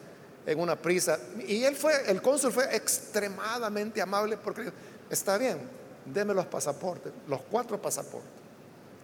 en 0.45 0.59
una 0.59 0.75
prisa. 0.75 1.19
Y 1.45 1.63
él 1.63 1.75
fue, 1.75 2.09
el 2.09 2.21
cónsul 2.21 2.53
fue 2.53 2.73
extremadamente 2.75 4.01
amable 4.01 4.37
porque 4.37 4.71
está 5.09 5.37
bien, 5.37 5.59
deme 6.05 6.33
los 6.33 6.45
pasaportes, 6.45 7.11
los 7.27 7.41
cuatro 7.51 7.81
pasaportes. 7.81 8.31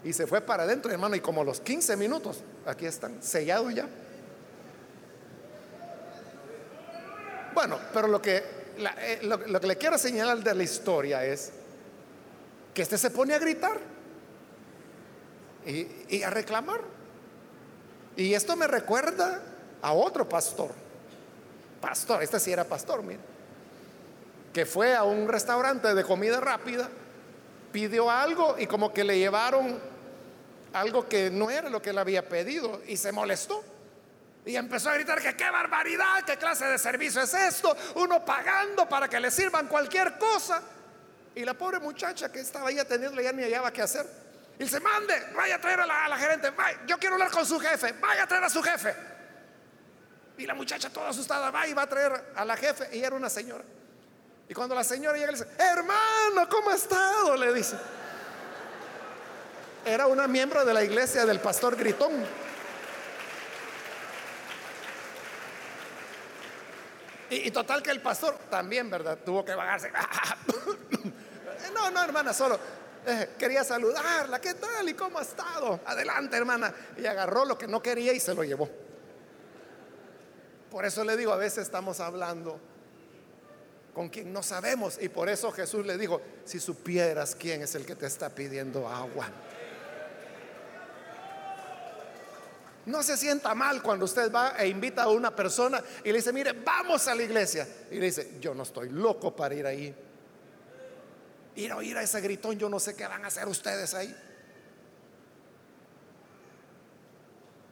Y 0.03 0.13
se 0.13 0.25
fue 0.25 0.41
para 0.41 0.63
adentro, 0.63 0.91
hermano, 0.91 1.15
y 1.15 1.19
como 1.19 1.43
los 1.43 1.59
15 1.59 1.95
minutos, 1.97 2.39
aquí 2.65 2.85
están 2.85 3.21
sellados 3.21 3.73
ya. 3.75 3.87
Bueno, 7.53 7.79
pero 7.93 8.07
lo 8.07 8.21
que, 8.21 8.37
eh, 8.37 9.19
lo, 9.23 9.59
que 9.59 9.67
le 9.67 9.77
quiero 9.77 9.97
señalar 9.97 10.39
de 10.39 10.55
la 10.55 10.63
historia 10.63 11.25
es 11.25 11.51
que 12.73 12.81
este 12.81 12.97
se 12.97 13.09
pone 13.09 13.33
a 13.33 13.39
gritar 13.39 13.79
y, 15.65 16.23
a 16.23 16.29
reclamar. 16.29 16.81
Y 18.15 18.33
esto 18.33 18.55
me 18.55 18.67
recuerda 18.67 19.41
a 19.81 19.93
otro 19.93 20.27
pastor. 20.27 20.71
Pastor, 21.81 22.23
este 22.23 22.39
sí 22.39 22.51
era 22.51 22.63
pastor, 22.63 23.03
mire. 23.03 23.19
Que 24.53 24.65
fue 24.65 24.95
a 24.95 25.03
un 25.03 25.27
restaurante 25.27 25.93
de 25.93 26.03
comida 26.03 26.39
rápida, 26.39 26.89
pidió 27.71 28.09
algo 28.09 28.55
y 28.57 28.67
como 28.67 28.93
que 28.93 29.03
le 29.03 29.17
llevaron 29.17 29.79
algo 30.73 31.07
que 31.07 31.29
no 31.29 31.49
era 31.49 31.69
lo 31.69 31.81
que 31.81 31.89
él 31.89 31.97
había 31.97 32.27
pedido 32.27 32.81
y 32.87 32.97
se 32.97 33.11
molestó. 33.11 33.63
Y 34.45 34.55
empezó 34.55 34.89
a 34.89 34.95
gritar 34.95 35.21
que 35.21 35.35
qué 35.35 35.49
barbaridad, 35.49 36.23
qué 36.25 36.37
clase 36.37 36.65
de 36.65 36.77
servicio 36.79 37.21
es 37.21 37.33
esto, 37.33 37.75
uno 37.95 38.25
pagando 38.25 38.89
para 38.89 39.07
que 39.07 39.19
le 39.19 39.29
sirvan 39.29 39.67
cualquier 39.67 40.17
cosa. 40.17 40.61
Y 41.35 41.45
la 41.45 41.53
pobre 41.53 41.79
muchacha 41.79 42.31
que 42.31 42.39
estaba 42.39 42.69
ahí 42.69 42.79
atendiendo 42.79 43.21
ya 43.21 43.31
ni 43.31 43.43
hallaba 43.43 43.71
qué 43.71 43.81
hacer. 43.83 44.05
Y 44.59 44.67
se 44.67 44.79
mande, 44.79 45.15
vaya 45.35 45.55
a 45.55 45.61
traer 45.61 45.79
a 45.81 45.85
la, 45.85 46.17
gerente, 46.17 46.51
yo 46.85 46.97
quiero 46.97 47.15
hablar 47.15 47.31
con 47.31 47.45
su 47.45 47.59
jefe, 47.59 47.93
vaya 47.93 48.23
a 48.23 48.27
traer 48.27 48.43
a 48.43 48.49
su 48.49 48.61
jefe. 48.61 48.95
Y 50.37 50.45
la 50.45 50.53
muchacha 50.53 50.89
toda 50.89 51.09
asustada 51.09 51.51
va 51.51 51.67
y 51.67 51.73
va 51.73 51.83
a 51.83 51.89
traer 51.89 52.31
a 52.35 52.45
la 52.45 52.57
jefe, 52.57 52.89
y 52.95 53.03
era 53.03 53.15
una 53.15 53.29
señora. 53.29 53.63
Y 54.49 54.53
cuando 54.53 54.75
la 54.75 54.83
señora 54.83 55.17
llega, 55.17 55.31
le 55.31 55.37
dice, 55.37 55.49
hermano, 55.57 56.49
¿cómo 56.49 56.71
ha 56.71 56.75
estado? 56.75 57.37
Le 57.37 57.53
dice. 57.53 57.77
Era 59.85 60.07
una 60.07 60.27
miembro 60.27 60.63
de 60.65 60.73
la 60.73 60.83
iglesia 60.83 61.25
del 61.25 61.39
pastor 61.39 61.75
Gritón. 61.75 62.11
Y, 67.31 67.49
total 67.49 67.81
que 67.81 67.91
el 67.91 68.01
pastor 68.01 68.37
también, 68.49 68.89
¿verdad? 68.89 69.17
Tuvo 69.23 69.45
que 69.45 69.55
bajarse. 69.55 69.89
no, 71.73 71.89
no, 71.89 72.03
hermana, 72.03 72.33
solo 72.33 72.59
eh, 73.07 73.29
quería 73.39 73.63
saludarla. 73.63 74.41
¿Qué 74.41 74.53
tal? 74.55 74.89
¿Y 74.89 74.93
cómo 74.93 75.17
ha 75.17 75.21
estado? 75.21 75.79
Adelante, 75.85 76.35
hermana. 76.35 76.73
Y 76.97 77.05
agarró 77.05 77.45
lo 77.45 77.57
que 77.57 77.67
no 77.67 77.81
quería 77.81 78.11
y 78.11 78.19
se 78.19 78.33
lo 78.33 78.43
llevó. 78.43 78.69
Por 80.69 80.85
eso 80.85 81.05
le 81.05 81.15
digo, 81.15 81.31
a 81.31 81.37
veces 81.37 81.59
estamos 81.63 82.01
hablando 82.01 82.59
con 83.93 84.09
quien 84.09 84.33
no 84.33 84.43
sabemos. 84.43 84.97
Y 85.01 85.07
por 85.07 85.29
eso 85.29 85.53
Jesús 85.53 85.85
le 85.85 85.97
dijo, 85.97 86.21
si 86.43 86.59
supieras 86.59 87.35
quién 87.35 87.61
es 87.61 87.75
el 87.75 87.85
que 87.85 87.95
te 87.95 88.07
está 88.07 88.29
pidiendo 88.29 88.89
agua. 88.89 89.29
No 92.91 93.01
se 93.01 93.15
sienta 93.15 93.55
mal 93.55 93.81
cuando 93.81 94.03
usted 94.03 94.29
va 94.29 94.55
e 94.57 94.67
invita 94.67 95.03
a 95.03 95.09
una 95.09 95.33
persona 95.33 95.81
y 96.03 96.09
le 96.09 96.17
dice, 96.17 96.33
mire, 96.33 96.51
vamos 96.51 97.07
a 97.07 97.15
la 97.15 97.23
iglesia. 97.23 97.65
Y 97.89 97.95
le 97.95 98.07
dice, 98.07 98.33
yo 98.41 98.53
no 98.53 98.63
estoy 98.63 98.89
loco 98.89 99.33
para 99.33 99.55
ir 99.55 99.65
ahí. 99.65 99.95
Ir 101.55 101.71
a 101.71 101.77
oír 101.77 101.97
a 101.97 102.03
ese 102.03 102.19
gritón, 102.19 102.59
yo 102.59 102.67
no 102.67 102.79
sé 102.81 102.93
qué 102.93 103.07
van 103.07 103.23
a 103.23 103.27
hacer 103.27 103.47
ustedes 103.47 103.93
ahí. 103.93 104.13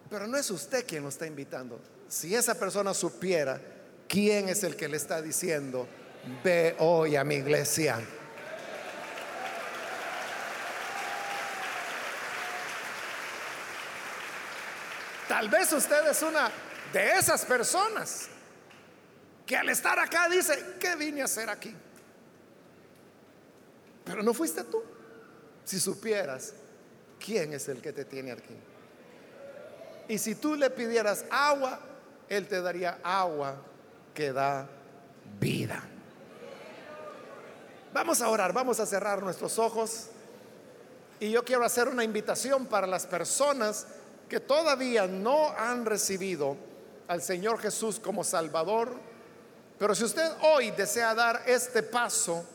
Pero 0.09 0.25
no 0.25 0.37
es 0.37 0.49
usted 0.49 0.85
quien 0.87 1.03
lo 1.03 1.09
está 1.09 1.27
invitando. 1.27 1.81
Si 2.07 2.33
esa 2.33 2.55
persona 2.55 2.93
supiera 2.93 3.61
quién 4.07 4.47
es 4.47 4.63
el 4.63 4.77
que 4.77 4.87
le 4.87 4.95
está 4.95 5.21
diciendo, 5.21 5.85
ve 6.43 6.77
hoy 6.79 7.17
a 7.17 7.25
mi 7.25 7.35
iglesia. 7.35 7.99
Tal 15.29 15.47
vez 15.47 15.71
usted 15.71 16.07
es 16.07 16.23
una 16.23 16.49
de 16.91 17.11
esas 17.11 17.45
personas 17.45 18.27
que 19.45 19.55
al 19.55 19.69
estar 19.69 19.99
acá 19.99 20.27
dice, 20.27 20.77
¿qué 20.79 20.95
vine 20.95 21.21
a 21.21 21.25
hacer 21.25 21.51
aquí? 21.51 21.71
Pero 24.03 24.23
no 24.23 24.33
fuiste 24.33 24.63
tú. 24.63 24.81
Si 25.63 25.79
supieras 25.79 26.55
quién 27.23 27.53
es 27.53 27.69
el 27.69 27.79
que 27.79 27.93
te 27.93 28.05
tiene 28.05 28.31
aquí. 28.31 28.57
Y 30.07 30.17
si 30.17 30.33
tú 30.33 30.55
le 30.55 30.71
pidieras 30.71 31.23
agua, 31.29 31.79
Él 32.27 32.47
te 32.47 32.59
daría 32.59 32.97
agua 33.03 33.55
que 34.15 34.33
da 34.33 34.67
vida. 35.39 35.83
Vamos 37.93 38.19
a 38.23 38.29
orar, 38.29 38.51
vamos 38.51 38.79
a 38.79 38.87
cerrar 38.87 39.21
nuestros 39.21 39.59
ojos. 39.59 40.07
Y 41.19 41.29
yo 41.29 41.45
quiero 41.45 41.63
hacer 41.63 41.87
una 41.87 42.03
invitación 42.03 42.65
para 42.65 42.87
las 42.87 43.05
personas 43.05 43.85
que 44.29 44.39
todavía 44.39 45.07
no 45.07 45.49
han 45.57 45.85
recibido 45.85 46.55
al 47.07 47.21
Señor 47.21 47.59
Jesús 47.59 47.99
como 47.99 48.23
Salvador, 48.23 48.91
pero 49.77 49.95
si 49.95 50.03
usted 50.03 50.31
hoy 50.43 50.71
desea 50.71 51.15
dar 51.15 51.41
este 51.47 51.81
paso 51.81 52.45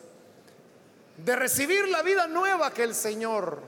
de 1.17 1.37
recibir 1.37 1.89
la 1.89 2.03
vida 2.03 2.29
nueva 2.29 2.73
que 2.73 2.85
el 2.85 2.95
Señor 2.95 3.61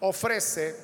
ofrece, 0.00 0.76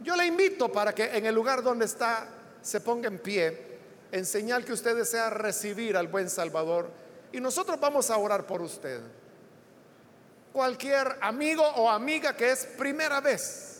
yo 0.00 0.16
le 0.16 0.26
invito 0.26 0.70
para 0.70 0.92
que 0.92 1.16
en 1.16 1.24
el 1.26 1.34
lugar 1.34 1.62
donde 1.62 1.84
está 1.84 2.26
se 2.60 2.80
ponga 2.80 3.08
en 3.08 3.18
pie 3.18 3.74
en 4.10 4.24
señal 4.24 4.64
que 4.64 4.72
usted 4.72 4.96
desea 4.96 5.30
recibir 5.30 5.96
al 5.96 6.08
buen 6.08 6.30
Salvador 6.30 6.90
y 7.32 7.40
nosotros 7.40 7.78
vamos 7.80 8.10
a 8.10 8.16
orar 8.16 8.46
por 8.46 8.62
usted. 8.62 9.00
Cualquier 10.52 11.18
amigo 11.20 11.64
o 11.64 11.90
amiga 11.90 12.36
que 12.36 12.52
es 12.52 12.64
primera 12.64 13.20
vez 13.20 13.73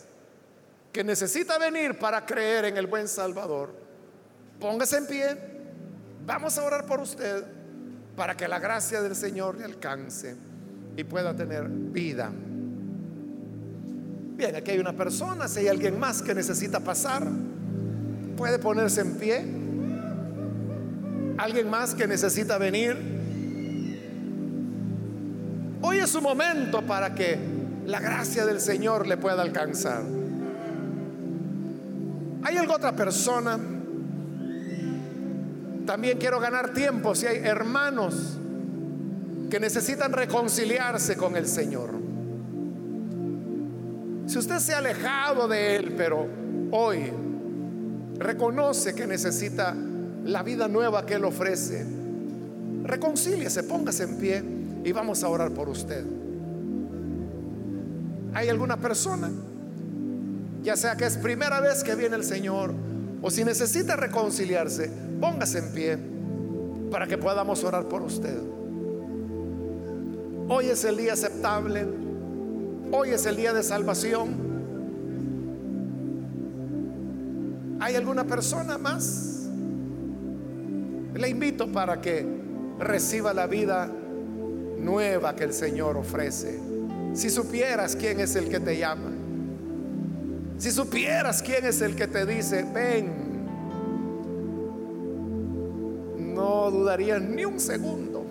que 0.95 1.03
necesita 1.03 1.59
venir 1.59 1.99
para 1.99 2.25
creer 2.25 2.67
en 2.67 2.77
el 2.77 2.87
buen 2.87 3.09
Salvador, 3.09 3.75
póngase 4.61 4.99
en 4.99 5.07
pie, 5.09 5.37
vamos 6.25 6.57
a 6.57 6.63
orar 6.63 6.87
por 6.87 7.01
usted 7.01 7.43
para 8.15 8.37
que 8.37 8.47
la 8.47 8.61
gracia 8.61 9.03
del 9.03 9.17
Señor 9.17 9.59
le 9.59 9.65
alcance 9.65 10.37
y 10.97 11.03
pueda 11.03 11.35
tener 11.35 11.69
vida. 11.69 12.31
Bien, 14.37 14.55
aquí 14.55 14.71
hay 14.71 14.79
una 14.79 14.93
persona, 14.93 15.49
si 15.49 15.61
hay 15.61 15.69
alguien 15.69 15.99
más 15.99 16.23
que 16.23 16.33
necesita 16.33 16.79
pasar, 16.79 17.27
puede 18.37 18.61
ponerse 18.61 19.01
en 19.01 19.15
pie. 19.17 19.45
Alguien 21.39 21.69
más 21.69 21.97
que 21.97 22.07
necesita 22.07 22.57
venir. 22.57 22.97
Hoy 25.83 25.99
es 25.99 26.11
su 26.11 26.23
momento 26.23 26.83
para 26.83 27.17
que 27.17 27.37
la 27.85 27.99
gracia 27.99 28.47
del 28.47 28.61
Señor 28.61 29.09
le 29.09 29.17
pueda 29.17 29.43
alcanzar. 29.43 30.24
¿Hay 32.45 32.59
alguna 32.59 32.77
otra 32.77 32.93
persona? 32.95 33.59
También 35.87 36.19
quiero 36.19 36.39
ganar 36.41 36.75
tiempo 36.75 37.15
si 37.15 37.27
hay 37.27 37.39
hermanos 37.39 38.39
que 39.51 39.59
necesitan 39.59 40.13
reconciliarse 40.13 41.17
con 41.17 41.37
el 41.37 41.47
Señor. 41.47 41.91
Si 44.27 44.39
usted 44.39 44.59
se 44.59 44.75
ha 44.75 44.79
alejado 44.79 45.49
de 45.49 45.77
Él, 45.77 45.95
pero 45.97 46.27
hoy 46.71 47.11
reconoce 48.19 48.95
que 48.95 49.07
necesita 49.07 49.75
la 50.25 50.43
vida 50.43 50.69
nueva 50.69 51.07
que 51.07 51.15
Él 51.15 51.25
ofrece, 51.25 51.87
reconcíliese, 52.83 53.63
póngase 53.63 54.05
en 54.05 54.19
pie 54.19 54.45
y 54.85 54.93
vamos 54.93 55.25
a 55.25 55.29
orar 55.29 55.51
por 55.53 55.71
usted. 55.71 56.05
¿Hay 58.35 58.51
alguna 58.51 58.77
persona? 58.77 59.31
Ya 60.65 60.77
sea 60.77 60.97
que 60.97 61.05
es 61.05 61.19
primera 61.19 61.61
vez 61.61 61.85
que 61.85 61.95
viene 61.95 62.17
el 62.17 62.25
Señor 62.25 62.73
o 63.21 63.31
si 63.31 63.45
necesita 63.45 63.97
reconciliarse, 63.97 64.91
póngase 65.21 65.59
en 65.59 65.73
pie 65.73 65.99
para 66.91 67.07
que 67.07 67.19
podamos 67.19 67.63
orar 67.65 67.85
por 67.85 68.01
usted. 68.01 68.39
Hoy 70.49 70.67
es 70.67 70.83
el 70.85 70.97
día 70.97 71.13
aceptable. 71.13 71.87
Hoy 72.93 73.11
es 73.11 73.27
el 73.27 73.37
día 73.37 73.53
de 73.53 73.63
salvación. 73.63 74.55
¿Hay 77.81 77.95
alguna 77.97 78.25
persona 78.25 78.79
más? 78.79 79.49
Le 81.15 81.29
invito 81.29 81.71
para 81.71 82.01
que 82.01 82.27
reciba 82.79 83.35
la 83.35 83.47
vida 83.47 83.91
nueva 84.79 85.37
que 85.37 85.45
el 85.45 85.53
Señor 85.53 85.99
ofrece. 85.99 86.59
Si 87.13 87.29
supieras 87.29 87.97
quién 87.97 88.21
es 88.21 88.35
el 88.37 88.49
que 88.49 88.61
te 88.61 88.79
llama. 88.79 89.14
Si 90.65 90.71
supieras 90.71 91.43
quién 91.43 91.67
es 91.67 91.83
el 91.83 91.95
que 91.95 92.07
te 92.07 92.25
dice, 92.25 92.63
ven. 92.63 93.13
No 96.35 96.71
dudarías 96.71 97.21
ni 97.21 97.45
un 97.45 97.61
segundo. 97.61 98.25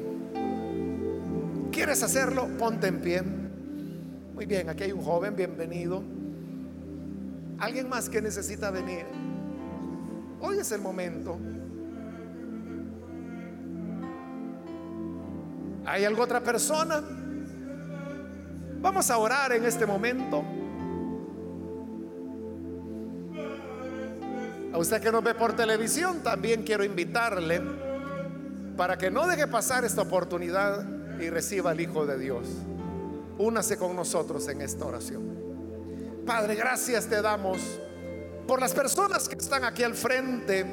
¿Quieres 1.72 2.02
hacerlo? 2.02 2.48
Ponte 2.58 2.88
en 2.88 3.02
pie. 3.02 3.22
Muy 4.34 4.48
bien, 4.48 4.68
aquí 4.68 4.86
hay 4.86 4.94
un 4.94 5.04
joven, 5.04 5.36
bienvenido. 5.36 6.02
¿Alguien 7.60 7.88
más 7.88 8.10
que 8.10 8.20
necesita 8.20 8.72
venir? 8.72 9.06
Hoy 10.42 10.58
es 10.58 10.72
el 10.72 10.82
momento. 10.82 11.38
¿Hay 15.86 16.04
alguna 16.04 16.24
otra 16.24 16.42
persona? 16.42 17.00
Vamos 18.82 19.12
a 19.12 19.18
orar 19.20 19.52
en 19.52 19.66
este 19.66 19.86
momento. 19.86 20.44
Usted 24.84 25.02
que 25.02 25.12
nos 25.14 25.24
ve 25.24 25.34
por 25.34 25.56
televisión, 25.56 26.22
también 26.22 26.64
quiero 26.64 26.84
invitarle 26.84 27.62
para 28.76 28.98
que 28.98 29.10
no 29.10 29.26
deje 29.28 29.48
pasar 29.48 29.86
esta 29.86 30.02
oportunidad 30.02 30.86
y 31.20 31.30
reciba 31.30 31.72
al 31.72 31.80
Hijo 31.80 32.06
de 32.06 32.20
Dios. 32.20 32.48
Únase 33.38 33.78
con 33.78 33.96
nosotros 33.96 34.46
en 34.50 34.62
esta 34.62 34.86
oración. 34.86 35.24
Padre, 36.26 36.56
gracias 36.56 37.08
te 37.08 37.22
damos 37.22 37.60
por 38.46 38.60
las 38.60 38.74
personas 38.74 39.30
que 39.30 39.36
están 39.36 39.64
aquí 39.64 39.84
al 39.84 39.96
frente, 39.96 40.66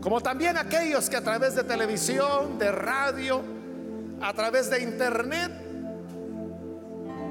como 0.00 0.22
también 0.22 0.56
aquellos 0.56 1.10
que 1.10 1.16
a 1.16 1.22
través 1.22 1.54
de 1.54 1.64
televisión, 1.64 2.58
de 2.58 2.72
radio, 2.72 3.42
a 4.22 4.32
través 4.32 4.70
de 4.70 4.80
internet, 4.80 5.52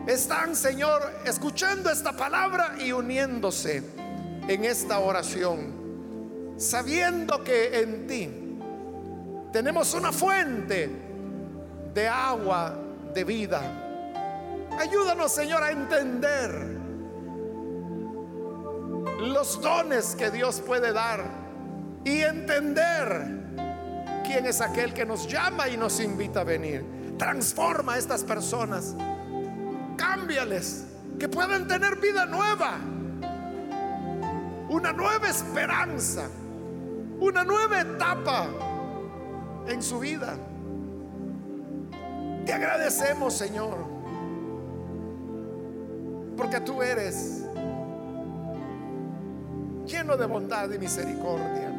están, 0.06 0.56
Señor, 0.56 1.02
escuchando 1.26 1.90
esta 1.90 2.14
palabra 2.14 2.76
y 2.80 2.92
uniéndose 2.92 3.99
en 4.50 4.66
esta 4.66 4.98
oración, 5.00 6.56
sabiendo 6.58 7.44
que 7.44 7.82
en 7.82 8.08
ti 8.08 8.30
tenemos 9.54 9.94
una 9.94 10.12
fuente 10.12 10.90
de 11.94 12.08
agua 12.08 12.76
de 13.14 13.24
vida. 13.24 13.62
Ayúdanos, 14.80 15.32
Señor, 15.32 15.62
a 15.62 15.70
entender 15.70 16.80
los 19.22 19.62
dones 19.62 20.16
que 20.16 20.32
Dios 20.32 20.62
puede 20.66 20.94
dar 20.94 21.24
y 22.04 22.22
entender 22.22 23.28
quién 24.26 24.48
es 24.48 24.62
aquel 24.62 24.96
que 24.96 25.06
nos 25.06 25.28
llama 25.28 25.70
y 25.70 25.78
nos 25.78 26.00
invita 26.00 26.42
a 26.42 26.44
venir. 26.44 26.84
Transforma 27.20 27.94
a 27.94 27.98
estas 28.00 28.24
personas, 28.24 28.96
cámbiales, 29.96 30.86
que 31.20 31.30
puedan 31.30 31.68
tener 31.68 31.98
vida 31.98 32.26
nueva, 32.26 32.80
una 34.70 34.94
nueva 34.94 35.28
esperanza, 35.28 36.30
una 37.20 37.44
nueva 37.44 37.82
etapa 37.82 38.48
en 39.68 39.82
su 39.82 40.00
vida. 40.00 40.38
Te 42.46 42.54
agradecemos, 42.54 43.34
Señor, 43.34 43.78
porque 46.38 46.60
tú 46.62 46.82
eres 46.82 47.46
lleno 49.86 50.16
de 50.16 50.26
bondad 50.26 50.72
y 50.72 50.78
misericordia. 50.78 51.76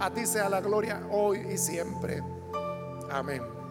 A 0.00 0.10
ti 0.10 0.26
sea 0.26 0.48
la 0.48 0.60
gloria 0.60 1.02
hoy 1.10 1.38
y 1.52 1.58
siempre. 1.58 2.22
Amén. 3.10 3.61